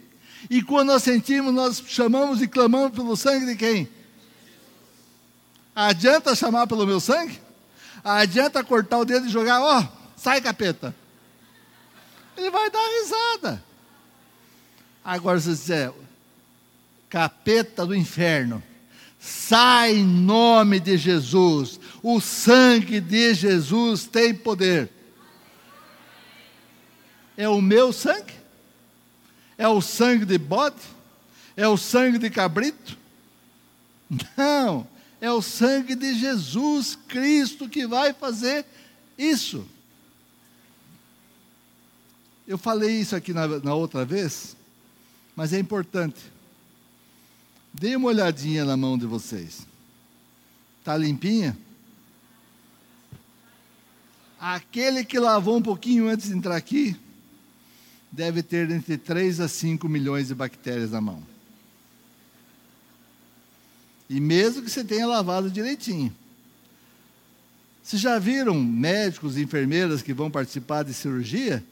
E 0.49 0.63
quando 0.63 0.87
nós 0.87 1.03
sentimos, 1.03 1.53
nós 1.53 1.83
chamamos 1.85 2.41
e 2.41 2.47
clamamos 2.47 2.95
pelo 2.95 3.15
sangue 3.15 3.45
de 3.45 3.55
quem? 3.55 3.87
Adianta 5.75 6.35
chamar 6.35 6.65
pelo 6.65 6.87
meu 6.87 6.99
sangue? 6.99 7.39
Adianta 8.03 8.63
cortar 8.63 8.97
o 8.97 9.05
dedo 9.05 9.27
e 9.27 9.29
jogar, 9.29 9.61
ó, 9.61 9.81
oh, 9.81 9.87
sai 10.17 10.41
capeta. 10.41 10.95
Ele 12.35 12.49
vai 12.49 12.71
dar 12.71 12.87
risada. 13.01 13.63
Agora, 15.05 15.39
se 15.39 15.45
você 15.45 15.51
disser, 15.51 15.93
capeta 17.07 17.85
do 17.85 17.95
inferno, 17.95 18.63
sai 19.19 19.97
em 19.97 20.03
nome 20.03 20.79
de 20.79 20.97
Jesus. 20.97 21.79
O 22.01 22.19
sangue 22.19 22.99
de 22.99 23.35
Jesus 23.35 24.07
tem 24.07 24.33
poder. 24.33 24.89
É 27.41 27.49
o 27.49 27.59
meu 27.59 27.91
sangue? 27.91 28.35
É 29.57 29.67
o 29.67 29.81
sangue 29.81 30.25
de 30.25 30.37
bode? 30.37 30.79
É 31.57 31.67
o 31.67 31.75
sangue 31.75 32.19
de 32.19 32.29
cabrito? 32.29 32.95
Não, 34.37 34.87
é 35.19 35.31
o 35.31 35.41
sangue 35.41 35.95
de 35.95 36.13
Jesus 36.13 36.95
Cristo 37.07 37.67
que 37.67 37.87
vai 37.87 38.13
fazer 38.13 38.63
isso. 39.17 39.65
Eu 42.47 42.59
falei 42.59 42.99
isso 42.99 43.15
aqui 43.15 43.33
na, 43.33 43.47
na 43.47 43.73
outra 43.73 44.05
vez, 44.05 44.55
mas 45.35 45.51
é 45.51 45.57
importante. 45.57 46.21
Dê 47.73 47.95
uma 47.95 48.09
olhadinha 48.09 48.65
na 48.65 48.77
mão 48.77 48.99
de 48.99 49.07
vocês. 49.07 49.65
Está 50.77 50.95
limpinha? 50.95 51.57
Aquele 54.39 55.03
que 55.03 55.17
lavou 55.17 55.57
um 55.57 55.61
pouquinho 55.63 56.07
antes 56.07 56.27
de 56.27 56.35
entrar 56.35 56.55
aqui, 56.55 56.95
deve 58.11 58.43
ter 58.43 58.69
entre 58.69 58.97
3 58.97 59.39
a 59.39 59.47
5 59.47 59.87
milhões 59.87 60.27
de 60.27 60.35
bactérias 60.35 60.91
na 60.91 60.99
mão. 60.99 61.23
E 64.09 64.19
mesmo 64.19 64.61
que 64.61 64.69
você 64.69 64.83
tenha 64.83 65.07
lavado 65.07 65.49
direitinho. 65.49 66.13
Vocês 67.81 68.01
já 68.01 68.19
viram 68.19 68.61
médicos 68.61 69.37
e 69.37 69.41
enfermeiras 69.41 70.01
que 70.01 70.13
vão 70.13 70.29
participar 70.29 70.83
de 70.83 70.93
cirurgia? 70.93 71.63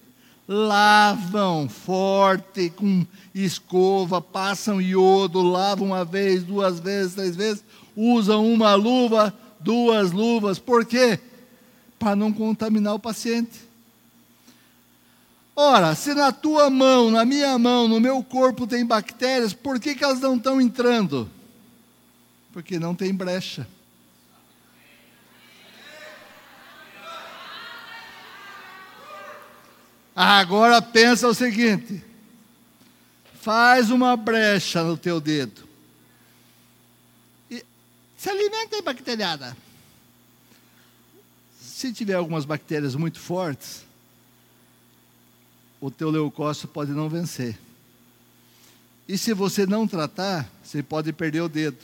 Lavam 0.47 1.69
forte, 1.69 2.69
com 2.69 3.05
escova, 3.35 4.21
passam 4.21 4.81
iodo, 4.81 5.41
lavam 5.41 5.87
uma 5.87 6.05
vez, 6.05 6.41
duas 6.43 6.79
vezes, 6.79 7.13
três 7.13 7.35
vezes, 7.35 7.63
usam 7.95 8.51
uma 8.51 8.73
luva, 8.73 9.33
duas 9.59 10.11
luvas. 10.11 10.57
Por 10.57 10.85
quê? 10.85 11.19
Para 11.99 12.15
não 12.15 12.31
contaminar 12.31 12.95
o 12.95 12.99
paciente. 12.99 13.68
Ora, 15.61 15.93
se 15.93 16.13
na 16.13 16.31
tua 16.31 16.69
mão, 16.69 17.11
na 17.11 17.25
minha 17.25 17.59
mão, 17.59 17.85
no 17.85 17.99
meu 17.99 18.23
corpo 18.23 18.65
tem 18.65 18.85
bactérias, 18.85 19.51
por 19.51 19.77
que, 19.77 19.93
que 19.93 20.01
elas 20.01 20.21
não 20.21 20.37
estão 20.37 20.61
entrando? 20.61 21.29
Porque 22.53 22.79
não 22.79 22.95
tem 22.95 23.13
brecha. 23.13 23.67
Agora 30.15 30.81
pensa 30.81 31.27
o 31.27 31.33
seguinte: 31.33 32.01
faz 33.41 33.91
uma 33.91 34.15
brecha 34.15 34.81
no 34.81 34.95
teu 34.95 35.19
dedo. 35.19 35.67
E 37.51 37.65
se 38.17 38.29
alimenta 38.29 38.77
aí, 38.77 38.81
bacteriada. 38.81 39.57
Se 41.59 41.91
tiver 41.91 42.13
algumas 42.13 42.45
bactérias 42.45 42.95
muito 42.95 43.19
fortes, 43.19 43.88
o 45.81 45.89
teu 45.89 46.09
leucócito 46.09 46.67
pode 46.67 46.91
não 46.91 47.07
vencer. 47.07 47.57
E 49.07 49.17
se 49.17 49.33
você 49.33 49.65
não 49.65 49.87
tratar, 49.87 50.47
você 50.63 50.83
pode 50.83 51.11
perder 51.11 51.41
o 51.41 51.49
dedo. 51.49 51.79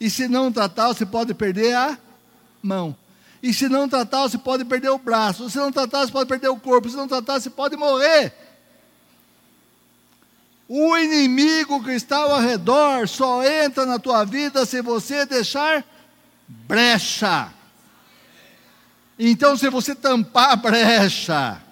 E 0.00 0.10
se 0.10 0.28
não 0.28 0.52
tratar, 0.52 0.88
você 0.88 1.06
pode 1.06 1.32
perder 1.32 1.74
a 1.74 1.98
mão. 2.62 2.94
E 3.42 3.52
se 3.52 3.68
não 3.68 3.88
tratar, 3.88 4.22
você 4.22 4.36
pode 4.36 4.64
perder 4.64 4.90
o 4.90 4.98
braço. 4.98 5.48
Se 5.48 5.58
não 5.58 5.72
tratar, 5.72 6.06
você 6.06 6.12
pode 6.12 6.28
perder 6.28 6.48
o 6.48 6.56
corpo. 6.56 6.88
Se 6.88 6.96
não 6.96 7.08
tratar, 7.08 7.40
você 7.40 7.50
pode 7.50 7.76
morrer. 7.76 8.34
O 10.68 10.96
inimigo 10.96 11.82
que 11.82 11.90
está 11.90 12.18
ao 12.18 12.40
redor 12.40 13.08
só 13.08 13.44
entra 13.44 13.84
na 13.84 13.98
tua 13.98 14.24
vida 14.24 14.64
se 14.64 14.80
você 14.80 15.26
deixar 15.26 15.84
brecha. 16.46 17.52
Então, 19.18 19.56
se 19.56 19.68
você 19.68 19.94
tampar 19.94 20.50
a 20.50 20.56
brecha, 20.56 21.62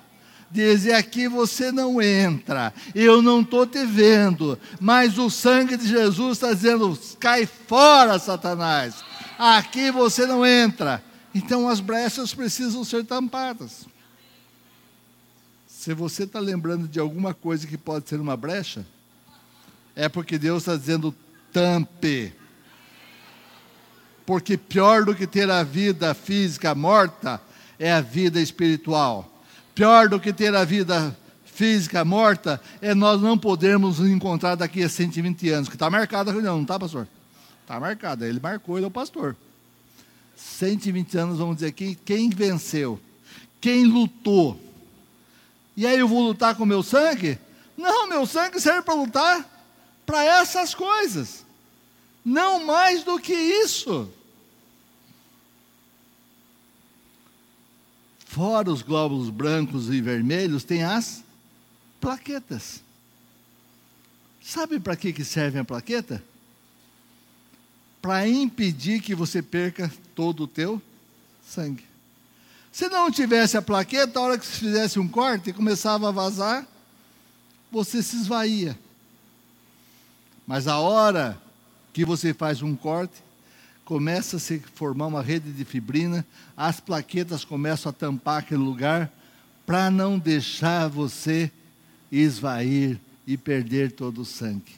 dizer 0.50 0.94
aqui 0.94 1.28
você 1.28 1.70
não 1.70 2.02
entra, 2.02 2.74
eu 2.94 3.22
não 3.22 3.40
estou 3.40 3.66
te 3.66 3.84
vendo, 3.84 4.58
mas 4.80 5.16
o 5.18 5.30
sangue 5.30 5.76
de 5.76 5.86
Jesus 5.86 6.38
está 6.38 6.52
dizendo: 6.52 6.98
cai 7.18 7.46
fora, 7.46 8.18
Satanás, 8.18 9.04
aqui 9.38 9.90
você 9.90 10.26
não 10.26 10.44
entra. 10.44 11.02
Então 11.34 11.68
as 11.68 11.78
brechas 11.78 12.34
precisam 12.34 12.82
ser 12.82 13.04
tampadas. 13.04 13.86
Se 15.68 15.94
você 15.94 16.24
está 16.24 16.40
lembrando 16.40 16.88
de 16.88 16.98
alguma 16.98 17.32
coisa 17.32 17.66
que 17.66 17.78
pode 17.78 18.08
ser 18.08 18.20
uma 18.20 18.36
brecha, 18.36 18.84
é 19.94 20.08
porque 20.08 20.36
Deus 20.38 20.62
está 20.62 20.76
dizendo 20.76 21.14
tampe. 21.52 22.34
Porque 24.26 24.56
pior 24.56 25.04
do 25.04 25.14
que 25.14 25.26
ter 25.26 25.50
a 25.50 25.62
vida 25.62 26.12
física 26.12 26.74
morta 26.74 27.40
é 27.78 27.90
a 27.92 28.00
vida 28.00 28.40
espiritual. 28.40 29.29
Pior 29.80 30.10
do 30.10 30.20
que 30.20 30.30
ter 30.30 30.54
a 30.54 30.62
vida 30.62 31.16
física 31.42 32.04
morta 32.04 32.60
é 32.82 32.94
nós 32.94 33.18
não 33.22 33.38
podermos 33.38 33.98
nos 33.98 34.10
encontrar 34.10 34.54
daqui 34.54 34.82
a 34.82 34.90
120 34.90 35.48
anos, 35.48 35.68
que 35.70 35.74
está 35.74 35.88
marcada 35.88 36.30
a 36.30 36.34
reunião, 36.34 36.56
não 36.56 36.64
está, 36.64 36.78
pastor? 36.78 37.08
Está 37.62 37.80
marcada, 37.80 38.28
ele 38.28 38.38
marcou, 38.38 38.76
ele 38.76 38.84
é 38.84 38.88
o 38.88 38.90
pastor. 38.90 39.34
120 40.36 41.16
anos, 41.16 41.38
vamos 41.38 41.54
dizer 41.54 41.68
aqui, 41.68 41.98
quem 42.04 42.28
venceu? 42.28 43.00
Quem 43.58 43.86
lutou? 43.86 44.60
E 45.74 45.86
aí 45.86 45.98
eu 45.98 46.06
vou 46.06 46.24
lutar 46.24 46.54
com 46.54 46.66
meu 46.66 46.82
sangue? 46.82 47.38
Não, 47.74 48.06
meu 48.06 48.26
sangue 48.26 48.60
serve 48.60 48.82
para 48.82 48.92
lutar 48.92 49.64
para 50.04 50.22
essas 50.22 50.74
coisas. 50.74 51.42
Não 52.22 52.66
mais 52.66 53.02
do 53.02 53.18
que 53.18 53.32
isso. 53.32 54.12
Fora 58.40 58.72
os 58.72 58.80
glóbulos 58.80 59.28
brancos 59.28 59.90
e 59.90 60.00
vermelhos, 60.00 60.64
tem 60.64 60.82
as 60.82 61.22
plaquetas. 62.00 62.80
Sabe 64.42 64.80
para 64.80 64.96
que, 64.96 65.12
que 65.12 65.26
serve 65.26 65.58
a 65.58 65.64
plaqueta? 65.64 66.24
Para 68.00 68.26
impedir 68.26 69.02
que 69.02 69.14
você 69.14 69.42
perca 69.42 69.92
todo 70.14 70.44
o 70.44 70.48
teu 70.48 70.80
sangue. 71.46 71.84
Se 72.72 72.88
não 72.88 73.10
tivesse 73.10 73.58
a 73.58 73.62
plaqueta, 73.62 74.18
a 74.18 74.22
hora 74.22 74.38
que 74.38 74.46
você 74.46 74.56
fizesse 74.56 74.98
um 74.98 75.06
corte 75.06 75.50
e 75.50 75.52
começava 75.52 76.08
a 76.08 76.10
vazar, 76.10 76.66
você 77.70 78.02
se 78.02 78.16
esvaía. 78.16 78.74
Mas 80.46 80.66
a 80.66 80.78
hora 80.78 81.38
que 81.92 82.06
você 82.06 82.32
faz 82.32 82.62
um 82.62 82.74
corte, 82.74 83.22
começa 83.90 84.36
a 84.36 84.38
se 84.38 84.60
formar 84.76 85.08
uma 85.08 85.20
rede 85.20 85.50
de 85.50 85.64
fibrina, 85.64 86.24
as 86.56 86.78
plaquetas 86.78 87.44
começam 87.44 87.90
a 87.90 87.92
tampar 87.92 88.38
aquele 88.38 88.62
lugar 88.62 89.10
para 89.66 89.90
não 89.90 90.16
deixar 90.16 90.86
você 90.86 91.50
esvair 92.12 93.00
e 93.26 93.36
perder 93.36 93.90
todo 93.90 94.20
o 94.20 94.24
sangue. 94.24 94.76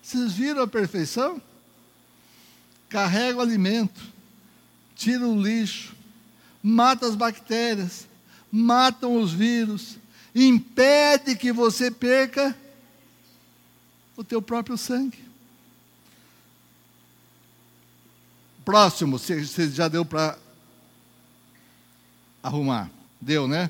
Vocês 0.00 0.32
viram 0.32 0.62
a 0.62 0.68
perfeição? 0.68 1.42
Carrega 2.88 3.38
o 3.38 3.42
alimento, 3.42 4.00
tira 4.94 5.26
o 5.26 5.42
lixo, 5.42 5.92
mata 6.62 7.04
as 7.04 7.16
bactérias, 7.16 8.06
matam 8.52 9.20
os 9.20 9.32
vírus, 9.32 9.98
impede 10.32 11.34
que 11.34 11.52
você 11.52 11.90
perca 11.90 12.56
o 14.16 14.22
teu 14.22 14.40
próprio 14.40 14.78
sangue. 14.78 15.29
Próximo, 18.70 19.18
você 19.18 19.68
já 19.68 19.88
deu 19.88 20.04
para 20.04 20.38
arrumar? 22.40 22.88
Deu, 23.20 23.48
né? 23.48 23.68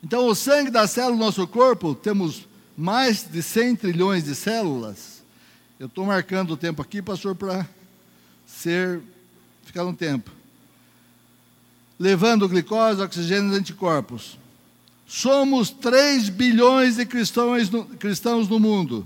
Então, 0.00 0.28
o 0.28 0.34
sangue 0.36 0.70
da 0.70 0.86
célula 0.86 1.16
do 1.16 1.24
nosso 1.24 1.44
corpo, 1.48 1.92
temos 1.92 2.46
mais 2.76 3.24
de 3.28 3.42
100 3.42 3.74
trilhões 3.74 4.22
de 4.22 4.32
células. 4.32 5.24
Eu 5.76 5.88
estou 5.88 6.06
marcando 6.06 6.52
o 6.52 6.56
tempo 6.56 6.80
aqui, 6.80 7.02
pastor, 7.02 7.34
para 7.34 7.68
ser 8.46 9.02
ficar 9.64 9.82
no 9.82 9.92
tempo. 9.92 10.30
levando 11.98 12.48
glicose, 12.48 13.02
oxigênio 13.02 13.52
e 13.52 13.58
anticorpos. 13.58 14.38
Somos 15.04 15.70
3 15.70 16.28
bilhões 16.28 16.94
de 16.94 17.04
cristãos 17.04 17.70
no, 17.70 17.86
cristãos 17.86 18.46
no 18.48 18.60
mundo 18.60 19.04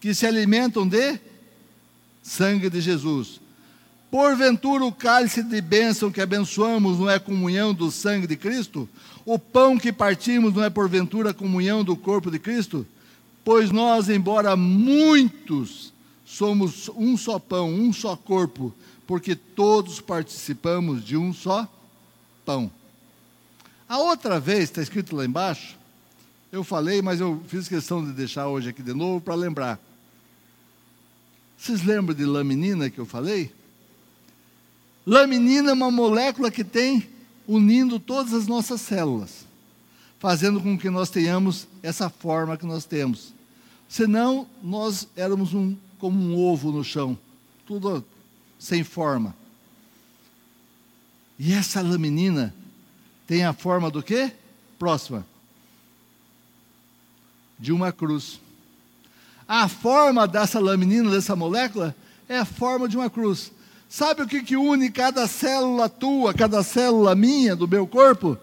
que 0.00 0.14
se 0.14 0.26
alimentam 0.26 0.88
de 0.88 1.20
sangue 2.24 2.70
de 2.70 2.80
Jesus. 2.80 3.38
Porventura 4.10 4.84
o 4.84 4.92
cálice 4.92 5.42
de 5.42 5.60
bênção 5.60 6.10
que 6.10 6.20
abençoamos 6.20 6.98
não 6.98 7.10
é 7.10 7.18
comunhão 7.18 7.74
do 7.74 7.90
sangue 7.90 8.26
de 8.26 8.36
Cristo? 8.36 8.88
O 9.24 9.38
pão 9.38 9.78
que 9.78 9.92
partimos 9.92 10.54
não 10.54 10.64
é 10.64 10.70
porventura 10.70 11.34
comunhão 11.34 11.84
do 11.84 11.96
corpo 11.96 12.30
de 12.30 12.38
Cristo? 12.38 12.86
Pois 13.44 13.70
nós, 13.70 14.08
embora 14.08 14.56
muitos, 14.56 15.92
somos 16.24 16.88
um 16.96 17.16
só 17.16 17.38
pão, 17.38 17.72
um 17.72 17.92
só 17.92 18.16
corpo, 18.16 18.72
porque 19.06 19.36
todos 19.36 20.00
participamos 20.00 21.04
de 21.04 21.16
um 21.16 21.32
só 21.32 21.68
pão. 22.44 22.70
A 23.88 23.98
outra 23.98 24.40
vez, 24.40 24.64
está 24.64 24.80
escrito 24.80 25.14
lá 25.14 25.26
embaixo, 25.26 25.76
eu 26.50 26.64
falei, 26.64 27.02
mas 27.02 27.20
eu 27.20 27.42
fiz 27.48 27.68
questão 27.68 28.04
de 28.04 28.12
deixar 28.12 28.46
hoje 28.48 28.70
aqui 28.70 28.82
de 28.82 28.94
novo 28.94 29.20
para 29.20 29.34
lembrar. 29.34 29.78
Vocês 31.58 31.82
lembram 31.82 32.14
de 32.14 32.24
laminina 32.24 32.90
que 32.90 32.98
eu 32.98 33.06
falei? 33.06 33.52
Laminina 35.06 35.70
é 35.70 35.74
uma 35.74 35.90
molécula 35.90 36.50
que 36.50 36.64
tem 36.64 37.08
unindo 37.46 37.98
todas 37.98 38.32
as 38.32 38.46
nossas 38.46 38.80
células, 38.80 39.46
fazendo 40.18 40.60
com 40.60 40.78
que 40.78 40.88
nós 40.88 41.10
tenhamos 41.10 41.68
essa 41.82 42.08
forma 42.08 42.56
que 42.56 42.66
nós 42.66 42.84
temos. 42.84 43.34
Senão, 43.88 44.46
nós 44.62 45.06
éramos 45.14 45.52
um, 45.52 45.76
como 45.98 46.18
um 46.18 46.36
ovo 46.36 46.72
no 46.72 46.82
chão, 46.82 47.18
tudo 47.66 48.04
sem 48.58 48.82
forma. 48.82 49.34
E 51.38 51.52
essa 51.52 51.82
laminina 51.82 52.54
tem 53.26 53.44
a 53.44 53.52
forma 53.52 53.90
do 53.90 54.02
quê? 54.02 54.32
Próxima. 54.78 55.26
De 57.58 57.72
uma 57.72 57.92
cruz. 57.92 58.40
A 59.56 59.68
forma 59.68 60.26
dessa 60.26 60.58
laminina, 60.58 61.12
dessa 61.12 61.36
molécula, 61.36 61.94
é 62.28 62.38
a 62.38 62.44
forma 62.44 62.88
de 62.88 62.96
uma 62.96 63.08
cruz. 63.08 63.52
Sabe 63.88 64.22
o 64.22 64.26
que, 64.26 64.42
que 64.42 64.56
une 64.56 64.90
cada 64.90 65.28
célula 65.28 65.88
tua, 65.88 66.34
cada 66.34 66.60
célula 66.64 67.14
minha, 67.14 67.54
do 67.54 67.68
meu 67.68 67.86
corpo? 67.86 68.36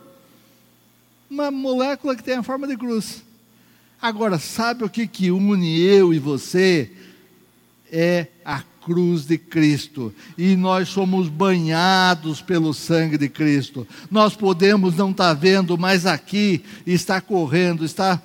Uma 1.29 1.51
molécula 1.51 2.15
que 2.15 2.23
tem 2.23 2.35
a 2.35 2.43
forma 2.43 2.65
de 2.65 2.77
cruz. 2.77 3.23
Agora, 4.01 4.39
sabe 4.39 4.85
o 4.85 4.89
que, 4.89 5.05
que 5.05 5.29
une 5.31 5.81
eu 5.81 6.13
e 6.13 6.17
você? 6.17 6.89
É 7.91 8.27
a 8.45 8.63
cruz 8.81 9.25
de 9.25 9.37
Cristo. 9.37 10.15
E 10.37 10.55
nós 10.55 10.87
somos 10.87 11.27
banhados 11.27 12.41
pelo 12.41 12.73
sangue 12.73 13.17
de 13.17 13.27
Cristo. 13.27 13.85
Nós 14.09 14.33
podemos 14.33 14.95
não 14.95 15.11
estar 15.11 15.27
tá 15.27 15.33
vendo, 15.33 15.77
mas 15.77 16.05
aqui 16.05 16.63
está 16.87 17.19
correndo, 17.19 17.83
está 17.83 18.21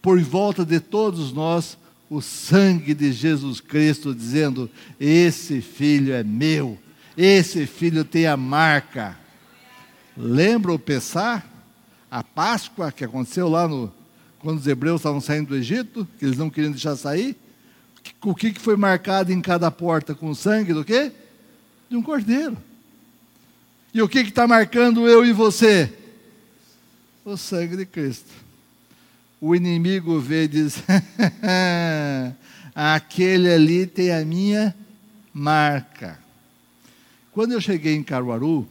por 0.00 0.20
volta 0.20 0.64
de 0.64 0.78
todos 0.78 1.32
nós 1.32 1.76
o 2.10 2.20
sangue 2.20 2.94
de 2.94 3.12
Jesus 3.12 3.60
Cristo, 3.60 4.14
dizendo: 4.14 4.70
Esse 4.98 5.60
filho 5.60 6.12
é 6.14 6.22
meu, 6.22 6.78
esse 7.16 7.66
filho 7.66 8.04
tem 8.04 8.26
a 8.26 8.36
marca. 8.36 9.18
Lembra 10.16 10.72
o 10.72 10.78
Pessar? 10.78 11.46
A 12.10 12.24
Páscoa 12.24 12.90
que 12.90 13.04
aconteceu 13.04 13.48
lá 13.48 13.68
no, 13.68 13.92
quando 14.40 14.58
os 14.58 14.66
hebreus 14.66 15.00
estavam 15.00 15.20
saindo 15.20 15.48
do 15.48 15.56
Egito, 15.56 16.08
que 16.18 16.24
eles 16.24 16.38
não 16.38 16.48
queriam 16.48 16.72
deixar 16.72 16.96
sair? 16.96 17.36
O 18.22 18.34
que, 18.34 18.52
que 18.52 18.60
foi 18.60 18.76
marcado 18.76 19.32
em 19.32 19.40
cada 19.40 19.70
porta 19.70 20.14
com 20.14 20.30
o 20.30 20.34
sangue 20.34 20.72
do 20.72 20.84
quê? 20.84 21.12
De 21.90 21.96
um 21.96 22.02
cordeiro. 22.02 22.56
E 23.92 24.00
o 24.00 24.08
que 24.08 24.20
está 24.20 24.46
marcando 24.46 25.06
eu 25.08 25.24
e 25.24 25.32
você? 25.32 25.92
O 27.24 27.36
sangue 27.36 27.76
de 27.76 27.84
Cristo. 27.84 28.47
O 29.40 29.54
inimigo 29.54 30.18
vê 30.18 30.44
e 30.44 30.48
diz: 30.48 30.82
aquele 32.74 33.52
ali 33.52 33.86
tem 33.86 34.12
a 34.12 34.24
minha 34.24 34.74
marca. 35.32 36.18
Quando 37.32 37.52
eu 37.52 37.60
cheguei 37.60 37.94
em 37.94 38.02
Caruaru, 38.02 38.68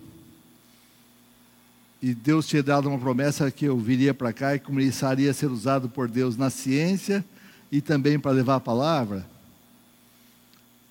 e 2.01 2.13
Deus 2.13 2.47
tinha 2.47 2.61
dado 2.61 2.89
uma 2.89 2.99
promessa 2.99 3.49
que 3.49 3.65
eu 3.65 3.77
viria 3.77 4.13
para 4.13 4.31
cá 4.31 4.55
e 4.55 4.59
começaria 4.59 5.31
a 5.31 5.33
ser 5.33 5.47
usado 5.47 5.89
por 5.89 6.07
Deus 6.07 6.37
na 6.37 6.49
ciência 6.49 7.25
e 7.71 7.81
também 7.81 8.19
para 8.19 8.31
levar 8.31 8.55
a 8.55 8.59
palavra, 8.59 9.25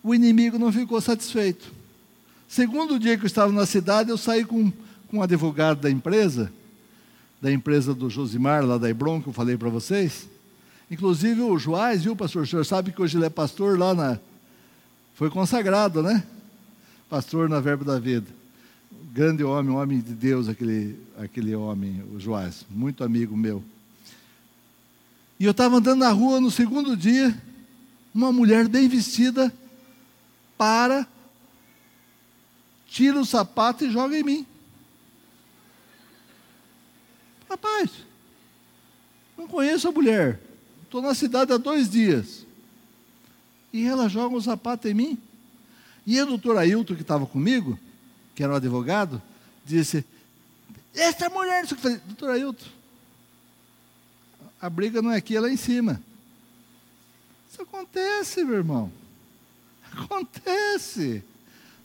o 0.02 0.14
inimigo 0.14 0.58
não 0.58 0.72
ficou 0.72 1.00
satisfeito. 1.00 1.72
Segundo 2.48 2.98
dia 2.98 3.16
que 3.16 3.24
eu 3.24 3.28
estava 3.28 3.52
na 3.52 3.66
cidade, 3.66 4.10
eu 4.10 4.18
saí 4.18 4.44
com, 4.44 4.70
com 5.08 5.18
um 5.18 5.22
advogado 5.22 5.80
da 5.80 5.90
empresa, 5.90 6.52
da 7.40 7.52
empresa 7.52 7.94
do 7.94 8.08
Josimar, 8.08 8.64
lá 8.64 8.78
da 8.78 8.88
Hebron, 8.88 9.20
que 9.20 9.28
eu 9.28 9.32
falei 9.32 9.56
para 9.56 9.68
vocês. 9.68 10.28
Inclusive 10.90 11.42
o 11.42 11.58
Joás, 11.58 12.04
viu, 12.04 12.14
pastor? 12.14 12.42
O 12.42 12.46
senhor 12.46 12.64
sabe 12.64 12.92
que 12.92 13.02
hoje 13.02 13.16
ele 13.16 13.26
é 13.26 13.30
pastor 13.30 13.78
lá 13.78 13.94
na. 13.94 14.18
Foi 15.14 15.30
consagrado, 15.30 16.02
né? 16.02 16.24
Pastor 17.08 17.48
na 17.48 17.60
Verbo 17.60 17.84
da 17.84 17.98
Vida. 17.98 18.26
Grande 19.12 19.42
homem, 19.42 19.74
homem 19.74 20.00
de 20.00 20.12
Deus, 20.12 20.48
aquele, 20.48 20.98
aquele 21.18 21.54
homem, 21.54 22.02
o 22.14 22.20
Joás. 22.20 22.64
Muito 22.70 23.02
amigo 23.02 23.36
meu. 23.36 23.62
E 25.38 25.44
eu 25.44 25.50
estava 25.50 25.76
andando 25.76 26.00
na 26.00 26.10
rua 26.10 26.40
no 26.40 26.50
segundo 26.50 26.96
dia, 26.96 27.36
uma 28.14 28.32
mulher 28.32 28.68
bem 28.68 28.88
vestida 28.88 29.52
para, 30.56 31.06
tira 32.88 33.20
o 33.20 33.26
sapato 33.26 33.84
e 33.84 33.90
joga 33.90 34.18
em 34.18 34.22
mim. 34.22 34.46
Rapaz, 37.48 37.90
não 39.36 39.46
conheço 39.46 39.88
a 39.88 39.92
mulher. 39.92 40.40
Estou 40.82 41.02
na 41.02 41.14
cidade 41.14 41.52
há 41.52 41.56
dois 41.56 41.90
dias. 41.90 42.46
E 43.72 43.84
ela 43.84 44.08
joga 44.08 44.36
o 44.36 44.42
sapato 44.42 44.88
em 44.88 44.94
mim. 44.94 45.18
E 46.06 46.20
o 46.20 46.26
doutor 46.26 46.56
Ailton, 46.56 46.94
que 46.94 47.02
estava 47.02 47.26
comigo, 47.26 47.78
que 48.34 48.42
era 48.42 48.52
o 48.52 48.56
advogado, 48.56 49.20
disse: 49.64 50.04
Essa 50.94 51.28
mulher. 51.28 51.66
Eu 51.68 51.76
falei, 51.76 51.98
doutor 52.06 52.30
Ailton, 52.30 52.66
a 54.60 54.70
briga 54.70 55.02
não 55.02 55.10
é 55.10 55.16
aqui, 55.16 55.36
é 55.36 55.40
lá 55.40 55.50
em 55.50 55.56
cima. 55.56 56.00
Isso 57.50 57.62
acontece, 57.62 58.44
meu 58.44 58.56
irmão. 58.56 58.92
Acontece. 59.92 61.22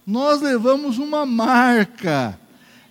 Nós 0.06 0.42
levamos 0.42 0.98
uma 0.98 1.26
marca. 1.26 2.40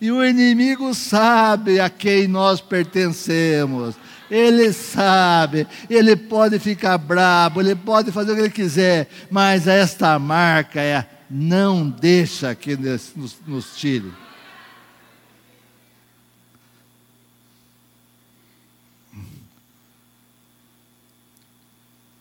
E 0.00 0.10
o 0.10 0.24
inimigo 0.24 0.94
sabe 0.94 1.78
a 1.78 1.90
quem 1.90 2.26
nós 2.26 2.60
pertencemos. 2.60 3.94
Ele 4.30 4.72
sabe, 4.72 5.66
ele 5.90 6.14
pode 6.16 6.58
ficar 6.58 6.96
bravo, 6.96 7.60
ele 7.60 7.74
pode 7.74 8.12
fazer 8.12 8.32
o 8.32 8.34
que 8.36 8.40
ele 8.42 8.50
quiser, 8.50 9.10
mas 9.30 9.66
esta 9.66 10.18
marca 10.18 10.80
é 10.80 11.04
não 11.28 11.88
deixa 11.88 12.54
que 12.54 12.76
nos, 12.76 13.36
nos 13.46 13.76
tire. 13.76 14.12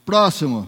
Próximo. 0.04 0.68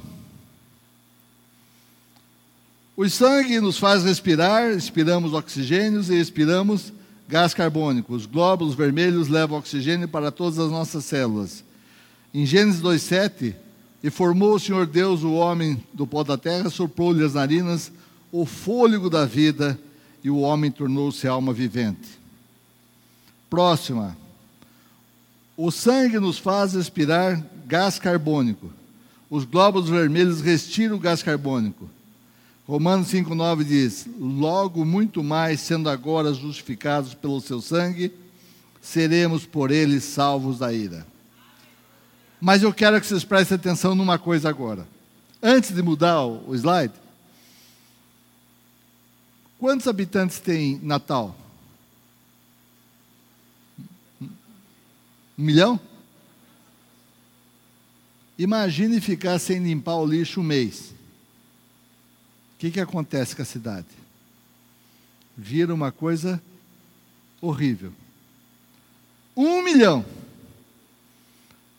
O 2.95 3.09
sangue 3.09 3.59
nos 3.59 3.80
faz 3.80 4.03
respirar, 4.03 4.70
expiramos 4.72 5.34
oxigênios 5.34 6.12
e 6.12 6.20
expiramos 6.20 6.93
gás 7.32 7.53
carbônico. 7.53 8.13
Os 8.13 8.25
glóbulos 8.25 8.75
vermelhos 8.75 9.29
levam 9.29 9.57
oxigênio 9.57 10.05
para 10.05 10.32
todas 10.32 10.59
as 10.59 10.69
nossas 10.69 11.05
células. 11.05 11.63
Em 12.34 12.45
Gênesis 12.45 12.82
2,7, 12.82 13.55
e 14.03 14.09
formou 14.09 14.55
o 14.55 14.59
Senhor 14.59 14.86
Deus 14.86 15.23
o 15.23 15.32
homem 15.34 15.82
do 15.93 16.05
pó 16.05 16.23
da 16.23 16.38
terra, 16.38 16.69
soprou-lhe 16.69 17.23
as 17.23 17.36
narinas 17.36 17.89
o 18.34 18.45
fôlego 18.45 19.09
da 19.09 19.25
vida, 19.25 19.79
e 20.23 20.29
o 20.29 20.39
homem 20.39 20.69
tornou-se 20.69 21.27
alma 21.27 21.51
vivente. 21.51 22.19
Próxima. 23.49 24.15
O 25.57 25.71
sangue 25.71 26.19
nos 26.19 26.38
faz 26.38 26.73
respirar 26.73 27.43
gás 27.65 27.97
carbônico. 27.97 28.71
Os 29.29 29.45
glóbulos 29.45 29.89
vermelhos 29.89 30.41
retiram 30.41 30.97
o 30.97 30.99
gás 30.99 31.23
carbônico. 31.23 31.89
Romanos 32.72 33.09
5,9 33.09 33.65
diz: 33.65 34.07
Logo 34.17 34.86
muito 34.86 35.22
mais, 35.22 35.59
sendo 35.59 35.89
agora 35.89 36.34
justificados 36.34 37.13
pelo 37.13 37.41
seu 37.41 37.59
sangue, 37.59 38.13
seremos 38.82 39.45
por 39.45 39.72
ele 39.72 39.99
salvos 39.99 40.59
da 40.59 40.72
ira. 40.72 41.05
Mas 42.39 42.63
eu 42.63 42.74
quero 42.74 43.01
que 43.01 43.05
vocês 43.05 43.26
prestem 43.26 43.55
atenção 43.55 43.93
numa 43.93 44.17
coisa 44.17 44.47
agora. 44.47 44.88
Antes 45.43 45.76
de 45.76 45.82
mudar 45.82 46.24
o 46.26 46.55
slide, 46.55 46.93
quantos 49.59 49.86
habitantes 49.86 50.39
tem 50.39 50.80
Natal? 50.82 51.36
Um 54.22 54.30
milhão? 55.43 55.78
Imagine 58.39 59.01
ficar 59.01 59.39
sem 59.39 59.61
limpar 59.61 59.97
o 59.97 60.05
lixo 60.05 60.39
um 60.39 60.43
mês 60.43 61.01
que, 62.62 62.70
que 62.70 62.80
acontece 62.80 63.36
com 63.36 63.41
a 63.41 63.45
cidade? 63.45 63.88
Vira 65.36 65.74
uma 65.74 65.91
coisa 65.91 66.39
horrível. 67.41 67.91
Um 69.36 69.64
milhão. 69.64 70.05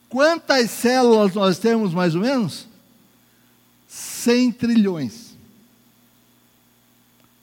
Quantas 0.08 0.72
células 0.72 1.34
nós 1.34 1.60
temos, 1.60 1.94
mais 1.94 2.16
ou 2.16 2.20
menos? 2.20 2.66
100 3.86 4.50
trilhões. 4.50 5.36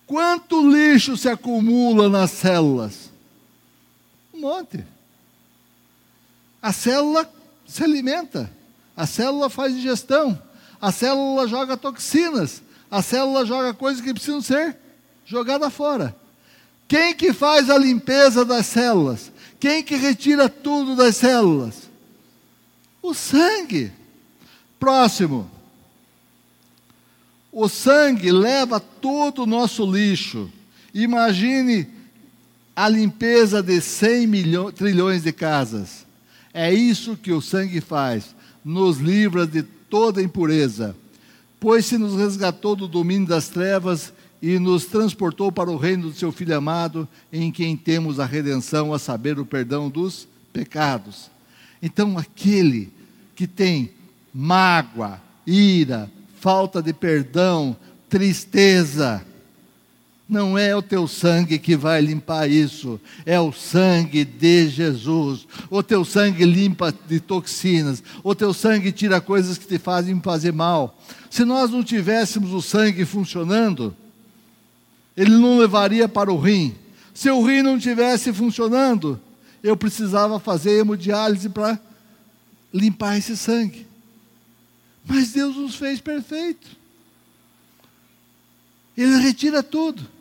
Quanto 0.05 0.69
lixo 0.69 1.15
se 1.15 1.29
acumula 1.29 2.09
nas 2.09 2.31
células? 2.31 3.09
Um 4.33 4.41
monte. 4.41 4.83
A 6.61 6.73
célula 6.73 7.31
se 7.65 7.85
alimenta, 7.85 8.51
a 8.97 9.07
célula 9.07 9.49
faz 9.49 9.73
digestão, 9.73 10.37
a 10.81 10.91
célula 10.91 11.47
joga 11.47 11.77
toxinas, 11.77 12.61
a 12.89 13.01
célula 13.01 13.45
joga 13.45 13.73
coisas 13.73 14.01
que 14.01 14.13
precisam 14.13 14.41
ser 14.41 14.75
jogadas 15.25 15.73
fora. 15.73 16.15
Quem 16.87 17.13
que 17.13 17.31
faz 17.33 17.69
a 17.69 17.77
limpeza 17.77 18.43
das 18.43 18.65
células? 18.65 19.31
Quem 19.59 19.83
que 19.83 19.95
retira 19.95 20.49
tudo 20.49 20.95
das 20.95 21.17
células? 21.17 21.89
O 23.01 23.13
sangue. 23.13 23.91
Próximo. 24.79 25.49
O 27.51 27.67
sangue 27.67 28.31
leva 28.31 28.79
todo 28.79 29.43
o 29.43 29.45
nosso 29.45 29.85
lixo. 29.85 30.49
Imagine 30.93 31.87
a 32.75 32.87
limpeza 32.87 33.61
de 33.61 33.81
100 33.81 34.27
milhões, 34.27 34.73
trilhões 34.73 35.23
de 35.23 35.31
casas. 35.31 36.05
É 36.53 36.73
isso 36.73 37.17
que 37.17 37.31
o 37.31 37.41
sangue 37.41 37.81
faz. 37.81 38.35
Nos 38.65 38.97
livra 38.97 39.45
de 39.45 39.61
toda 39.61 40.21
impureza. 40.21 40.95
Pois 41.59 41.85
se 41.85 41.97
nos 41.97 42.15
resgatou 42.15 42.75
do 42.75 42.87
domínio 42.87 43.27
das 43.27 43.49
trevas 43.49 44.13
e 44.41 44.57
nos 44.57 44.85
transportou 44.85 45.51
para 45.51 45.69
o 45.69 45.77
reino 45.77 46.09
do 46.09 46.15
seu 46.15 46.31
Filho 46.31 46.55
amado, 46.55 47.07
em 47.31 47.51
quem 47.51 47.75
temos 47.75 48.19
a 48.19 48.25
redenção, 48.25 48.93
a 48.93 48.99
saber, 48.99 49.37
o 49.37 49.45
perdão 49.45 49.89
dos 49.89 50.27
pecados. 50.53 51.29
Então, 51.81 52.17
aquele 52.17 52.91
que 53.35 53.45
tem 53.45 53.91
mágoa, 54.33 55.21
ira, 55.45 56.09
falta 56.39 56.81
de 56.81 56.93
perdão, 56.93 57.75
tristeza, 58.07 59.25
não 60.29 60.55
é 60.55 60.75
o 60.75 60.81
teu 60.81 61.07
sangue 61.07 61.57
que 61.57 61.75
vai 61.75 61.99
limpar 61.99 62.47
isso, 62.47 63.01
é 63.25 63.39
o 63.39 63.51
sangue 63.51 64.23
de 64.23 64.69
Jesus. 64.69 65.47
O 65.71 65.81
teu 65.81 66.05
sangue 66.05 66.45
limpa 66.45 66.93
de 67.07 67.19
toxinas, 67.19 68.03
o 68.23 68.35
teu 68.35 68.53
sangue 68.53 68.91
tira 68.91 69.19
coisas 69.19 69.57
que 69.57 69.65
te 69.65 69.79
fazem 69.79 70.21
fazer 70.21 70.53
mal. 70.53 70.95
Se 71.31 71.43
nós 71.43 71.71
não 71.71 71.83
tivéssemos 71.83 72.53
o 72.53 72.61
sangue 72.61 73.05
funcionando, 73.05 73.95
ele 75.17 75.31
não 75.31 75.57
levaria 75.57 76.07
para 76.07 76.31
o 76.31 76.39
rim. 76.39 76.75
Se 77.11 77.29
o 77.31 77.43
rim 77.43 77.63
não 77.63 77.77
estivesse 77.77 78.31
funcionando, 78.31 79.19
eu 79.63 79.75
precisava 79.75 80.39
fazer 80.39 80.77
hemodiálise 80.79 81.49
para 81.49 81.79
limpar 82.71 83.17
esse 83.17 83.35
sangue. 83.35 83.87
Mas 85.07 85.31
Deus 85.31 85.55
nos 85.55 85.75
fez 85.75 85.99
perfeito. 85.99 86.67
Ele 88.95 89.17
retira 89.17 89.63
tudo. 89.63 90.18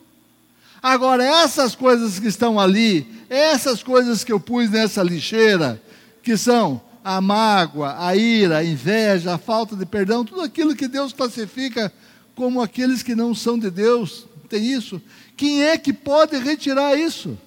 Agora, 0.81 1.23
essas 1.23 1.75
coisas 1.75 2.19
que 2.19 2.27
estão 2.27 2.59
ali, 2.59 3.05
essas 3.29 3.83
coisas 3.83 4.23
que 4.23 4.31
eu 4.31 4.39
pus 4.39 4.69
nessa 4.69 5.03
lixeira, 5.03 5.81
que 6.23 6.37
são 6.37 6.81
a 7.03 7.19
mágoa, 7.19 7.95
a 8.05 8.15
ira, 8.15 8.59
a 8.59 8.63
inveja, 8.63 9.33
a 9.33 9.37
falta 9.37 9.75
de 9.75 9.85
perdão, 9.85 10.23
tudo 10.23 10.41
aquilo 10.41 10.75
que 10.75 10.87
Deus 10.87 11.11
classifica 11.11 11.91
como 12.35 12.61
aqueles 12.61 13.03
que 13.03 13.15
não 13.15 13.35
são 13.35 13.59
de 13.59 13.69
Deus, 13.69 14.25
tem 14.47 14.71
isso. 14.71 15.01
Quem 15.35 15.63
é 15.63 15.77
que 15.77 15.91
pode 15.91 16.37
retirar 16.37 16.97
isso? 16.97 17.37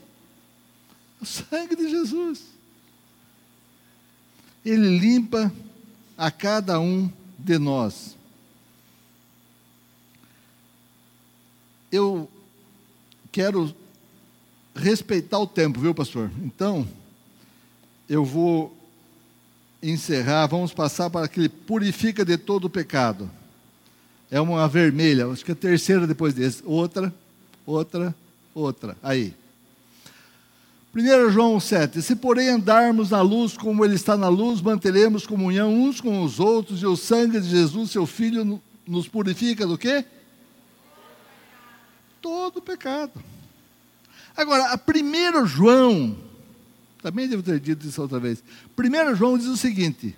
O 1.20 1.26
sangue 1.26 1.74
de 1.74 1.88
Jesus. 1.88 2.40
Ele 4.64 4.98
limpa 4.98 5.52
a 6.16 6.30
cada 6.30 6.78
um 6.78 7.10
de 7.38 7.58
nós. 7.58 8.16
Eu 11.90 12.28
quero 13.32 13.74
respeitar 14.74 15.40
o 15.40 15.46
tempo, 15.46 15.80
viu, 15.80 15.94
pastor? 15.94 16.30
Então, 16.44 16.86
eu 18.08 18.24
vou 18.24 18.76
encerrar, 19.82 20.46
vamos 20.46 20.72
passar 20.72 21.10
para 21.10 21.24
aquele 21.24 21.48
purifica 21.48 22.24
de 22.24 22.36
todo 22.36 22.66
o 22.66 22.70
pecado 22.70 23.28
é 24.32 24.40
uma 24.40 24.66
vermelha, 24.66 25.26
acho 25.26 25.44
que 25.44 25.50
é 25.50 25.52
a 25.52 25.54
terceira 25.54 26.06
depois 26.06 26.32
desse. 26.32 26.62
Outra, 26.64 27.14
outra, 27.66 28.14
outra. 28.54 28.96
Aí. 29.02 29.34
1 30.96 31.30
João 31.30 31.60
7: 31.60 32.00
Se 32.00 32.16
porém 32.16 32.48
andarmos 32.48 33.10
na 33.10 33.20
luz 33.20 33.58
como 33.58 33.84
Ele 33.84 33.94
está 33.94 34.16
na 34.16 34.28
luz, 34.28 34.62
manteremos 34.62 35.26
comunhão 35.26 35.74
uns 35.74 36.00
com 36.00 36.24
os 36.24 36.40
outros, 36.40 36.80
e 36.80 36.86
o 36.86 36.96
sangue 36.96 37.38
de 37.38 37.48
Jesus, 37.50 37.90
seu 37.90 38.06
Filho, 38.06 38.58
nos 38.88 39.06
purifica 39.06 39.66
do 39.66 39.76
quê? 39.76 40.02
Todo 42.22 42.62
pecado. 42.62 43.12
Agora, 44.34 44.72
a 44.72 44.76
1 44.76 45.46
João, 45.46 46.16
também 47.02 47.28
devo 47.28 47.42
ter 47.42 47.60
dito 47.60 47.86
isso 47.86 48.00
outra 48.00 48.18
vez. 48.18 48.42
1 48.78 49.16
João 49.16 49.36
diz 49.36 49.48
o 49.48 49.56
seguinte: 49.56 50.16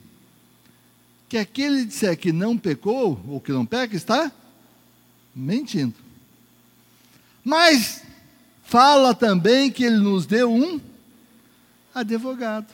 que 1.28 1.38
aquele 1.38 1.84
disser 1.84 2.16
que 2.16 2.30
não 2.30 2.56
pecou, 2.56 3.20
ou 3.26 3.40
que 3.40 3.50
não 3.50 3.66
peca, 3.66 3.96
está 3.96 4.30
mentindo. 5.34 5.94
Mas 7.42 8.02
fala 8.62 9.14
também 9.14 9.70
que 9.70 9.84
ele 9.84 9.96
nos 9.96 10.26
deu 10.26 10.52
um 10.52 10.80
advogado. 11.94 12.66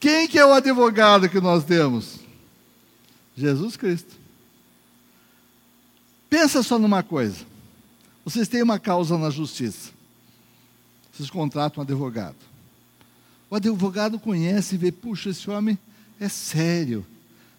Quem 0.00 0.26
que 0.26 0.38
é 0.38 0.44
o 0.44 0.52
advogado 0.52 1.28
que 1.28 1.40
nós 1.40 1.64
temos? 1.64 2.18
Jesus 3.36 3.76
Cristo. 3.76 4.23
Pensa 6.34 6.64
só 6.64 6.80
numa 6.80 7.00
coisa. 7.00 7.46
Vocês 8.24 8.48
têm 8.48 8.60
uma 8.60 8.76
causa 8.76 9.16
na 9.16 9.30
justiça. 9.30 9.92
Vocês 11.12 11.30
contratam 11.30 11.80
um 11.80 11.84
advogado. 11.84 12.34
O 13.48 13.54
advogado 13.54 14.18
conhece 14.18 14.74
e 14.74 14.78
vê, 14.78 14.90
puxa, 14.90 15.30
esse 15.30 15.48
homem 15.48 15.78
é 16.18 16.28
sério. 16.28 17.06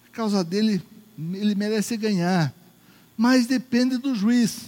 A 0.05 0.13
causa 0.13 0.43
dele, 0.43 0.84
ele 1.17 1.55
merece 1.55 1.95
ganhar. 1.95 2.53
Mas 3.15 3.47
depende 3.47 3.97
do 3.97 4.13
juiz. 4.13 4.63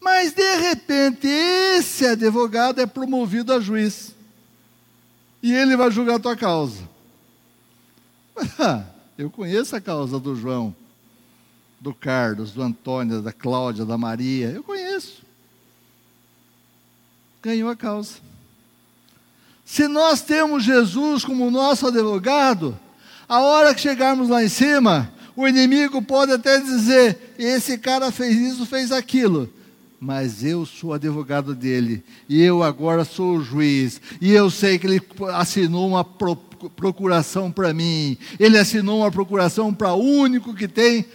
Mas 0.00 0.32
de 0.32 0.56
repente, 0.56 1.26
esse 1.26 2.06
advogado 2.06 2.80
é 2.80 2.86
promovido 2.86 3.52
a 3.52 3.58
juiz. 3.58 4.14
E 5.42 5.52
ele 5.52 5.76
vai 5.76 5.90
julgar 5.90 6.14
a 6.14 6.20
tua 6.20 6.36
causa. 6.36 6.88
eu 9.18 9.28
conheço 9.28 9.74
a 9.74 9.80
causa 9.80 10.20
do 10.20 10.36
João, 10.36 10.72
do 11.80 11.94
Carlos, 11.94 12.52
do 12.52 12.62
Antônio, 12.62 13.22
da 13.22 13.32
Cláudia, 13.32 13.84
da 13.84 13.98
Maria. 13.98 14.48
Eu 14.48 14.62
conheço. 14.62 15.22
Ganhou 17.42 17.68
a 17.70 17.76
causa. 17.76 18.14
Se 19.64 19.88
nós 19.88 20.20
temos 20.20 20.64
Jesus 20.64 21.24
como 21.24 21.50
nosso 21.50 21.88
advogado, 21.88 22.78
a 23.28 23.40
hora 23.40 23.74
que 23.74 23.80
chegarmos 23.80 24.28
lá 24.28 24.42
em 24.42 24.48
cima, 24.48 25.12
o 25.34 25.46
inimigo 25.46 26.00
pode 26.00 26.32
até 26.32 26.60
dizer: 26.60 27.34
esse 27.38 27.76
cara 27.76 28.10
fez 28.12 28.36
isso, 28.36 28.64
fez 28.64 28.92
aquilo. 28.92 29.50
Mas 29.98 30.44
eu 30.44 30.64
sou 30.66 30.92
advogado 30.92 31.54
dele, 31.54 32.04
e 32.28 32.40
eu 32.40 32.62
agora 32.62 33.04
sou 33.04 33.38
o 33.38 33.42
juiz, 33.42 34.00
e 34.20 34.30
eu 34.30 34.50
sei 34.50 34.78
que 34.78 34.86
ele 34.86 35.02
assinou 35.32 35.88
uma 35.88 36.04
pro, 36.04 36.36
procuração 36.76 37.50
para 37.50 37.72
mim, 37.72 38.16
ele 38.38 38.58
assinou 38.58 39.00
uma 39.00 39.10
procuração 39.10 39.72
para 39.72 39.94
o 39.94 40.02
único 40.02 40.54
que 40.54 40.68
tem 40.68 41.06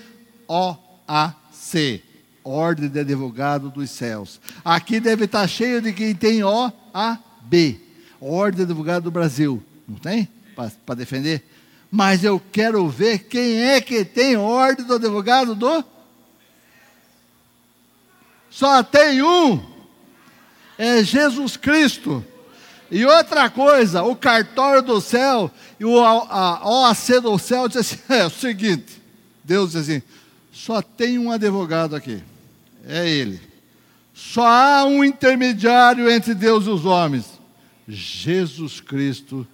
OAC 0.51 2.03
Ordem 2.43 2.89
de 2.89 2.99
Advogado 2.99 3.69
dos 3.69 3.89
Céus. 3.89 4.41
Aqui 4.65 4.99
deve 4.99 5.25
estar 5.25 5.47
cheio 5.47 5.81
de 5.81 5.93
quem 5.93 6.13
tem 6.13 6.43
OAB 6.43 6.73
Ordem 8.19 8.57
de 8.57 8.63
Advogado 8.63 9.03
do 9.03 9.11
Brasil. 9.11 9.63
Não 9.87 9.97
tem? 9.97 10.27
Para 10.85 10.95
defender? 10.95 11.43
Mas 11.91 12.23
eu 12.23 12.41
quero 12.51 12.87
ver 12.87 13.19
quem 13.19 13.61
é 13.61 13.81
que 13.81 14.05
tem 14.05 14.37
ordem 14.37 14.85
do 14.85 14.95
advogado 14.95 15.53
do. 15.53 15.83
Só 18.49 18.81
tem 18.81 19.21
um. 19.21 19.61
É 20.77 21.03
Jesus 21.03 21.57
Cristo. 21.57 22.25
E 22.89 23.05
outra 23.05 23.49
coisa, 23.49 24.03
o 24.03 24.15
cartório 24.15 24.81
do 24.81 25.01
céu 25.01 25.51
e 25.79 25.85
o 25.85 25.99
a, 25.99 26.65
OAC 26.65 27.19
do 27.21 27.37
céu 27.37 27.67
diz 27.67 27.77
assim: 27.77 27.97
é 28.07 28.25
o 28.25 28.29
seguinte, 28.29 29.01
Deus 29.43 29.73
diz 29.73 29.81
assim: 29.81 30.01
só 30.51 30.81
tem 30.81 31.17
um 31.17 31.31
advogado 31.31 31.95
aqui, 31.95 32.21
é 32.85 33.09
ele. 33.09 33.39
Só 34.13 34.45
há 34.45 34.85
um 34.85 35.03
intermediário 35.03 36.09
entre 36.09 36.35
Deus 36.35 36.65
e 36.65 36.69
os 36.69 36.85
homens, 36.85 37.39
Jesus 37.87 38.81
Cristo, 38.81 39.47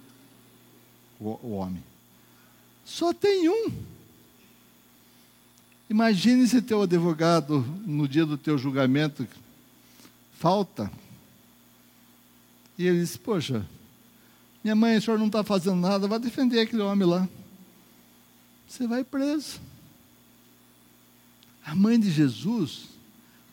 o, 1.20 1.54
homem. 1.54 1.82
Só 2.84 3.12
tem 3.12 3.48
um. 3.48 3.72
Imagine 5.88 6.46
se 6.46 6.60
teu 6.60 6.82
advogado, 6.82 7.60
no 7.86 8.06
dia 8.06 8.26
do 8.26 8.36
teu 8.36 8.58
julgamento, 8.58 9.26
falta, 10.34 10.90
E 12.76 12.86
ele 12.86 13.00
disse: 13.00 13.18
Poxa, 13.18 13.66
minha 14.62 14.74
mãe, 14.74 14.96
o 14.98 15.02
senhor 15.02 15.18
não 15.18 15.26
está 15.26 15.42
fazendo 15.42 15.76
nada, 15.76 16.06
vai 16.06 16.18
defender 16.18 16.60
aquele 16.60 16.82
homem 16.82 17.08
lá. 17.08 17.28
Você 18.66 18.86
vai 18.86 19.02
preso. 19.02 19.67
A 21.70 21.74
mãe 21.74 22.00
de 22.00 22.10
Jesus 22.10 22.88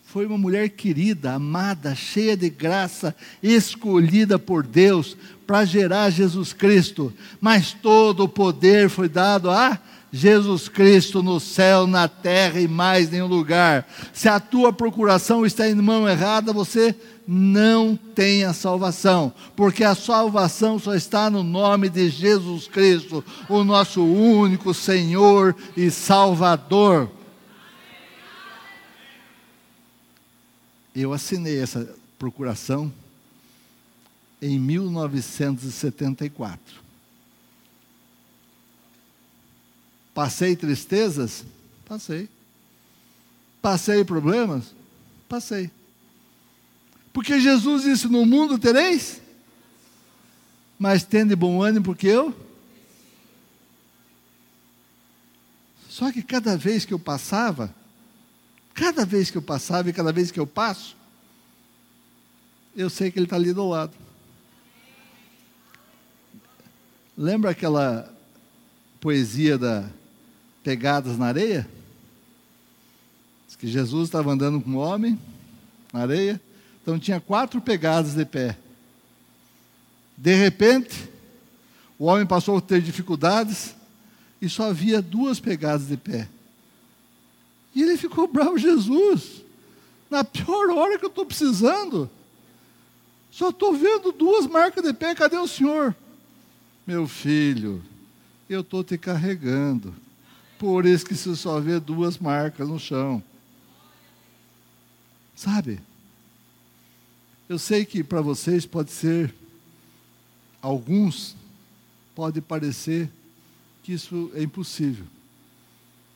foi 0.05 0.25
uma 0.25 0.37
mulher 0.37 0.69
querida, 0.69 1.33
amada, 1.33 1.93
cheia 1.93 2.37
de 2.37 2.49
graça, 2.49 3.13
escolhida 3.43 4.39
por 4.39 4.65
Deus 4.65 5.17
para 5.45 5.65
gerar 5.65 6.09
Jesus 6.11 6.53
Cristo. 6.53 7.13
Mas 7.41 7.73
todo 7.73 8.23
o 8.23 8.29
poder 8.29 8.89
foi 8.89 9.09
dado 9.09 9.51
a 9.51 9.77
Jesus 10.13 10.69
Cristo 10.69 11.21
no 11.21 11.41
céu, 11.41 11.85
na 11.85 12.07
terra 12.07 12.61
e 12.61 12.69
mais 12.69 13.09
nenhum 13.09 13.27
lugar. 13.27 13.85
Se 14.13 14.29
a 14.29 14.39
tua 14.39 14.71
procuração 14.71 15.45
está 15.45 15.67
em 15.67 15.75
mão 15.75 16.07
errada, 16.07 16.53
você 16.53 16.95
não 17.27 17.99
tem 18.15 18.45
a 18.45 18.53
salvação, 18.53 19.33
porque 19.57 19.83
a 19.83 19.93
salvação 19.93 20.79
só 20.79 20.95
está 20.95 21.29
no 21.29 21.43
nome 21.43 21.89
de 21.89 22.07
Jesus 22.07 22.65
Cristo, 22.65 23.21
o 23.49 23.65
nosso 23.65 24.01
único 24.01 24.73
Senhor 24.73 25.53
e 25.75 25.91
Salvador. 25.91 27.09
Eu 30.95 31.11
assinei 31.11 31.59
essa 31.59 31.93
procuração 32.17 32.93
em 34.41 34.57
1974. 34.57 36.85
Passei 40.13 40.55
tristezas? 40.55 41.43
Passei. 41.85 42.29
Passei 43.61 44.05
problemas? 44.05 44.73
Passei. 45.27 45.69
Porque 47.11 47.41
Jesus 47.41 47.83
disse: 47.83 48.07
No 48.07 48.25
mundo 48.25 48.57
tereis, 48.57 49.19
mas 50.79 51.03
tende 51.03 51.35
bom 51.35 51.61
ânimo, 51.61 51.83
porque 51.83 52.07
eu. 52.07 52.33
Só 55.89 56.09
que 56.11 56.21
cada 56.21 56.57
vez 56.57 56.85
que 56.85 56.93
eu 56.93 56.99
passava, 56.99 57.73
cada 58.75 59.05
vez 59.05 59.31
que 59.31 59.37
eu 59.37 59.41
passava 59.41 59.89
e 59.89 59.93
cada 59.93 60.11
vez 60.11 60.29
que 60.29 60.39
eu 60.39 60.45
passo, 60.45 60.95
eu 62.75 62.89
sei 62.89 63.09
que 63.09 63.17
Ele 63.17 63.25
está 63.25 63.37
ali 63.37 63.53
do 63.53 63.67
lado. 63.67 63.93
Lembra 67.17 67.51
aquela 67.51 68.13
poesia 68.99 69.57
da 69.57 69.89
pegadas 70.61 71.17
na 71.17 71.27
areia. 71.27 71.67
Diz 73.47 73.55
que 73.55 73.67
Jesus 73.67 74.07
estava 74.07 74.31
andando 74.31 74.59
com 74.59 74.71
um 74.71 74.77
homem 74.77 75.17
na 75.93 76.01
areia, 76.01 76.41
então 76.81 76.99
tinha 76.99 77.21
quatro 77.21 77.61
pegadas 77.61 78.15
de 78.15 78.25
pé. 78.25 78.57
De 80.17 80.33
repente, 80.33 81.07
o 81.97 82.05
homem 82.05 82.25
passou 82.25 82.57
a 82.57 82.61
ter 82.61 82.81
dificuldades 82.81 83.75
e 84.41 84.49
só 84.49 84.69
havia 84.69 85.01
duas 85.01 85.39
pegadas 85.39 85.87
de 85.87 85.95
pé. 85.95 86.27
E 87.75 87.83
ele 87.83 87.97
ficou 87.97 88.25
bravo, 88.25 88.57
Jesus, 88.57 89.43
na 90.09 90.23
pior 90.23 90.69
hora 90.69 90.97
que 90.97 91.03
eu 91.03 91.09
estou 91.09 91.25
precisando. 91.25 92.09
Só 93.29 93.49
estou 93.49 93.73
vendo 93.73 94.13
duas 94.13 94.47
marcas 94.47 94.81
de 94.81 94.93
pé, 94.93 95.13
cadê 95.13 95.37
o 95.37 95.45
senhor? 95.45 95.93
Meu 96.87 97.05
filho, 97.05 97.83
eu 98.49 98.61
estou 98.61 98.81
te 98.81 98.97
carregando. 98.97 99.93
Por 100.57 100.85
isso 100.85 101.05
que 101.05 101.15
se 101.15 101.35
só 101.35 101.59
vê 101.59 101.77
duas 101.77 102.17
marcas 102.17 102.69
no 102.69 102.79
chão. 102.79 103.21
Sabe? 105.35 105.81
Eu 107.49 107.59
sei 107.59 107.83
que 107.83 108.05
para 108.05 108.21
vocês 108.21 108.65
pode 108.65 108.91
ser, 108.91 109.35
alguns, 110.61 111.35
pode 112.15 112.39
parecer 112.39 113.09
que 113.83 113.91
isso 113.91 114.31
é 114.33 114.43
impossível. 114.43 115.05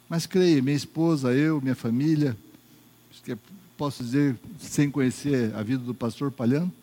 Mas 0.09 0.25
creia, 0.25 0.61
minha 0.61 0.75
esposa, 0.75 1.31
eu, 1.33 1.61
minha 1.61 1.75
família, 1.75 2.35
posso 3.77 4.03
dizer, 4.03 4.37
sem 4.59 4.89
conhecer 4.89 5.55
a 5.55 5.63
vida 5.63 5.83
do 5.83 5.93
pastor 5.93 6.31
Palhano, 6.31 6.73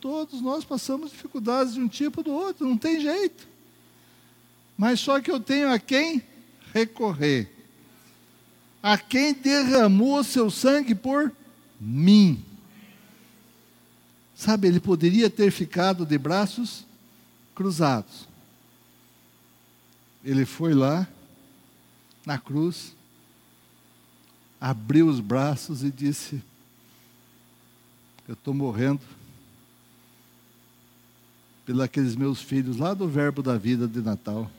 todos 0.00 0.42
nós 0.42 0.64
passamos 0.64 1.12
dificuldades 1.12 1.74
de 1.74 1.80
um 1.80 1.88
tipo 1.88 2.20
ou 2.20 2.24
do 2.24 2.32
outro, 2.32 2.68
não 2.68 2.76
tem 2.76 3.00
jeito. 3.00 3.46
Mas 4.76 5.00
só 5.00 5.20
que 5.20 5.30
eu 5.30 5.38
tenho 5.38 5.70
a 5.70 5.78
quem 5.78 6.22
recorrer 6.74 7.48
a 8.82 8.98
quem 8.98 9.32
derramou 9.32 10.24
seu 10.24 10.50
sangue 10.50 10.94
por 10.94 11.32
mim. 11.80 12.44
Sabe, 14.34 14.66
ele 14.66 14.80
poderia 14.80 15.30
ter 15.30 15.52
ficado 15.52 16.04
de 16.04 16.18
braços 16.18 16.84
cruzados. 17.54 18.26
Ele 20.24 20.44
foi 20.44 20.74
lá, 20.74 21.06
na 22.24 22.38
cruz, 22.38 22.94
abriu 24.60 25.08
os 25.08 25.20
braços 25.20 25.82
e 25.82 25.90
disse: 25.90 26.42
Eu 28.28 28.34
estou 28.34 28.54
morrendo 28.54 29.02
pelos 31.64 32.16
meus 32.16 32.42
filhos 32.42 32.76
lá 32.76 32.94
do 32.94 33.08
Verbo 33.08 33.42
da 33.42 33.56
Vida 33.56 33.86
de 33.86 34.00
Natal 34.00 34.50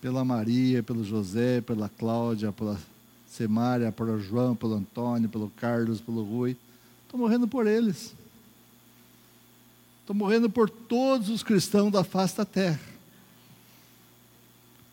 pela 0.00 0.24
Maria, 0.24 0.82
pelo 0.82 1.04
José, 1.04 1.60
pela 1.60 1.88
Cláudia, 1.88 2.52
pela 2.52 2.78
Semária, 3.26 3.90
pelo 3.92 4.18
João, 4.20 4.54
pelo 4.54 4.74
Antônio, 4.74 5.28
pelo 5.28 5.50
Carlos, 5.50 6.00
pelo 6.00 6.22
Rui. 6.22 6.56
Estou 7.04 7.18
morrendo 7.18 7.48
por 7.48 7.66
eles. 7.66 8.14
Estou 10.00 10.14
morrendo 10.14 10.48
por 10.48 10.70
todos 10.70 11.28
os 11.28 11.42
cristãos 11.42 11.92
da 11.92 12.04
face 12.04 12.36
da 12.36 12.44
terra. 12.44 12.80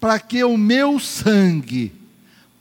Para 0.05 0.19
que 0.19 0.43
o 0.43 0.55
meu 0.55 0.99
sangue 0.99 1.91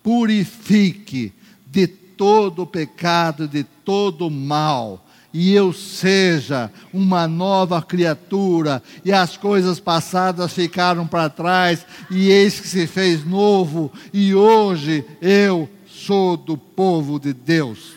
purifique 0.03 1.31
de 1.67 1.87
todo 1.87 2.67
pecado, 2.67 3.47
de 3.47 3.63
todo 3.63 4.31
mal, 4.31 5.07
e 5.31 5.53
eu 5.53 5.71
seja 5.71 6.73
uma 6.91 7.29
nova 7.29 7.83
criatura, 7.83 8.83
e 9.05 9.13
as 9.13 9.37
coisas 9.37 9.79
passadas 9.79 10.55
ficaram 10.55 11.07
para 11.07 11.29
trás, 11.29 11.85
e 12.11 12.31
eis 12.31 12.59
que 12.59 12.67
se 12.67 12.87
fez 12.87 13.27
novo, 13.27 13.93
e 14.11 14.35
hoje 14.35 15.05
eu 15.21 15.69
sou 15.87 16.39
do 16.39 16.57
povo 16.57 17.21
de 17.21 17.35
Deus. 17.35 17.93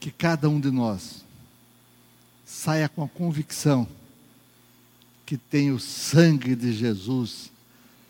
Que 0.00 0.10
cada 0.10 0.48
um 0.48 0.58
de 0.58 0.72
nós 0.72 1.24
saia 2.44 2.88
com 2.88 3.04
a 3.04 3.08
convicção 3.08 3.86
que 5.26 5.36
tem 5.36 5.72
o 5.72 5.78
sangue 5.80 6.54
de 6.54 6.72
Jesus 6.72 7.50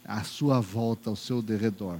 à 0.05 0.23
sua 0.23 0.61
volta, 0.61 1.09
ao 1.09 1.17
seu 1.17 1.41
derredor. 1.41 1.99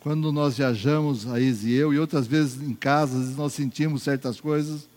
Quando 0.00 0.32
nós 0.32 0.56
viajamos, 0.56 1.28
a 1.28 1.40
Isa 1.40 1.68
e 1.68 1.72
eu, 1.74 1.94
e 1.94 1.98
outras 1.98 2.26
vezes 2.26 2.60
em 2.60 2.74
casa, 2.74 3.16
nós 3.36 3.54
sentimos 3.54 4.02
certas 4.02 4.40
coisas, 4.40 4.88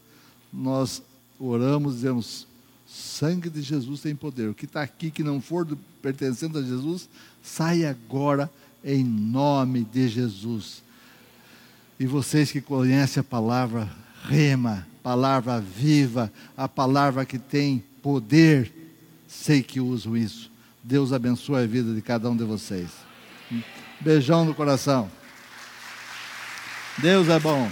nós 0.52 1.02
oramos, 1.40 1.96
dizemos: 1.96 2.48
sangue 2.88 3.50
de 3.50 3.62
Jesus 3.62 4.02
tem 4.02 4.16
poder. 4.16 4.50
O 4.50 4.56
que 4.56 4.66
está 4.66 4.82
aqui 4.82 5.12
que 5.12 5.24
não 5.24 5.40
for 5.40 5.64
do, 5.64 5.78
pertencendo 6.02 6.58
a 6.58 6.64
Jesus, 6.64 7.08
sai 7.44 7.86
agora 7.86 8.50
em 8.84 9.04
nome 9.04 9.84
de 9.84 10.08
Jesus. 10.08 10.84
E 12.00 12.08
vocês 12.08 12.52
que 12.52 12.60
conhecem 12.60 13.22
a 13.22 13.24
palavra 13.24 13.90
rema, 14.24 14.88
palavra 15.04 15.62
viva, 15.62 16.34
a 16.58 16.68
palavra 16.68 17.26
que 17.26 17.38
tem 17.38 17.84
poder, 18.06 18.72
sei 19.28 19.64
que 19.64 19.80
usam 19.80 20.16
isso. 20.16 20.52
Deus 20.84 21.12
abençoe 21.12 21.64
a 21.64 21.66
vida 21.66 21.92
de 21.92 22.04
cada 22.04 22.30
um 22.30 22.38
de 22.38 22.44
vocês. 22.44 22.92
Beijão 24.00 24.46
no 24.46 24.54
coração. 24.54 25.10
Deus 27.00 27.28
é 27.30 27.40
bom. 27.40 27.68